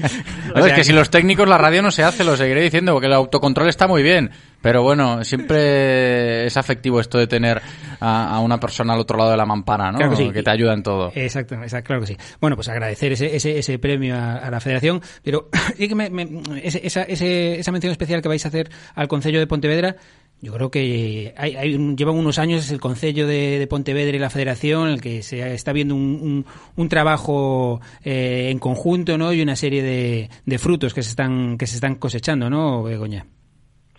[0.57, 3.13] Es que si los técnicos la radio no se hace, lo seguiré diciendo, porque el
[3.13, 4.31] autocontrol está muy bien.
[4.67, 7.63] Pero bueno, siempre es afectivo esto de tener
[8.01, 9.99] a, a una persona al otro lado de la mampara, ¿no?
[9.99, 10.43] Claro que sí.
[10.45, 11.13] te ayuda en todo.
[11.15, 12.17] Exacto, exacto, claro que sí.
[12.41, 16.11] Bueno, pues agradecer ese, ese, ese premio a, a la federación, pero sí que me-
[16.11, 16.29] me-
[16.63, 19.97] ese- esa, ese- esa mención especial que vais a hacer al Concello de Pontevedra,
[20.43, 24.31] yo creo que hay, hay llevan unos años el Concello de, de Pontevedra y la
[24.31, 29.33] Federación en el que se está viendo un, un- un trabajo eh, en conjunto, ¿no?
[29.33, 33.25] Y una serie de, de frutos que se están que se están cosechando, ¿no, Begoña?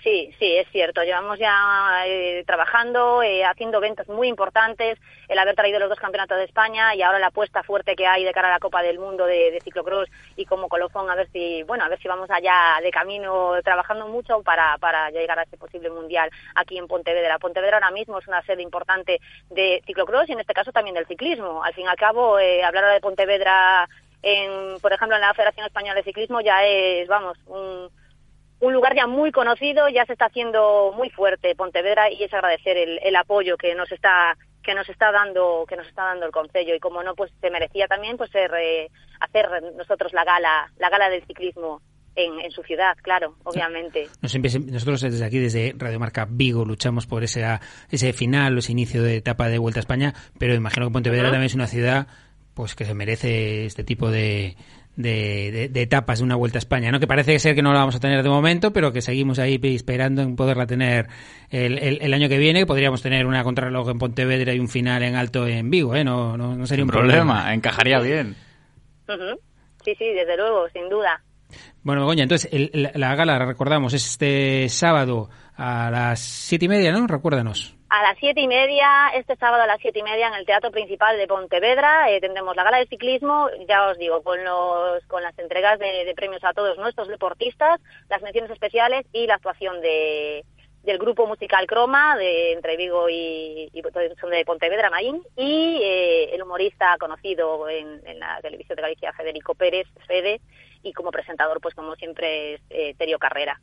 [0.07, 1.03] Sí, sí, es cierto.
[1.03, 4.97] Llevamos ya eh, trabajando, eh, haciendo eventos muy importantes,
[5.27, 8.23] el haber traído los dos campeonatos de España y ahora la apuesta fuerte que hay
[8.23, 10.07] de cara a la Copa del Mundo de, de ciclocross
[10.37, 14.07] y como colofón a ver si, bueno, a ver si vamos allá de camino trabajando
[14.07, 17.37] mucho para, para llegar a ese posible mundial aquí en Pontevedra.
[17.37, 19.19] Pontevedra ahora mismo es una sede importante
[19.49, 21.61] de ciclocross y en este caso también del ciclismo.
[21.65, 23.89] Al fin y al cabo, eh, hablar ahora de Pontevedra
[24.21, 27.89] en, por ejemplo, en la Federación Española de Ciclismo ya es, vamos, un
[28.59, 32.77] un lugar ya muy conocido, ya se está haciendo muy fuerte Pontevedra y es agradecer
[32.77, 36.31] el, el apoyo que nos está que nos está dando que nos está dando el
[36.31, 36.75] concello.
[36.75, 38.89] Y como no pues se merecía también pues ser, eh,
[39.19, 41.81] hacer nosotros la gala la gala del ciclismo
[42.15, 44.07] en, en su ciudad claro obviamente.
[44.21, 44.35] Nos
[44.65, 47.45] Nosotros desde aquí, desde Radio Marca Vigo, luchamos por ese,
[47.91, 51.45] ese final, ese inicio de etapa de Vuelta a España, pero imagino que Pontevedra también
[51.45, 52.07] es una ciudad
[52.55, 54.57] pues que se merece este tipo de,
[54.97, 56.99] de, de- de etapas de una Vuelta a España, ¿no?
[56.99, 59.57] Que parece ser que no la vamos a tener de momento, pero que seguimos ahí
[59.63, 61.07] esperando en poderla tener
[61.49, 64.67] el, el- el año que viene, que podríamos tener una contrarreloj en Pontevedra y un
[64.67, 66.03] final en alto en Vigo, ¿eh?
[66.03, 68.35] No, no, no sería Sin un problema, encajaría bien.
[69.85, 71.23] Sí, sí, desde luego, sin duda.
[71.81, 76.69] Bueno, Begoña, entonces el- la, la gala, recordamos, es este sábado a las siete y
[76.69, 77.07] media, ¿no?
[77.07, 77.75] Recuérdanos.
[77.89, 80.71] A las siete y media, este sábado a las siete y media en el Teatro
[80.71, 85.23] Principal de Pontevedra, eh, tendremos la gala de ciclismo, ya os digo, con los con
[85.23, 87.79] las entregas de, premios a todos nuestros deportistas,
[88.09, 90.43] las menciones especiales y la actuación de
[90.83, 93.81] del grupo musical Croma de entre Vigo y, y
[94.21, 99.11] son de Pontevedra, Maín, y eh, el humorista conocido en, en la televisión de Galicia,
[99.13, 100.39] Federico Pérez, Fede,
[100.83, 103.59] y como presentador, pues como siempre, es eh, Terio Carrera.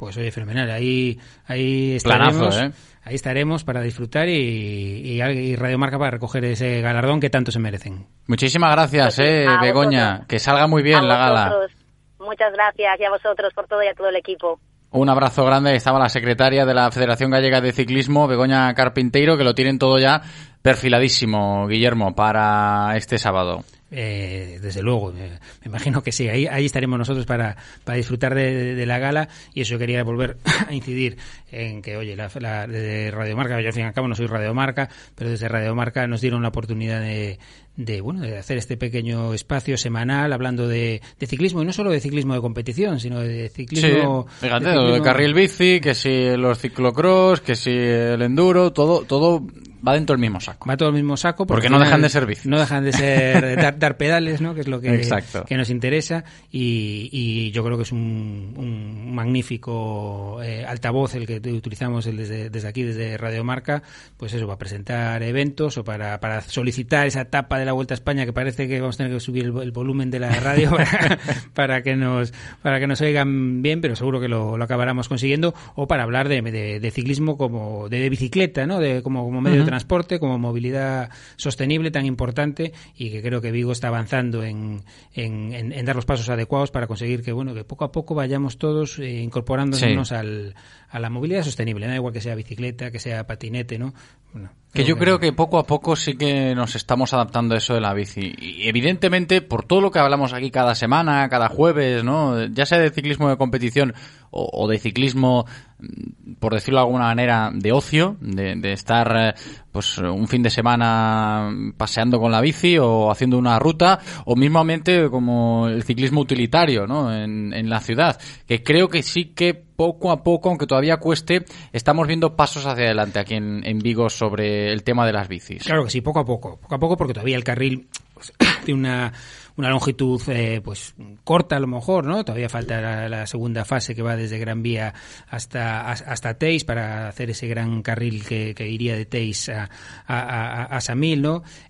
[0.00, 0.70] Pues oye, fenomenal.
[0.70, 2.98] Ahí, ahí Planazo, estaremos, ¿eh?
[3.04, 7.52] ahí estaremos para disfrutar y, y, y Radio Marca para recoger ese galardón que tanto
[7.52, 8.06] se merecen.
[8.26, 10.24] Muchísimas gracias, eh, A Begoña.
[10.26, 11.44] Que salga muy bien A la gala.
[11.50, 11.72] vosotros,
[12.18, 14.58] Muchas gracias y a vosotros por todo y a todo el equipo.
[14.90, 15.74] Un abrazo grande.
[15.76, 19.98] Estaba la secretaria de la Federación Gallega de Ciclismo, Begoña Carpinteiro, que lo tienen todo
[19.98, 20.22] ya
[20.62, 23.64] perfiladísimo, Guillermo, para este sábado.
[23.92, 26.28] Eh, desde luego, eh, me imagino que sí.
[26.28, 30.36] Ahí, ahí estaremos nosotros para, para disfrutar de, de la gala y eso quería volver
[30.68, 31.16] a incidir
[31.50, 34.14] en que, oye, la, la- de Radio Marca, yo al fin y al cabo no
[34.14, 37.40] soy Radio Marca, pero desde Radio Marca nos dieron la oportunidad de,
[37.76, 41.90] de, bueno, de hacer este pequeño espacio semanal hablando de, de ciclismo y no solo
[41.90, 44.26] de ciclismo de competición, sino de ciclismo.
[44.30, 48.22] sí, fíjate, de lo de ciclismo- carril bici, que si los ciclocross, que si el
[48.22, 49.42] enduro, todo, todo
[49.86, 50.68] va dentro del mismo saco.
[50.68, 51.46] Va todo el mismo saco.
[51.46, 52.46] Porque no dejan de ser bicis.
[52.46, 54.54] No dejan de ser dar, dar pedales, ¿no?
[54.54, 55.44] Que es lo que, Exacto.
[55.44, 56.24] que nos interesa.
[56.50, 62.16] Y, y yo creo que es un, un magnífico eh, altavoz el que utilizamos el
[62.16, 63.82] desde, desde aquí, desde Radio Marca,
[64.16, 67.96] pues eso, para presentar eventos o para, para solicitar esa etapa de la Vuelta a
[67.96, 70.70] España que parece que vamos a tener que subir el, el volumen de la radio
[70.76, 71.18] para,
[71.54, 72.32] para que nos
[72.62, 76.28] para que nos oigan bien, pero seguro que lo, lo acabaremos consiguiendo, o para hablar
[76.28, 78.78] de, de- de ciclismo como de, bicicleta, ¿no?
[78.80, 79.69] De, como, como medio de Ujú.
[79.70, 84.82] Transporte, como movilidad sostenible tan importante y que creo que Vigo está avanzando en,
[85.14, 88.14] en, en- en dar los pasos adecuados para conseguir que bueno que poco a poco
[88.14, 90.14] vayamos todos eh, incorporándonos Sí.
[90.14, 90.54] al,
[90.90, 93.94] a la movilidad sostenible, da igual que sea bicicleta, que sea patinete, ¿no?
[94.32, 97.74] Bueno, Que yo creo que poco a poco sí que nos estamos adaptando a eso
[97.74, 98.32] de la bici.
[98.38, 102.44] Y evidentemente, por todo lo que hablamos aquí cada semana, cada jueves, ¿no?
[102.46, 103.92] Ya sea de ciclismo de competición
[104.30, 105.46] o, de ciclismo,
[105.78, 109.34] mm, por decirlo de alguna manera, de ocio, de, de estar eh,
[109.72, 115.08] pues un fin de semana paseando con la bici o haciendo una ruta, o mismamente
[115.10, 117.14] como el ciclismo utilitario, ¿no?
[117.14, 118.20] En, en la ciudad.
[118.46, 122.84] Que creo que sí que poco a poco, aunque todavía cueste, estamos viendo pasos hacia
[122.84, 125.62] adelante aquí en, en Vigo sobre el tema de las bicis.
[125.64, 128.32] Claro que sí, poco a poco, poco a poco, porque todavía el carril pues,
[128.66, 129.12] tiene una,
[129.56, 132.24] una longitud eh, pues corta a lo mejor, ¿no?
[132.24, 134.94] Todavía falta la, segunda fase que va desde Gran Vía
[135.28, 139.68] hasta hasta Teis para hacer ese gran carril que, que iría de Teis a,
[140.06, 141.20] a, a, a Samil.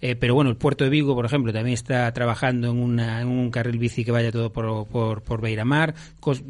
[0.00, 3.26] Eh, pero bueno, el puerto de Vigo, por ejemplo, también está trabajando en, una, en
[3.28, 5.94] un carril bici que vaya todo por, por, por Beiramar.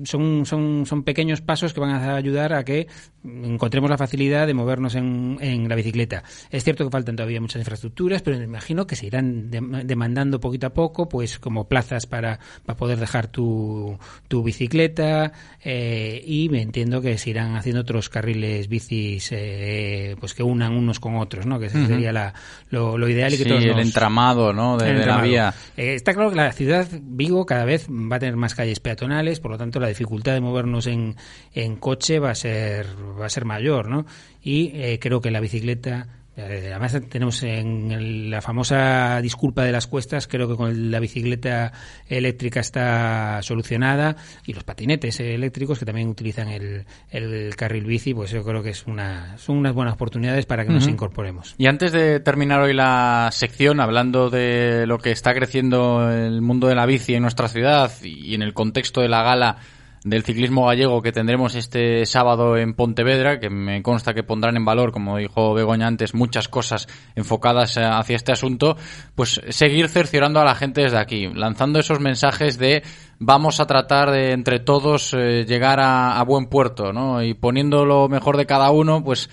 [0.04, 2.88] Son, son, son pequeños pasos que van a ayudar a que
[3.24, 6.24] encontremos la facilidad de movernos en, en la bicicleta.
[6.50, 10.40] Es cierto que faltan todavía muchas infraestructuras, pero me imagino que se irán dem- demandando
[10.40, 13.98] poquito a poco, pues como plazas para, para poder dejar tu,
[14.28, 15.32] tu bicicleta
[15.64, 20.72] eh, y me entiendo que se irán haciendo otros carriles bicis eh, pues que unan
[20.74, 21.58] unos con otros, ¿no?
[21.60, 22.34] Que ese sería la,
[22.70, 24.76] lo, lo ideal y que Sí, todos el nos- entramado, ¿no?
[24.78, 25.54] De, el de la vía.
[25.76, 29.40] Eh, está claro que la ciudad, Vigo, cada vez va a tener más calles peatonales,
[29.40, 31.16] por lo tanto la dificultad de movernos en,
[31.54, 32.86] en coche va a ser
[33.20, 34.06] va a ser mayor, ¿no?
[34.42, 36.06] Y eh, creo que la bicicleta
[36.42, 41.72] Además tenemos en el- la famosa disculpa de las cuestas, creo que con la bicicleta
[42.08, 48.30] eléctrica está solucionada y los patinetes eléctricos que también utilizan el, el carril bici, pues
[48.30, 51.54] yo creo que es una, son unas buenas oportunidades para que nos incorporemos.
[51.58, 56.66] Y antes de terminar hoy la sección, hablando de lo que está creciendo el mundo
[56.68, 59.56] de la bici en nuestra ciudad y en el contexto de la gala
[60.04, 64.64] del ciclismo gallego que tendremos este sábado en Pontevedra, que me consta que pondrán en
[64.64, 68.76] valor, como dijo Begoña antes, muchas cosas enfocadas eh, hacia este asunto,
[69.14, 72.82] pues seguir cerciorando a la gente desde aquí, lanzando esos mensajes de
[73.18, 77.22] vamos a tratar de entre todos eh, llegar a, a buen puerto, ¿no?
[77.22, 79.28] Y poniendo lo mejor de cada uno, pues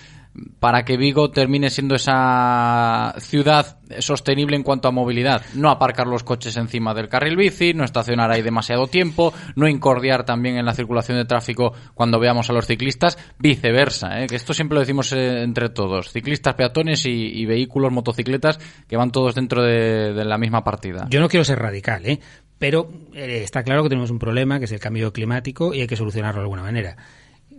[0.60, 5.42] para que Vigo termine siendo esa ciudad sostenible en cuanto a movilidad.
[5.54, 10.26] No aparcar los coches encima del carril bici, no estacionar ahí demasiado tiempo, no incordiar
[10.26, 14.28] también en la circulación de tráfico cuando veamos a los ciclistas, viceversa, ¿eh?
[14.28, 19.12] que esto siempre lo decimos eh, entre todos, ciclistas, peatones y, vehículos, motocicletas que van
[19.12, 21.08] todos dentro de, de la misma partida.
[21.10, 22.20] Yo no quiero ser radical, ¿eh?
[22.60, 25.88] Pero eh, está claro que tenemos un problema, que es el cambio climático, y hay
[25.88, 26.98] que solucionarlo de alguna manera.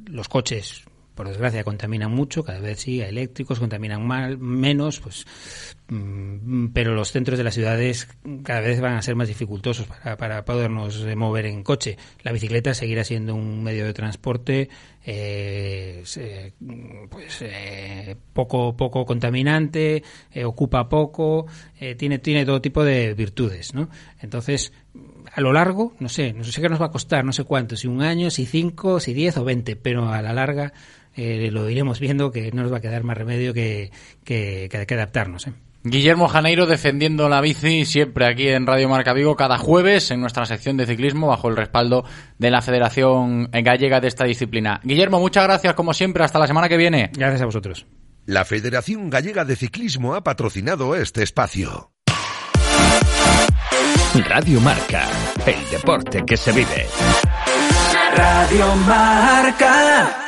[0.06, 0.84] Los coches
[1.18, 5.26] por desgracia contaminan mucho, cada vez sí, eléctricos contaminan mal, menos, pues,
[5.88, 8.06] mm, pero los centros de las ciudades
[8.44, 11.98] cada vez van a ser más dificultosos para, para podernos mover en coche.
[12.22, 14.68] La bicicleta seguirá siendo un medio de transporte
[15.10, 16.04] eh,
[17.08, 21.46] pues eh, poco poco contaminante, eh, ocupa poco,
[21.80, 23.88] eh, tiene tiene todo tipo de virtudes, ¿no?
[24.20, 24.72] Entonces
[25.32, 27.74] a lo largo, no sé, no sé qué nos va a costar, no sé cuánto,
[27.74, 30.74] si un año, si cinco, si diez o veinte, pero a la larga
[31.18, 33.90] eh, lo iremos viendo que no nos va a quedar más remedio que,
[34.24, 35.46] que, que- que adaptarnos.
[35.48, 35.52] ¿eh?
[35.84, 40.44] Guillermo Janeiro defendiendo la bici siempre aquí en Radio Marca Vigo cada jueves en nuestra
[40.44, 42.04] sección de ciclismo bajo el respaldo
[42.38, 44.80] de la Federación Gallega de esta disciplina.
[44.82, 46.24] Guillermo, muchas gracias como siempre.
[46.24, 47.10] Hasta la semana que viene.
[47.14, 47.86] Gracias a vosotros.
[48.26, 51.92] La Federación Gallega de Ciclismo ha patrocinado este espacio.
[54.28, 55.08] Radio Marca,
[55.46, 56.86] el deporte que se vive.
[58.16, 60.27] Radio Marca.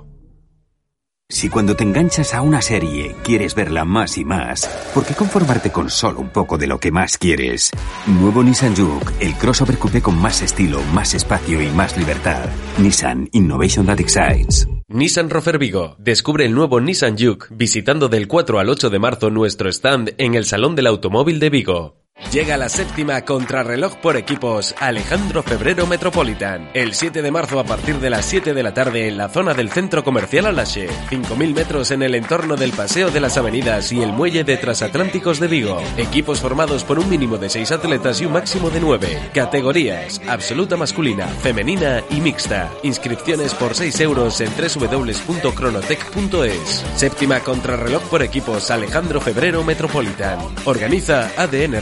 [1.31, 5.71] Si cuando te enganchas a una serie quieres verla más y más, ¿por qué conformarte
[5.71, 7.71] con solo un poco de lo que más quieres?
[8.05, 12.49] Nuevo Nissan Juke, el crossover coupé con más estilo, más espacio y más libertad.
[12.79, 14.67] Nissan Innovation That Excites.
[14.89, 15.95] Nissan Rofer Vigo.
[15.99, 20.35] Descubre el nuevo Nissan Juke visitando del 4 al 8 de marzo nuestro stand en
[20.35, 21.95] el Salón del Automóvil de Vigo.
[22.31, 26.69] Llega la séptima contrarreloj por equipos Alejandro Febrero Metropolitan.
[26.73, 29.53] El 7 de marzo a partir de las 7 de la tarde en la zona
[29.53, 30.87] del centro comercial Alache.
[31.09, 35.41] 5.000 metros en el entorno del Paseo de las Avenidas y el muelle de Transatlánticos
[35.41, 35.81] de Vigo.
[35.97, 39.31] Equipos formados por un mínimo de 6 atletas y un máximo de 9.
[39.33, 40.21] Categorías.
[40.29, 42.71] Absoluta masculina, femenina y mixta.
[42.83, 46.85] Inscripciones por 6 euros en www.cronotec.es.
[46.95, 50.39] Séptima contrarreloj por equipos Alejandro Febrero Metropolitan.
[50.65, 51.81] Organiza ADN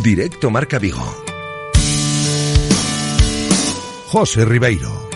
[0.00, 1.04] Directo Marca Vigo.
[4.06, 5.08] José Ribeiro.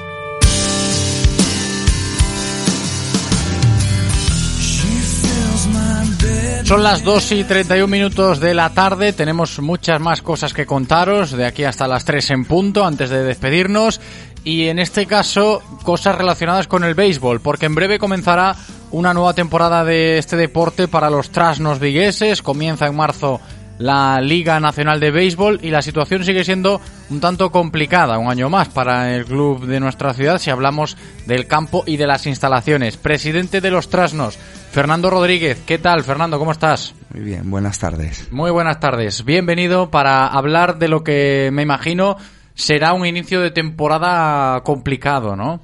[6.65, 9.13] Son las 2 y 31 minutos de la tarde.
[9.13, 13.23] Tenemos muchas más cosas que contaros de aquí hasta las 3 en punto antes de
[13.23, 14.01] despedirnos.
[14.45, 18.55] Y en este caso, cosas relacionadas con el béisbol, porque en breve comenzará
[18.91, 22.43] una nueva temporada de este deporte para los trasnos vigueses.
[22.43, 23.41] Comienza en marzo
[23.79, 26.81] la Liga Nacional de Béisbol y la situación sigue siendo
[27.11, 30.97] un tanto complicada, un año más para el club de nuestra ciudad si hablamos
[31.27, 32.97] del campo y de las instalaciones.
[32.97, 34.39] Presidente de los Trasnos,
[34.71, 35.63] Fernando Rodríguez.
[35.67, 36.39] ¿Qué tal, Fernando?
[36.39, 36.95] ¿Cómo estás?
[37.13, 38.31] Muy bien, buenas tardes.
[38.33, 39.25] Muy buenas tardes.
[39.25, 42.17] Bienvenido para hablar de lo que me imagino
[42.55, 45.61] será un inicio de temporada complicado, ¿no?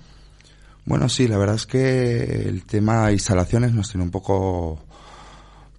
[0.85, 4.81] Bueno, sí, la verdad es que el tema instalaciones nos tiene un poco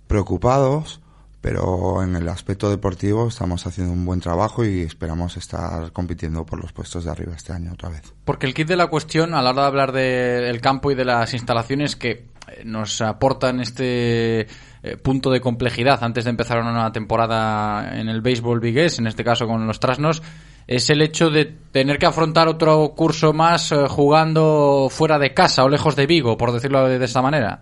[0.07, 1.01] preocupados,
[1.43, 6.57] pero en el aspecto deportivo estamos haciendo un buen trabajo y esperamos estar compitiendo por
[6.57, 8.13] los puestos de arriba este año otra vez.
[8.23, 11.03] Porque el kit de la cuestión, a la hora de hablar del campo y de
[11.03, 14.47] las instalaciones que eh, nos aportan este
[14.83, 19.07] eh, punto de complejidad antes de empezar una nueva temporada en el béisbol vigués, en
[19.07, 20.23] este caso con los trasnos,
[20.65, 25.65] es el hecho de tener que afrontar otro curso más eh, jugando fuera de casa
[25.65, 27.59] o lejos de Vigo, por decirlo de, de esta manera.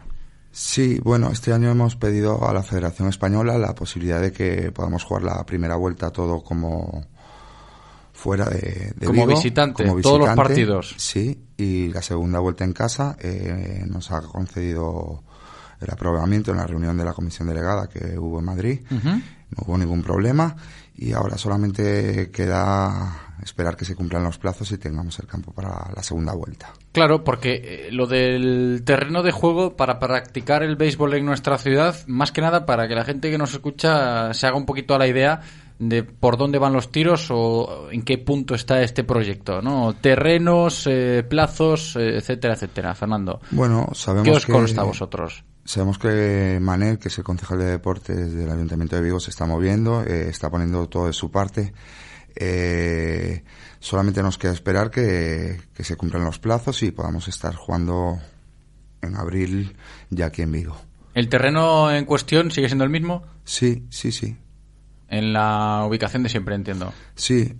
[0.51, 5.03] Sí, bueno, este año hemos pedido a la Federación Española la posibilidad de que podamos
[5.03, 7.05] jugar la primera vuelta todo como
[8.11, 10.93] fuera de, de Como Vigo, visitante, como todos los partidos.
[10.97, 15.23] Sí, y la segunda vuelta en casa eh, nos ha concedido
[15.79, 18.81] el aprobamiento en la reunión de la comisión delegada que hubo en Madrid.
[18.91, 20.55] No hubo ningún problema
[20.95, 25.89] y ahora solamente queda esperar que se cumplan los plazos y tengamos el campo para
[25.95, 26.71] la segunda vuelta.
[26.91, 27.53] Claro, porque
[27.87, 32.41] eh, lo del terreno de juego para practicar el béisbol en nuestra ciudad, más que
[32.41, 35.41] nada para que la gente que nos escucha se haga un poquito a la idea
[35.79, 39.93] de por dónde van los tiros o en qué punto está este proyecto, ¿no?
[39.93, 42.93] Terrenos, eh, plazos, eh, etcétera, etcétera.
[42.93, 43.41] Fernando.
[43.49, 45.43] Bueno, sabemos ¿Qué os que- consta a vosotros?
[45.63, 49.45] Sabemos que Manel, que es el concejal de deportes del Ayuntamiento de Vigo, se está
[49.45, 51.73] moviendo, eh, está poniendo todo de su parte.
[52.35, 53.43] Eh,
[53.79, 58.19] solamente nos queda esperar que, que se cumplan los plazos y podamos estar jugando
[59.01, 59.75] en abril
[60.09, 60.77] ya aquí en Vigo.
[61.13, 63.23] ¿El terreno en cuestión sigue siendo el mismo?
[63.43, 64.37] Sí, sí, sí.
[65.09, 66.93] En la ubicación de siempre, entiendo.
[67.15, 67.53] Sí.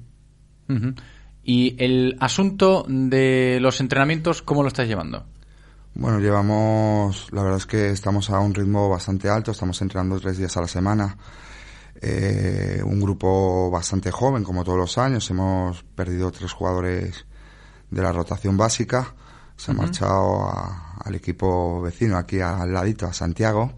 [1.43, 5.25] ¿Y el asunto de los entrenamientos, cómo lo estás llevando?
[5.93, 10.37] Bueno, llevamos, la verdad es que estamos a un ritmo bastante alto, estamos entrenando tres
[10.37, 11.17] días a la semana.
[12.01, 15.29] Eh, un grupo bastante joven, como todos los años.
[15.29, 17.25] Hemos perdido tres jugadores
[17.91, 19.13] de la rotación básica.
[19.57, 23.71] Se ha marchado a- al equipo vecino, aquí al ladito, a Santiago,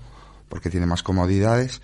[0.48, 1.82] porque tiene más comodidades.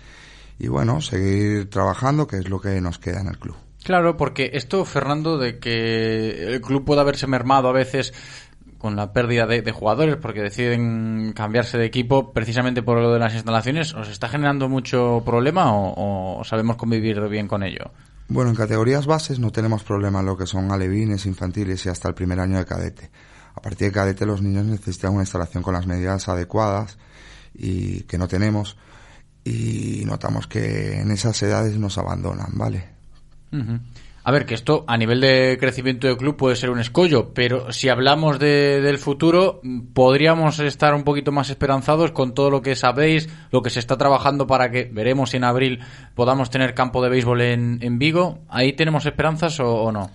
[0.58, 3.56] Y bueno, seguir trabajando, que es lo que nos queda en el club.
[3.82, 8.12] Claro, porque esto, Fernando, de que el club pueda haberse mermado a veces
[8.80, 13.18] con la pérdida de, de jugadores porque deciden cambiarse de equipo precisamente por lo de
[13.18, 17.92] las instalaciones, ¿os está generando mucho problema o, o sabemos convivir bien con ello?
[18.28, 22.08] Bueno, en categorías bases no tenemos problema en lo que son alevines, infantiles y hasta
[22.08, 23.10] el primer año de cadete.
[23.54, 26.96] A partir de cadete los niños necesitan una instalación con las medidas adecuadas
[27.52, 28.78] y que no tenemos
[29.44, 32.88] y notamos que en esas edades nos abandonan, ¿vale?
[33.52, 33.78] Ujú.
[34.22, 37.72] A ver, que esto a nivel de crecimiento del club puede ser un escollo, pero
[37.72, 42.60] si hablamos de- del futuro, mm, podríamos estar un poquito más esperanzados con todo lo
[42.60, 45.80] que sabéis, lo que se está trabajando para que, veremos si en abril
[46.14, 48.40] podamos tener campo de béisbol en, en Vigo.
[48.50, 50.10] ¿Ahí tenemos esperanzas o, o no?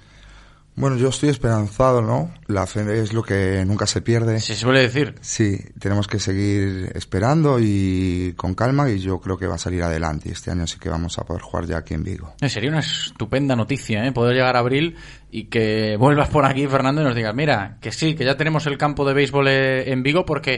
[0.77, 2.34] Bueno, yo estoy esperanzado, ¿no?
[2.47, 4.41] La fe es lo que nunca se pierde.
[4.41, 5.15] Se suele decir.
[5.22, 9.84] Sí, tenemos que seguir esperando y con calma y yo creo que va a salir
[9.84, 10.30] adelante.
[10.30, 12.35] Este año sí que vamos a poder jugar ya aquí en Vigo.
[12.41, 14.11] Eh, Sería una estupenda noticia, ¿eh?
[14.11, 14.97] Poder llegar a abril
[15.31, 18.68] y que vuelvas por aquí, Fernando, y nos digas, mira, que sí, que ya tenemos
[18.68, 20.56] el campo de béisbol eh, en Vigo porque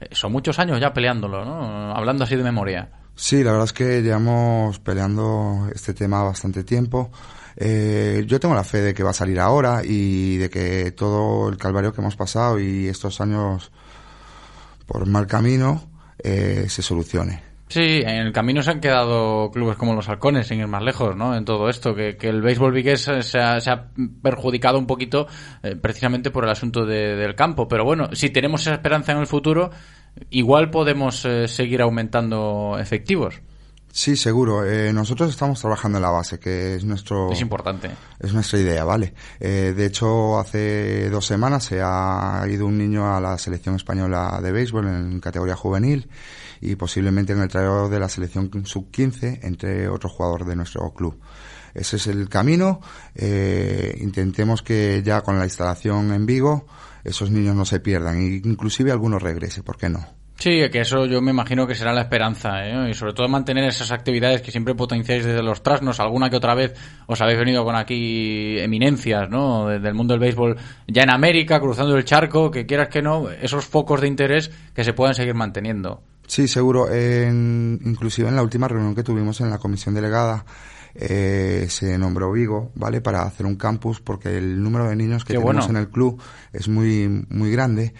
[0.00, 1.94] eh, son muchos años ya peleándolo, ¿no?
[1.94, 2.90] Hablando así de memoria.
[3.14, 7.12] Sí, la verdad es que llevamos peleando este tema bastante tiempo.
[7.56, 11.48] Eh, yo tengo la fe de que va a salir ahora y de que todo
[11.48, 13.70] el calvario que hemos pasado y estos años
[14.86, 15.90] por mal camino
[16.22, 17.50] eh, se solucione.
[17.68, 21.14] Sí, en el camino se han quedado clubes como los halcones, sin ir más lejos,
[21.14, 21.36] ¿no?
[21.36, 23.90] En todo esto, que, el béisbol vigués se ha, se ha
[24.20, 25.28] perjudicado un poquito
[25.62, 27.68] eh, precisamente por el asunto de- del campo.
[27.68, 29.70] Pero bueno, si tenemos esa esperanza en el futuro,
[30.30, 33.40] igual podemos eh, seguir aumentando efectivos.
[33.92, 34.64] Sí, seguro.
[34.64, 37.32] Eh, nosotros estamos trabajando en la base, que es nuestro...
[37.32, 37.90] Es importante.
[38.20, 39.14] Es nuestra idea, vale.
[39.40, 44.40] Eh, de hecho, hace dos semanas se ha ido un niño a la selección española
[44.42, 46.08] de béisbol en categoría juvenil
[46.60, 51.18] y posiblemente en el trayo de la selección sub-15 entre otro jugador de nuestro club.
[51.74, 52.80] Ese es el camino.
[53.14, 56.66] Eh, intentemos que ya con la instalación en Vigo
[57.02, 60.19] esos niños no se pierdan e inclusive algunos regrese, ¿por qué no?
[60.40, 62.88] Sí, que eso yo me imagino que será la esperanza, ¿eh?
[62.90, 66.00] Y sobre todo mantener esas actividades que siempre potenciáis desde los trasnos.
[66.00, 66.72] Alguna que otra vez
[67.06, 69.68] os habéis venido con aquí eminencias, ¿no?
[69.68, 70.56] De- Del mundo del béisbol
[70.88, 74.82] ya en América, cruzando el charco, que quieras que no, esos focos de interés que
[74.82, 76.02] se puedan seguir manteniendo.
[76.26, 76.90] Sí, seguro.
[76.90, 80.46] En, inclusive en la última reunión que tuvimos en la comisión delegada
[80.94, 83.00] eh, se nombró Vigo, ¿vale?
[83.00, 85.78] Para hacer un campus porque el número de niños que Qué tenemos bueno.
[85.78, 86.20] en el club
[86.52, 87.92] es muy, muy grande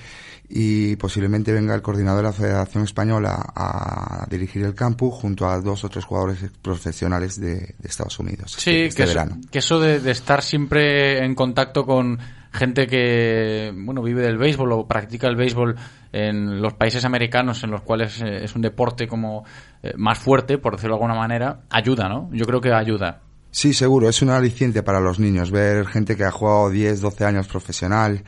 [0.53, 5.61] y posiblemente venga el coordinador de la Federación Española a dirigir el campus junto a
[5.61, 9.41] dos o tres jugadores profesionales de, de Estados Unidos Sí, este, este que, eso, verano.
[9.51, 12.19] que eso de, de estar siempre en contacto con
[12.53, 15.77] gente que bueno vive del béisbol o practica el béisbol
[16.13, 19.45] en los países americanos en los cuales eh, es un deporte como
[19.83, 22.29] eh, más fuerte, por decirlo de alguna manera, ayuda, ¿no?
[22.33, 23.21] Yo creo que ayuda.
[23.53, 27.25] Sí, seguro, es un aliciente para los niños ver gente que ha jugado 10, 12
[27.25, 28.23] años profesional,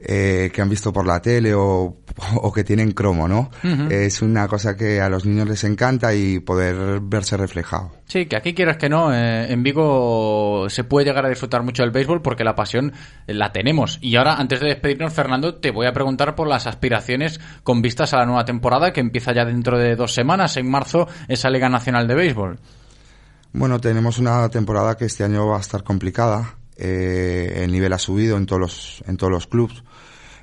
[0.00, 1.96] eh, que han visto por la tele o,
[2.36, 3.50] o que tienen cromo, ¿no?
[3.90, 7.92] Es una cosa que a los niños les encanta y poder verse reflejado.
[8.06, 11.82] Sí, que aquí quieras que no, eh, en Vigo se puede llegar a disfrutar mucho
[11.82, 12.92] del béisbol porque la pasión
[13.26, 13.98] la tenemos.
[14.00, 18.12] Y ahora, antes de despedirnos, Fernando, te voy a preguntar por las aspiraciones con vistas
[18.12, 21.68] a la nueva temporada que empieza ya dentro de dos semanas, en marzo, esa Liga
[21.68, 22.58] Nacional de Béisbol.
[23.52, 26.55] Bueno, tenemos una temporada que este año va a estar complicada.
[26.76, 29.82] Eh, el nivel ha subido en todos los, en todos los clubes.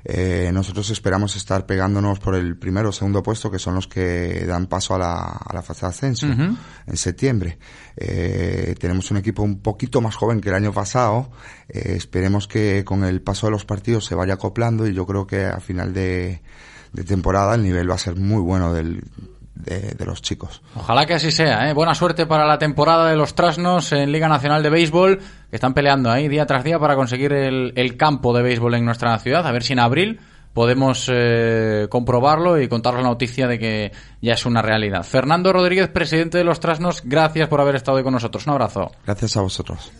[0.06, 4.44] Eh, nosotros esperamos estar pegándonos por el primero o segundo puesto, que son los que
[4.44, 7.58] dan paso a la, a la fase de ascenso en septiembre.
[7.96, 11.30] Eh, tenemos un equipo un poquito más joven que el año pasado.
[11.68, 15.26] Eh, esperemos que con el paso de los partidos se vaya acoplando y yo creo
[15.26, 16.42] que a final de,
[16.92, 19.04] de temporada el nivel va a ser muy bueno del,
[19.54, 20.62] de, de los chicos.
[20.76, 21.74] Ojalá que así sea, ¿eh?
[21.74, 25.74] Buena suerte para la temporada de los Trasnos en Liga Nacional de Béisbol, que están
[25.74, 29.46] peleando ahí día tras día para conseguir el, el campo de béisbol en nuestra ciudad.
[29.46, 30.20] A ver si en abril
[30.52, 35.02] podemos eh, comprobarlo y contaros la noticia de que ya es una realidad.
[35.02, 38.46] Fernando Rodríguez, presidente de los Trasnos, gracias por haber estado hoy con nosotros.
[38.46, 38.92] Un abrazo.
[39.04, 39.92] Gracias a vosotros.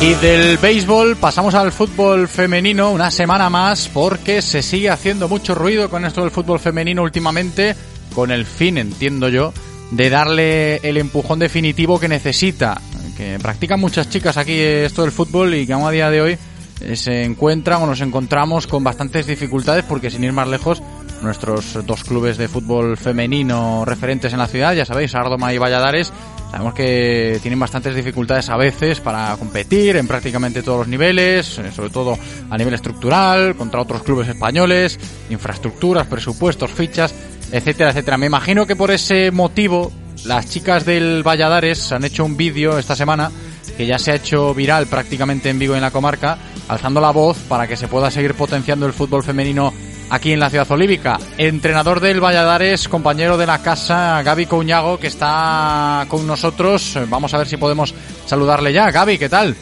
[0.00, 5.54] Y del béisbol pasamos al fútbol femenino una semana más porque se sigue haciendo mucho
[5.54, 7.76] ruido con esto del fútbol femenino últimamente
[8.14, 9.52] con el fin, entiendo yo,
[9.90, 12.80] de darle el empujón definitivo que necesita.
[13.14, 16.38] Que practican muchas chicas aquí esto del fútbol y que a día de hoy
[16.80, 20.82] eh, se encuentran o nos encontramos con bastantes dificultades porque sin ir más lejos
[21.20, 26.10] nuestros dos clubes de fútbol femenino referentes en la ciudad, ya sabéis, Ardoma y Valladares,
[26.50, 31.70] sabemos que tienen bastantes dificultades a veces para competir en prácticamente todos los niveles, eh,
[31.72, 32.18] sobre todo
[32.50, 34.98] a nivel estructural, contra otros clubes españoles,
[35.30, 37.14] infraestructuras, presupuestos, fichas,
[37.52, 38.16] etcétera, etcétera.
[38.16, 39.92] Me imagino que por ese motivo
[40.24, 43.30] las chicas del Valladares han hecho un vídeo esta semana
[43.76, 46.36] que ya se ha hecho viral prácticamente en Vigo y en la comarca,
[46.68, 49.72] alzando la voz para que se pueda seguir potenciando el fútbol femenino
[50.10, 51.18] aquí en la ciudad olívica.
[51.38, 56.98] Entrenador del Valladares, compañero de la casa, Gaby Couñago, que está con nosotros.
[57.08, 57.92] Vamos a ver si podemos
[58.26, 58.90] saludarle ya.
[58.90, 59.54] Gaby, ¿qué tal?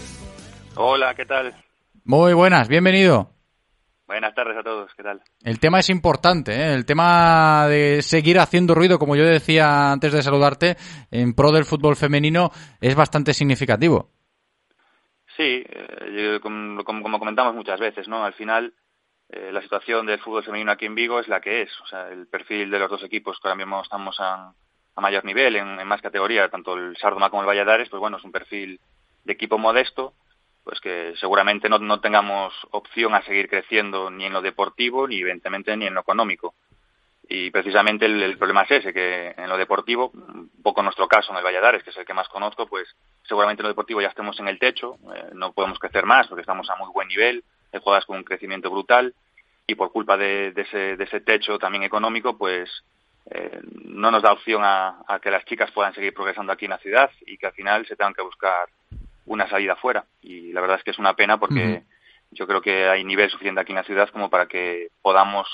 [0.76, 1.54] Hola, ¿qué tal?
[2.04, 3.30] Muy buenas, bienvenido.
[4.06, 5.20] Buenas tardes a todos, ¿qué tal?
[5.44, 6.72] El tema es importante, ¿eh?
[6.72, 10.76] el tema de seguir haciendo ruido, como yo decía antes de saludarte,
[11.10, 12.50] en pro del fútbol femenino
[12.80, 14.08] es bastante significativo.
[15.36, 16.82] Sí, eh, como
[17.18, 18.24] comentamos muchas veces, ¿no?
[18.24, 18.72] Al final,
[19.30, 21.80] eh, la situación del fútbol femenino aquí en Vigo es la que es.
[21.82, 24.52] O sea, el perfil de los dos equipos que ahora mismo estamos a,
[24.94, 28.24] a mayor nivel, en, más categoría, tanto el Sardoma como el Valladares, pues bueno, es
[28.24, 28.80] un perfil
[29.24, 30.14] de equipo modesto,
[30.64, 35.20] pues que seguramente no, no tengamos opción a seguir creciendo ni en lo deportivo, ni
[35.20, 36.54] evidentemente ni en lo económico.
[37.30, 41.06] Y precisamente el, el problema es ese, que en lo deportivo, un poco en nuestro
[41.06, 42.88] caso, en el Valladares, que es el que más conozco, pues
[43.24, 46.40] seguramente en lo deportivo ya estemos en el techo, eh, no podemos crecer más porque
[46.40, 49.14] estamos a muy buen nivel, hay jugadas con un crecimiento brutal
[49.66, 52.70] y por culpa de, de ese, de ese techo también económico, pues
[53.30, 56.70] eh, no nos da opción a, a que las chicas puedan seguir progresando aquí en
[56.70, 58.68] la ciudad y que al final se tengan que buscar
[59.26, 60.04] una salida fuera.
[60.22, 61.82] Y la verdad es que es una pena porque
[62.30, 65.46] yo creo que hay nivel suficiente aquí en la ciudad como para que podamos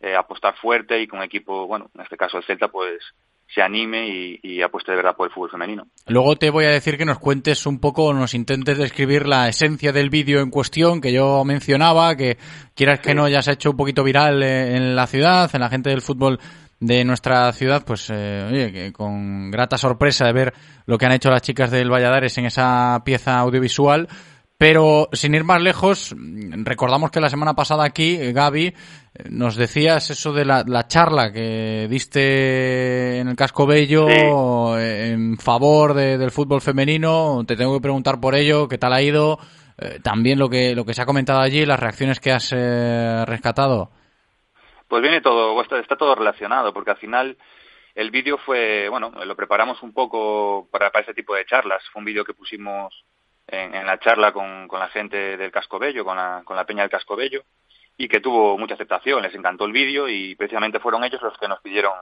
[0.00, 3.02] eh, apostar fuerte y un equipo, bueno, en este caso el Celta, pues
[3.52, 5.86] se anime y, y apueste de verdad por el fútbol femenino.
[6.06, 9.92] Luego te voy a decir que nos cuentes un poco, nos intentes describir la esencia
[9.92, 12.38] del vídeo en cuestión que yo mencionaba, que
[12.74, 15.60] quieras que no ya se ha hecho un poquito viral eh, en la ciudad, en
[15.60, 16.38] la gente del fútbol
[16.80, 20.54] de nuestra ciudad, pues eh, oye, que con grata sorpresa de ver
[20.84, 24.08] lo que han hecho las chicas del Valladares en esa pieza audiovisual.
[24.58, 26.14] Pero sin ir más lejos,
[26.64, 28.74] recordamos que la semana pasada aquí, Gaby,
[29.28, 34.08] nos decías eso de la, la charla que diste en el Casco Bello
[34.78, 37.44] en favor de- del fútbol femenino.
[37.46, 39.38] Te tengo que preguntar por ello, qué tal ha ido.
[39.78, 43.24] Eh, también lo que, lo que se ha comentado allí, las reacciones que has eh,
[43.26, 43.90] rescatado.
[44.88, 47.36] Pues viene todo, está, está todo relacionado, porque al final
[47.94, 51.82] el vídeo fue, bueno, lo preparamos un poco para, para ese tipo de charlas.
[51.92, 53.04] Fue un vídeo que pusimos
[53.48, 56.64] en, en la charla con, con la gente del Casco Bello, con la, con la
[56.64, 57.42] Peña del Casco Bello,
[57.96, 59.22] y que tuvo mucha aceptación.
[59.22, 61.92] Les encantó el vídeo y precisamente fueron ellos los que nos pidieron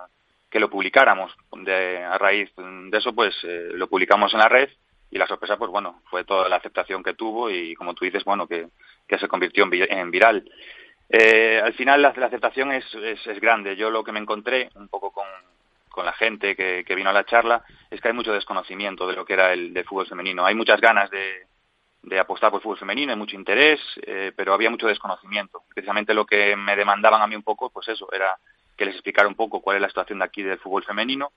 [0.51, 1.35] que lo publicáramos.
[1.53, 4.69] De, a raíz de eso, pues eh, lo publicamos en la red
[5.11, 8.25] y la sorpresa, pues bueno, fue toda la aceptación que tuvo y como tú dices,
[8.25, 8.69] bueno, que,
[9.07, 10.51] que se convirtió en, vi- en viral.
[11.09, 13.77] Eh, al final la, la aceptación es, es, es grande.
[13.77, 15.27] Yo lo que me encontré un poco con,
[15.95, 19.15] con la gente que, que vino a la charla es que hay mucho desconocimiento de
[19.15, 20.45] lo que era el del fútbol femenino.
[20.45, 21.47] Hay muchas ganas de,
[22.03, 25.62] de apostar por el fútbol femenino, hay mucho interés, eh, pero había mucho desconocimiento.
[25.73, 28.37] Precisamente lo que me demandaban a mí un poco, pues eso, era
[28.77, 31.31] que les explicara un poco cuál es la situación de aquí del fútbol femenino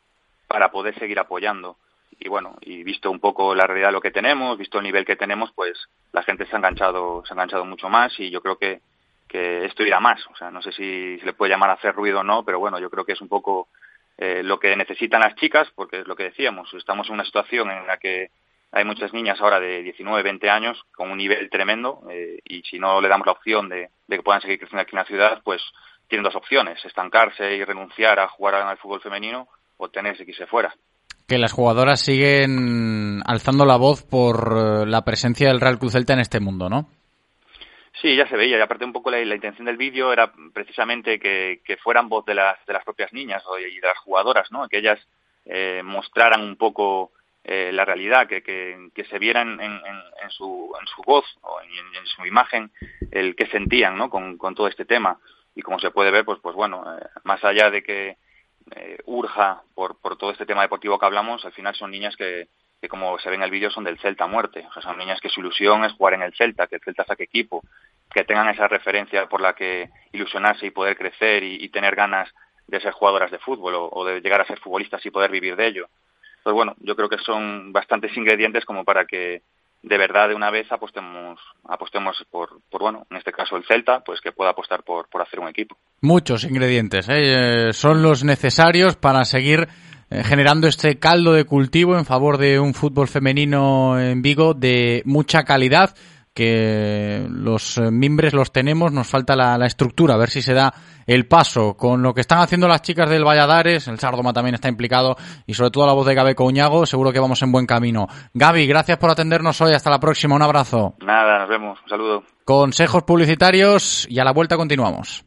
[0.48, 1.78] para poder seguir apoyando.
[2.20, 5.06] Y bueno, y visto un poco la realidad de lo que tenemos, visto el nivel
[5.06, 5.78] que tenemos, pues
[6.12, 8.82] la gente se ha enganchado, se ha enganchado mucho más y yo creo que,
[9.28, 10.26] que esto irá más.
[10.28, 12.60] O sea, no sé si se le puede llamar a hacer ruido o no, pero
[12.60, 13.68] bueno, yo creo que es un poco
[14.18, 17.70] eh, lo que necesitan las chicas, porque es lo que decíamos, estamos en una situación
[17.70, 18.32] en la que
[18.72, 22.80] hay muchas niñas ahora de 19, 20 años con un nivel tremendo eh, y si
[22.80, 25.62] no le damos la opción de, que puedan seguir creciendo aquí en la ciudad, pues
[26.08, 30.48] tienen dos opciones, estancarse y renunciar a jugar al fútbol femenino o tenerse que irse
[30.48, 30.74] fuera.
[31.28, 36.14] Que las jugadoras siguen alzando la voz por eh, la presencia del Real Cruz Celta
[36.14, 36.90] en este mundo, ¿no?
[38.02, 41.78] Sí, ya se veía, y aparte un poco la, intención del vídeo era precisamente que,
[41.82, 44.68] fueran voz de las, de las propias niñas y de las jugadoras, ¿no?
[44.70, 45.00] Que ellas
[45.46, 47.12] eh, mostraran un poco
[47.44, 52.06] eh, la realidad, que, que, se vieran en, en, su, en su voz o en,
[52.06, 52.72] su imagen
[53.12, 54.10] el que sentían, ¿no?
[54.12, 55.20] Con, con todo este tema.
[55.56, 58.18] Y como se puede ver, pues, pues bueno, eh, más allá de que
[59.06, 62.50] urja por, por todo este tema deportivo que hablamos, al final son niñas que,
[62.82, 64.66] que como se ve en el vídeo son del Celta muerte.
[64.70, 67.06] O sea, son niñas que su ilusión es jugar en el Celta, que el Celta
[67.06, 67.64] saque equipo,
[68.14, 72.30] que tengan esa referencia por la que ilusionarse y poder crecer y, tener ganas
[72.68, 75.68] de ser jugadoras de fútbol o, de llegar a ser futbolistas y poder vivir de
[75.68, 75.88] ello.
[76.44, 79.42] Pues bueno, yo creo que son bastantes ingredientes como para que
[79.84, 84.00] de verdad de una vez apostemos apostemos por, por bueno en este caso el Celta
[84.00, 87.72] pues que pueda apostar por, por hacer un equipo muchos ingredientes ¿eh?
[87.74, 92.74] son los necesarios para seguir eh, generando este caldo de cultivo en favor de un
[92.74, 95.94] fútbol femenino en Vigo de mucha calidad
[96.38, 100.72] que los eh, mimbres los tenemos, nos falta la, estructura, a ver si se da
[101.08, 104.70] el paso con lo que están haciendo las chicas del Valladares, el Sardoma también está
[104.70, 105.18] implicado
[105.48, 108.08] y sobre todo la voz de Gabe Coñago, seguro que vamos en buen camino.
[108.36, 110.94] Gaby, gracias por atendernos hoy, hasta la próxima, un abrazo.
[111.00, 112.24] Nada, nos vemos, un saludo.
[112.46, 115.26] Consejos publicitarios y a la vuelta continuamos.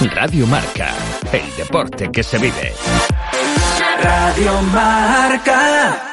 [0.00, 0.94] Radio Marca,
[1.30, 2.72] el deporte que se vive.
[4.02, 6.06] Radio Marca.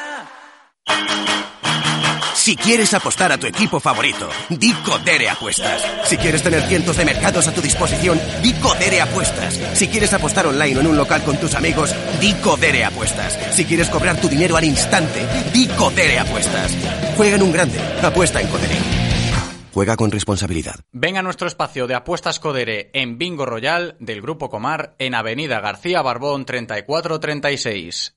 [2.33, 5.81] Si quieres apostar a tu equipo favorito, di Codere Apuestas.
[6.03, 9.57] Si quieres tener cientos de mercados a tu disposición, di Codere Apuestas.
[9.73, 13.39] Si quieres apostar online o en un local con tus amigos, di Codere Apuestas.
[13.53, 16.73] Si quieres cobrar tu dinero al instante, di Codere Apuestas.
[17.15, 19.06] Juega en un grande, apuesta en Codere.
[19.77, 20.79] Juega con responsabilidad.
[20.91, 25.59] Venga a nuestro espacio de apuestas Codere en Bingo Royal del Grupo Comar en Avenida
[25.59, 28.16] García Barbón 3436.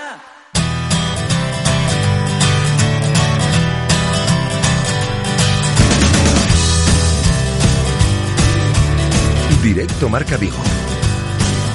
[9.73, 10.57] Directo Marca Vigo.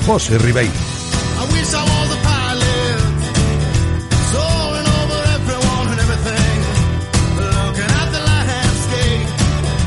[0.05, 0.71] José Ribeiro.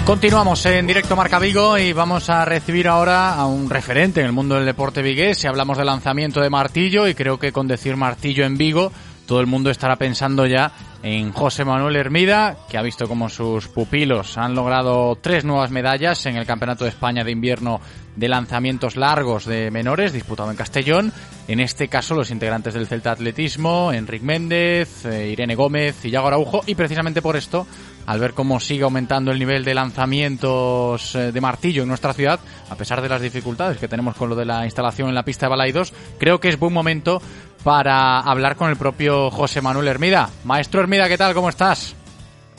[0.04, 4.32] Continuamos en directo Marca Vigo y vamos a recibir ahora a un referente en el
[4.32, 5.38] mundo del deporte vigués.
[5.38, 8.92] Si hablamos de lanzamiento de martillo, y creo que con decir martillo en Vigo,
[9.30, 10.72] todo el mundo estará pensando ya
[11.04, 16.26] en José Manuel Hermida, que ha visto como sus pupilos han logrado tres nuevas medallas
[16.26, 17.80] en el Campeonato de España de Invierno
[18.16, 21.14] de lanzamientos largos de menores, disputado en Castellón.
[21.48, 26.28] En este caso, los integrantes del Celta Atletismo, Enric Méndez, eh, Irene Gómez y Yago
[26.28, 27.68] Araujo, y precisamente por esto,
[28.08, 32.40] al ver cómo sigue aumentando el nivel de lanzamientos eh, de martillo en nuestra ciudad,
[32.70, 35.46] a pesar de las dificultades que tenemos con lo de la instalación en la pista
[35.46, 37.22] de Balaidos, creo que es buen momento
[37.64, 40.28] para hablar con el propio José Manuel Hermida.
[40.46, 41.34] Maestro Hermida, ¿qué tal?
[41.34, 41.96] ¿Cómo estás?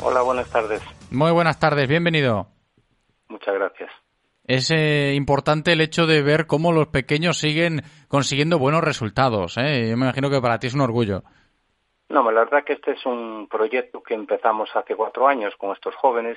[0.03, 0.83] Hola, buenas tardes.
[1.11, 2.47] Muy buenas tardes, bienvenido.
[3.29, 3.91] Muchas gracias.
[4.45, 9.57] Es eh, importante el hecho de ver cómo los pequeños siguen consiguiendo buenos resultados.
[9.59, 9.89] ¿eh?
[9.91, 11.23] Yo me imagino que para ti es un orgullo.
[12.09, 15.95] No, la verdad que este es un proyecto que empezamos hace cuatro años con estos
[15.95, 16.37] jóvenes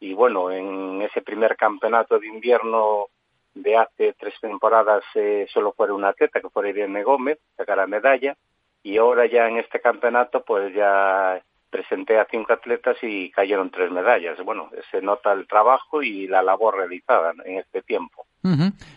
[0.00, 3.08] y bueno, en ese primer campeonato de invierno
[3.54, 7.86] de hace tres temporadas eh, solo fue un atleta, que fue Irene Gómez, sacar la
[7.86, 8.36] medalla,
[8.82, 11.40] y ahora ya en este campeonato pues ya
[11.74, 14.38] presenté a cinco atletas y cayeron tres medallas.
[14.44, 18.26] Bueno, se nota el trabajo y la labor realizada en este tiempo.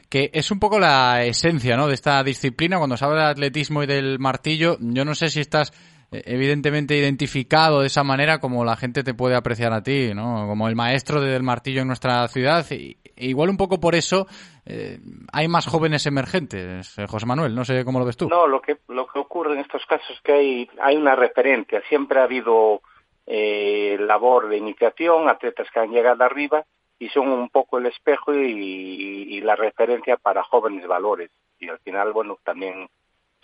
[0.10, 1.88] Que es un poco la esencia ¿no?
[1.88, 2.78] de esta disciplina.
[2.78, 5.72] Cuando se habla de atletismo y del martillo, yo no sé si estás
[6.12, 10.48] evidentemente identificado de esa manera como la gente te puede apreciar a ti, ¿no?
[10.48, 12.66] Como el maestro del martillo en nuestra ciudad.
[12.72, 14.28] E igual un poco por eso
[14.66, 15.00] eh,
[15.32, 17.56] hay más jóvenes emergentes, eh, José Manuel.
[17.56, 18.30] No sé cómo lo ves tú.
[18.30, 21.82] No, lo que, lo que ocurre en estos casos es que hay, hay una referencia.
[21.90, 22.82] Siempre ha habido
[23.26, 26.66] eh, labor de iniciación, atletas que han llegado arriba
[27.00, 31.30] y son un poco el espejo y la referencia para jóvenes valores.
[31.60, 32.88] Y al final, bueno, también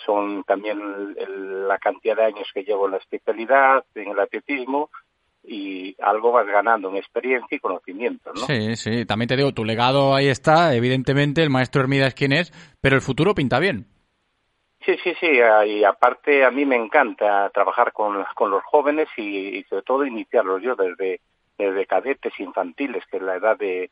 [0.06, 0.80] son también
[1.18, 4.90] el- la cantidad de años que llevo en la especialidad, en el atletismo,
[5.46, 8.42] y algo vas ganando en experiencia y conocimiento, ¿no?
[8.42, 9.06] Sí, sí.
[9.06, 12.96] También te digo, tu legado ahí está, evidentemente, el maestro Hermida es quien es, pero
[12.96, 13.86] el futuro pinta bien.
[14.86, 19.08] Sí, sí, sí, ah, y aparte a mí me encanta trabajar con, con los jóvenes
[19.18, 21.22] y, y sobre todo iniciarlos yo desde,
[21.58, 23.92] desde cadetes infantiles, que es la edad de,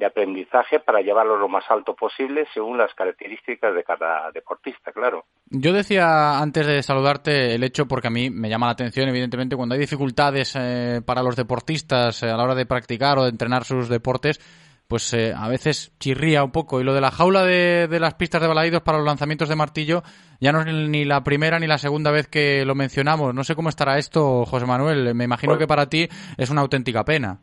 [0.00, 5.26] de aprendizaje, para llevarlos lo más alto posible según las características de cada deportista, claro.
[5.50, 9.56] Yo decía antes de saludarte el hecho porque a mí me llama la atención, evidentemente,
[9.56, 13.28] cuando hay dificultades eh, para los deportistas eh, a la hora de practicar o de
[13.28, 14.40] entrenar sus deportes,
[14.88, 16.80] pues eh, a veces chirría un poco.
[16.80, 19.54] Y lo de la jaula de, de las pistas de balaídos para los lanzamientos de
[19.54, 20.02] martillo
[20.40, 23.34] ya no es ni la primera ni la segunda vez que lo mencionamos.
[23.34, 25.14] No sé cómo estará esto, José Manuel.
[25.14, 26.08] Me imagino que para ti
[26.38, 27.40] es una auténtica pena.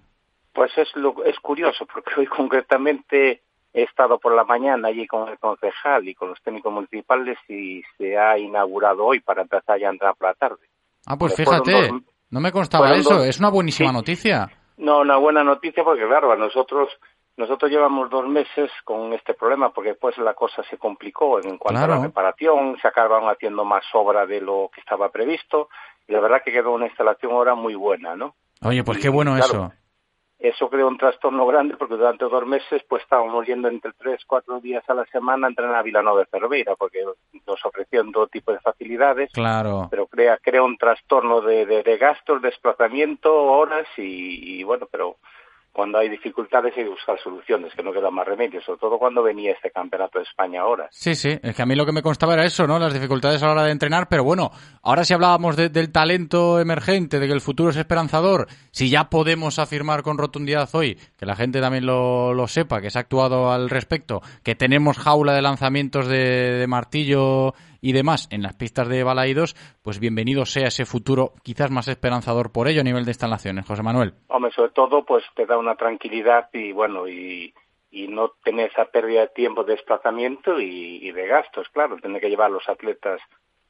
[0.58, 3.44] Pues es, lo, es curioso, porque hoy concretamente
[3.74, 7.84] he estado por la mañana allí con el concejal y con los técnicos municipales y
[7.96, 10.66] se ha inaugurado hoy para empezar ya a entrar por la tarde.
[11.06, 12.02] Ah, pues fíjate, dos-
[12.32, 13.18] no me constaba eso.
[13.18, 13.96] dos- Es una buenísima Sí.
[13.96, 14.50] noticia.
[14.78, 16.90] No, una buena noticia porque claro, a nosotros
[17.38, 21.84] nosotros llevamos dos meses con este problema porque después la cosa se complicó en cuanto
[21.84, 25.70] a la reparación, se acabaron haciendo más obra de lo que estaba previsto
[26.08, 28.34] y la verdad que quedó una instalación ahora muy buena, ¿no?
[28.64, 29.72] Oye, pues qué bueno claro, eso.
[30.40, 34.60] Eso creó un trastorno grande porque durante dos meses pues estábamos yendo entre tres, cuatro
[34.60, 37.04] días a la semana a entrenar a Vilanova de Cerveira porque
[37.48, 39.88] nos ofrecían todo tipo de facilidades Claro.
[39.90, 45.18] pero crea crea un trastorno de, de, de gastos, desplazamiento, horas y, y, bueno, pero
[45.78, 49.22] cuando hay dificultades hay que buscar soluciones, que no queda más remedio, sobre todo cuando
[49.22, 50.88] venía este campeonato de España ahora.
[50.90, 52.80] Sí, sí, es que a mí lo que me constaba era eso, ¿no?
[52.80, 54.50] Las dificultades a la hora de entrenar, pero bueno,
[54.82, 59.10] ahora si hablábamos de- del talento emergente, de que el futuro es esperanzador, si ya
[59.12, 63.02] podemos afirmar con rotundidad hoy, que la gente también lo, lo sepa, que se ha
[63.02, 66.18] actuado al respecto, que tenemos jaula de lanzamientos de,
[66.58, 71.72] de martillo y demás en las pistas de balaídos, pues bienvenido sea ese futuro quizás
[71.72, 74.14] más esperanzador por ello a nivel de instalaciones, José Manuel.
[74.28, 77.54] Hombre, sobre todo pues te da una tranquilidad y bueno, y,
[77.92, 82.22] y no tener esa pérdida de tiempo de desplazamiento y, y de gastos, claro, tener
[82.22, 83.22] que llevar a los atletas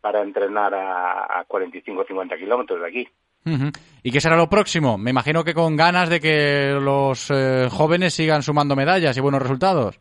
[0.01, 3.07] para entrenar a, a 45 o 50 kilómetros de aquí.
[4.03, 4.97] ¿Y qué será lo próximo?
[4.97, 9.41] Me imagino que con ganas de que los eh, jóvenes sigan sumando medallas y buenos
[9.41, 9.99] resultados.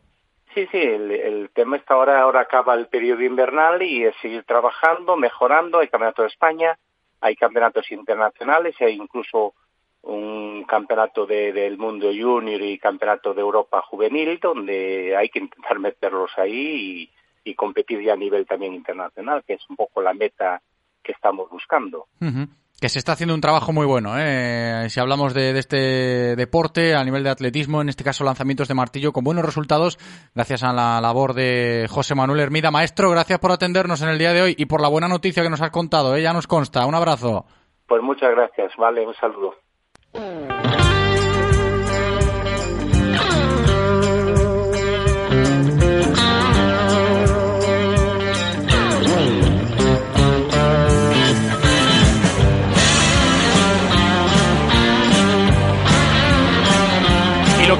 [0.57, 5.15] Sí, sí, el, tema está ahora, ahora acaba el periodo invernal y es seguir trabajando,
[5.15, 5.77] mejorando.
[5.77, 6.79] Hay campeonato de España,
[7.21, 9.53] hay campeonatos internacionales, hay incluso
[10.01, 15.77] un campeonato de- del mundo junior y campeonato de Europa juvenil, donde hay que intentar
[15.77, 17.11] meterlos ahí
[17.45, 20.59] y, competir ya a nivel también internacional, que es un poco la meta
[21.03, 22.07] que estamos buscando.
[22.19, 22.47] Ujú.
[22.79, 24.87] Que se está haciendo un trabajo muy bueno, ¿eh?
[24.89, 29.11] Si hablamos de, este deporte a nivel de atletismo, en este caso lanzamientos de martillo,
[29.11, 29.97] con buenos resultados,
[30.35, 32.69] gracias a la labor de José Manuel Hermida.
[32.69, 35.49] Maestro, gracias por atendernos en el día de hoy y por la buena noticia que
[35.49, 36.21] nos has contado, ¿eh?
[36.21, 36.85] Ya nos consta.
[36.85, 37.45] Un abrazo.
[37.87, 39.55] Pues muchas gracias, vale, un saludo.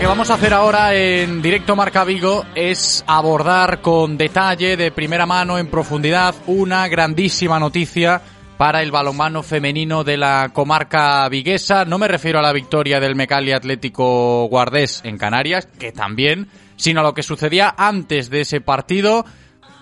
[0.07, 5.25] Que vamos a hacer ahora en directo Marca Vigo es abordar con detalle, de primera
[5.25, 8.21] mano, en profundidad, una grandísima noticia
[8.57, 11.83] para el balonmano femenino de la comarca viguesa.
[11.83, 16.47] No me refiero a la victoria del Mecali Atlético Guardés en Canarias, que también,
[16.77, 19.25] sino a lo que sucedía antes de ese partido,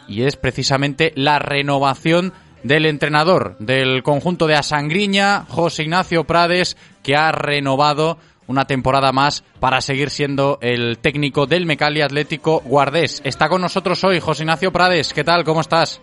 [0.08, 2.34] y es precisamente la renovación
[2.64, 9.44] del entrenador del conjunto de Asangriña, José Ignacio Prades, que ha renovado una temporada más
[9.60, 13.22] para seguir siendo el técnico del Mecali Atlético Guardés.
[13.26, 15.14] Está con nosotros hoy José Ignacio Prades.
[15.14, 15.44] ¿Qué tal?
[15.44, 16.02] ¿Cómo estás?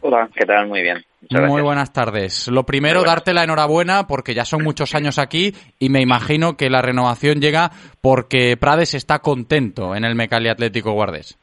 [0.00, 0.68] Hola, ¿qué tal?
[0.68, 1.04] Muy bien.
[1.30, 2.48] Muy buenas tardes.
[2.48, 6.70] Lo primero, darte la enhorabuena porque ya son muchos años aquí y me imagino que
[6.70, 11.36] la renovación llega porque Prades está contento en el Mecali Atlético Guardés.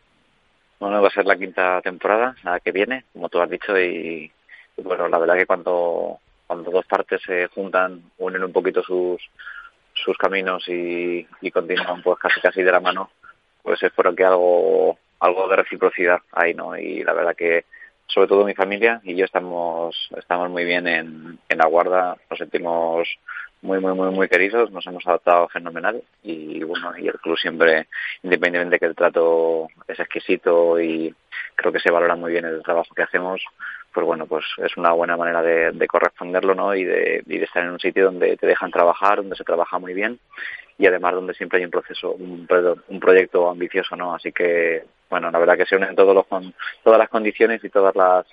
[0.79, 4.31] Bueno, va a ser la quinta temporada, la que viene, como tú has dicho, y,
[4.77, 9.21] y bueno, la verdad que cuando, cuando dos partes se juntan, unen un poquito sus,
[10.03, 13.09] sus caminos y, y continúan pues casi casi de la mano,
[13.61, 16.77] pues espero que algo, algo de reciprocidad hay, ¿no?
[16.77, 17.65] Y la verdad que
[18.07, 22.37] sobre todo mi familia y yo estamos, estamos muy bien en, en la guarda, nos
[22.37, 23.07] sentimos
[23.61, 27.87] muy, muy, muy, muy queridos, nos hemos adaptado fenomenal y bueno, y el club siempre,
[28.21, 31.15] independientemente de que el trato es exquisito y
[31.55, 33.41] creo que se valora muy bien el trabajo que hacemos,
[33.93, 36.75] pues bueno, pues es una buena manera de, de corresponderlo, ¿no?
[36.75, 40.19] Y de, estar en un sitio donde te dejan trabajar, donde se trabaja muy bien
[40.77, 42.47] y además donde siempre hay un proceso, un,
[42.87, 44.15] un proyecto ambicioso, ¿no?
[44.15, 46.53] Así que, bueno, la verdad que se unen todos los, con,
[46.83, 48.25] todas las condiciones y todas las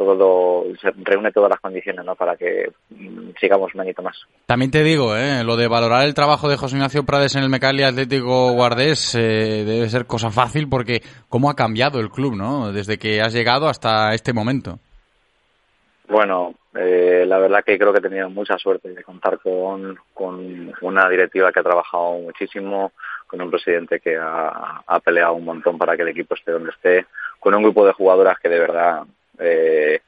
[0.00, 2.14] todo lo, se reúne todas las condiciones ¿no?
[2.14, 4.16] para que mm, sigamos un añito más.
[4.46, 5.44] También te digo, ¿eh?
[5.44, 9.62] lo de valorar el trabajo de José Ignacio Prades en el Mecali Atlético Guardés eh,
[9.66, 12.72] debe ser cosa fácil porque cómo ha cambiado el club, ¿no?
[12.72, 14.78] Desde que has llegado hasta este momento.
[16.10, 20.74] Bueno, eh, la verdad que creo que he tenido mucha suerte de contar con, con
[20.80, 22.90] una directiva que ha trabajado muchísimo,
[23.28, 26.70] con un presidente que ha, ha peleado un montón para que el equipo esté donde
[26.70, 27.06] esté,
[27.38, 29.04] con un grupo de jugadoras que de verdad
[29.38, 30.00] eh,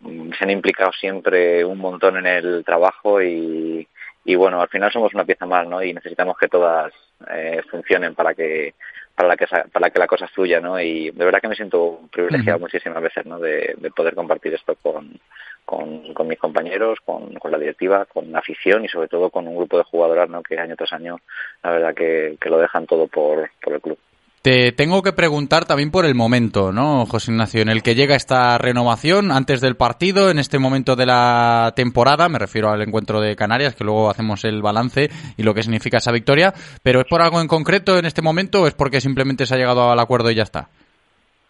[0.00, 3.88] se han implicado siempre un montón en el trabajo y,
[4.24, 5.82] y bueno, al final somos una pieza más, ¿no?
[5.82, 6.92] Y necesitamos que todas
[7.28, 8.74] eh, funcionen para que
[9.14, 10.80] para la que para que la cosa fluya, ¿no?
[10.80, 13.38] Y de verdad que me siento privilegiado muchísimas veces, ¿no?
[13.38, 15.18] De, de, poder compartir esto con,
[15.64, 19.46] con, con mis compañeros, con, con, la directiva, con la afición y sobre todo con
[19.46, 20.42] un grupo de jugadoras, ¿no?
[20.42, 21.18] Que año tras año,
[21.62, 23.98] la verdad que, que lo dejan todo por, por el club.
[24.42, 28.16] Te tengo que preguntar también por el momento, ¿no, José Ignacio, en el que llega
[28.16, 33.20] esta renovación antes del partido, en este momento de la temporada, me refiero al encuentro
[33.20, 36.52] de Canarias, que luego hacemos el balance y lo que significa esa victoria,
[36.82, 39.58] pero ¿es por algo en concreto en este momento o es porque simplemente se ha
[39.58, 40.68] llegado al acuerdo y ya está?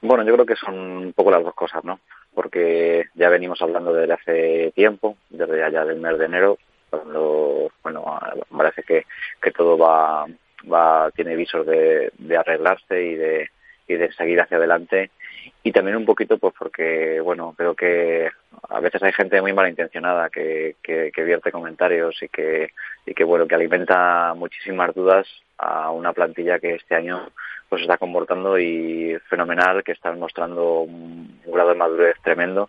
[0.02, 1.98] Bueno, yo creo que son un poco las dos cosas, ¿no?
[2.34, 6.58] Porque ya venimos hablando desde hace tiempo, desde allá del mes de enero,
[6.90, 8.04] cuando, bueno,
[8.54, 9.06] parece que,
[9.40, 10.26] que todo va
[10.70, 13.48] va tiene visos de, de arreglarse y de,
[14.16, 15.10] seguir hacia adelante.
[15.62, 18.30] Y también un poquito pues porque bueno creo que
[18.68, 22.70] a veces hay gente muy malintencionada que, que, que vierte comentarios y que
[23.04, 25.26] y que bueno que alimenta muchísimas dudas
[25.58, 27.28] a una plantilla que este año
[27.72, 32.68] pues está comportando y fenomenal que está mostrando un grado de madurez tremendo.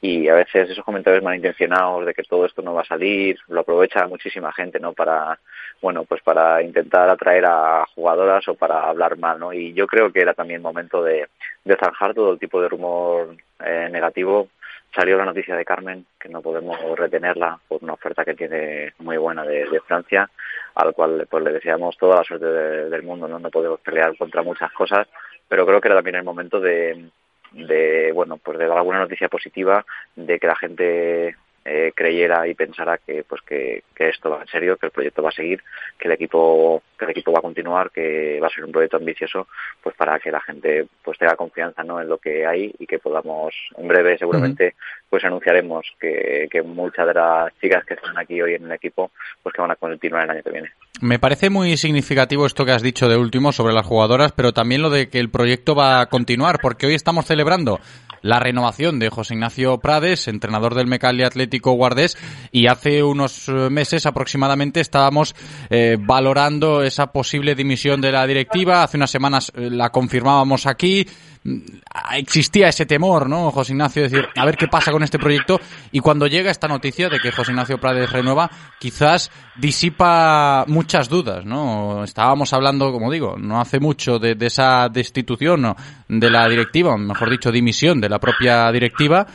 [0.00, 3.60] Y a veces esos comentarios malintencionados de que todo esto no va a salir lo
[3.60, 5.38] aprovecha muchísima gente no para
[5.80, 10.12] bueno pues para intentar atraer a jugadoras o para hablar mal no y yo creo
[10.12, 11.28] que era también momento de,
[11.64, 14.48] de zanjar todo el tipo de rumor eh, negativo.
[14.94, 19.16] Salió la noticia de Carmen que no podemos retenerla por una oferta que tiene muy
[19.18, 20.28] buena de, Francia
[20.74, 24.16] al cual pues le deseamos toda la suerte de, del mundo no no podemos pelear
[24.16, 25.06] contra muchas cosas
[25.48, 27.08] pero creo que era también el momento de
[27.52, 29.84] de bueno pues de dar alguna noticia positiva
[30.16, 31.36] de que la gente
[31.72, 35.22] eh, creyera y pensara que pues que, que, esto va en serio, que el proyecto
[35.22, 35.62] va a seguir,
[35.96, 38.96] que el equipo que el equipo va a continuar, que va a ser un proyecto
[38.96, 39.46] ambicioso,
[39.80, 42.00] pues para que la gente pues tenga confianza ¿no?
[42.00, 45.04] en lo que hay y que podamos en breve seguramente uh -huh.
[45.10, 49.12] pues anunciaremos que, que muchas de las chicas que están aquí hoy en el equipo
[49.40, 50.72] pues que van a continuar el año que viene.
[51.00, 54.82] Me parece muy significativo esto que has dicho de último sobre las jugadoras, pero también
[54.82, 57.80] lo de que el proyecto va a continuar, porque hoy estamos celebrando
[58.22, 62.18] la renovación de José Ignacio Prades, entrenador del Mecali Atlético Guardés,
[62.52, 65.34] y hace unos meses aproximadamente estábamos
[65.70, 68.82] eh, valorando esa posible dimisión de la directiva.
[68.82, 71.06] Hace unas semanas eh, la confirmábamos aquí.
[71.42, 74.02] Existía ese temor, ¿no, José Ignacio?
[74.02, 75.58] Decir, a ver qué pasa con este proyecto.
[75.90, 81.46] Y cuando llega esta noticia de que José Ignacio Prades renueva, quizás disipa muchas dudas,
[81.46, 82.04] ¿no?
[82.04, 85.76] Estábamos hablando, como digo, no hace mucho de, esa destitución ¿no?
[86.08, 89.26] de la directiva, mejor dicho, dimisión de la propia directiva.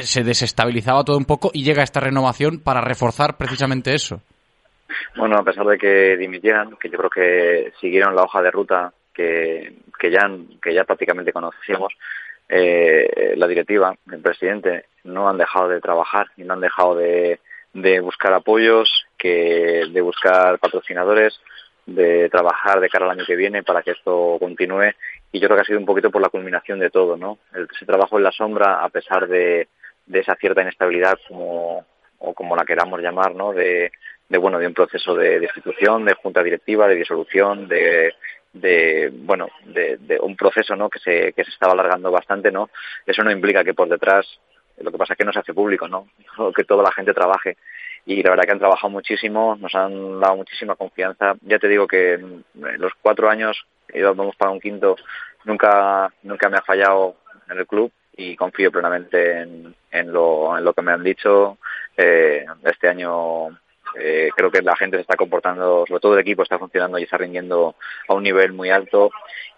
[0.00, 4.22] Se desestabilizaba todo un poco y llega esta renovación para reforzar precisamente eso.
[5.16, 8.92] Bueno, a pesar de que dimitieran, que yo creo que siguieron la hoja de ruta
[9.14, 10.28] que, que ya
[10.62, 11.94] que ya prácticamente conocíamos,
[12.48, 17.40] eh, la directiva, el presidente, no han dejado de trabajar y no han dejado de,
[17.72, 21.40] de buscar apoyos, que de buscar patrocinadores,
[21.86, 24.92] de trabajar de cara al año que viene para que esto continúe
[25.32, 27.38] y yo creo que ha sido un poquito por la culminación de todo, ¿no?
[27.52, 29.68] Ese trabajo en la sombra a pesar de,
[30.06, 31.84] de esa cierta inestabilidad como
[32.18, 33.52] o como la queramos llamar, ¿no?
[33.52, 33.92] De,
[34.28, 38.14] de bueno, de un proceso de destitución, de junta directiva, de disolución, de
[38.54, 42.70] de bueno de, de, un proceso no que se que se estaba alargando bastante no
[43.04, 44.26] eso no implica que por detrás
[44.78, 46.08] lo que pasa es que no se hace público no
[46.56, 47.56] que toda la gente trabaje.
[48.06, 51.34] Y la verdad que han trabajado muchísimo nos han dado muchísima confianza.
[51.42, 53.64] Ya te digo que en los cuatro años
[54.14, 54.96] vamos para un quinto
[55.44, 57.16] nunca nunca me ha fallado
[57.48, 61.58] en el club y confío plenamente en, en lo en lo que me han dicho.
[61.96, 63.58] Eh, este año
[63.98, 67.04] eh, creo que la gente se está comportando, sobre todo el equipo está funcionando y
[67.04, 67.74] está rindiendo
[68.08, 69.10] a un nivel muy alto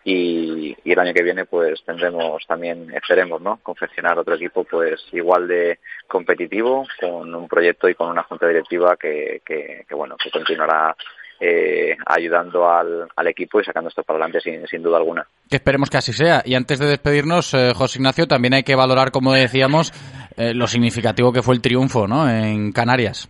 [0.05, 3.59] y, y el año que viene pues tendremos también, esperemos, ¿no?
[3.63, 8.97] Confeccionar otro equipo pues igual de competitivo, con un proyecto y con una junta directiva
[8.97, 10.95] que, que, bueno, que continuará
[11.41, 15.27] eh, ayudando al, al, equipo y sacando esto para adelante sin, sin, duda alguna.
[15.51, 16.41] Que esperemos que así sea.
[16.45, 19.93] Y antes de despedirnos, eh, José Ignacio, también hay que valorar, como decíamos,
[20.37, 22.31] eh, lo significativo que fue el triunfo ¿no?
[22.31, 23.29] en Canarias.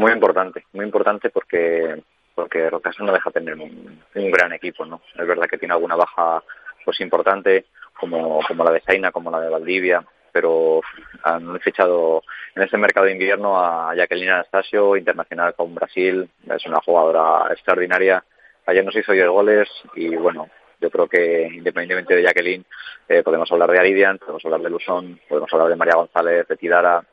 [0.00, 2.02] Muy importante, muy importante porque
[2.34, 5.02] porque Rocasa no deja tener un, gran equipo, ¿no?
[5.14, 6.42] Es verdad que tiene alguna baja
[6.86, 10.02] pues importante, como, como la de Zaina, como la de Valdivia,
[10.32, 10.80] pero
[11.22, 12.22] han fichado
[12.54, 18.24] en este mercado de invierno a Jacqueline Anastasio, internacional con Brasil, es una jugadora extraordinaria.
[18.64, 20.48] Ayer nos hizo 10 goles y bueno,
[20.80, 22.64] yo creo que independientemente de Jacqueline,
[23.06, 26.56] eh, podemos hablar de Aridian, podemos hablar de Luzón, podemos hablar de María González, de
[26.56, 27.04] Tidara,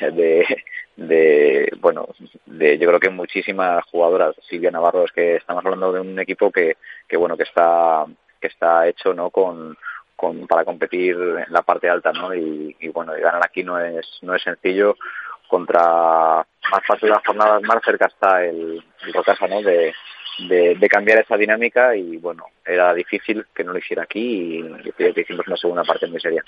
[0.00, 0.46] de,
[1.00, 2.08] de bueno,
[2.44, 6.52] de yo creo que muchísimas jugadoras, Silvia Navarro, es que estamos hablando de un equipo
[6.52, 6.76] que,
[7.08, 8.04] que bueno, que está,
[8.38, 9.30] que está hecho, ¿no?
[9.30, 9.78] con,
[10.14, 12.34] con, para competir en la parte alta, ¿no?
[12.34, 14.96] Y, bueno, y ganar aquí no es no es sencillo.
[15.48, 19.62] Contra más fácil las jornadas, más cerca está el, el Rocasa, ¿no?
[19.62, 19.94] De,
[20.48, 24.82] de, de, cambiar esa dinámica y bueno, era difícil que no lo hiciera aquí y,
[24.84, 26.44] y que hicimos una segunda parte muy seria.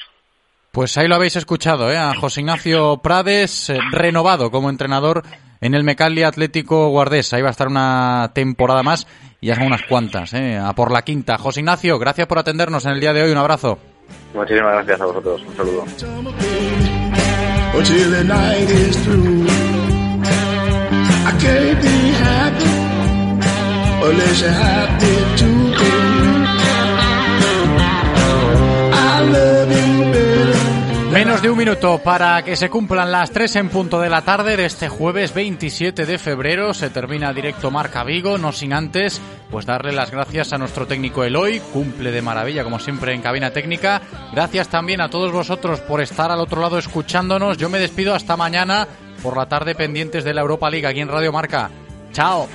[0.73, 1.99] Pues ahí lo habéis escuchado, ¿eh?
[1.99, 5.23] A José Ignacio Prades, eh, renovado como entrenador
[5.61, 7.35] en el Mecalia Atlético Guardés.
[7.35, 9.07] Ahí va a estar una temporada más
[9.39, 10.57] y ya son unas cuantas, ¿eh?
[10.57, 11.37] A por la quinta.
[11.37, 13.33] José Ignacio, gracias por atendernos en el día de hoy.
[13.33, 13.79] Un abrazo.
[14.33, 15.43] Muchísimas gracias a vosotros.
[15.47, 15.85] Un saludo.
[31.13, 34.57] Menos de un minuto para que se cumplan las 3 en punto de la tarde
[34.57, 36.73] de este jueves 27 de febrero.
[36.73, 39.21] Se termina directo Marca Vigo, no sin antes
[39.51, 43.51] pues darle las gracias a nuestro técnico Eloy, cumple de maravilla como siempre en cabina
[43.51, 44.01] técnica.
[44.33, 47.59] Gracias también a todos vosotros por estar al otro lado escuchándonos.
[47.59, 48.89] Yo me despido hasta mañana
[49.23, 51.71] por la tarde pendientes de la Europa League aquí en Radio Marca.
[52.13, 52.49] Chao.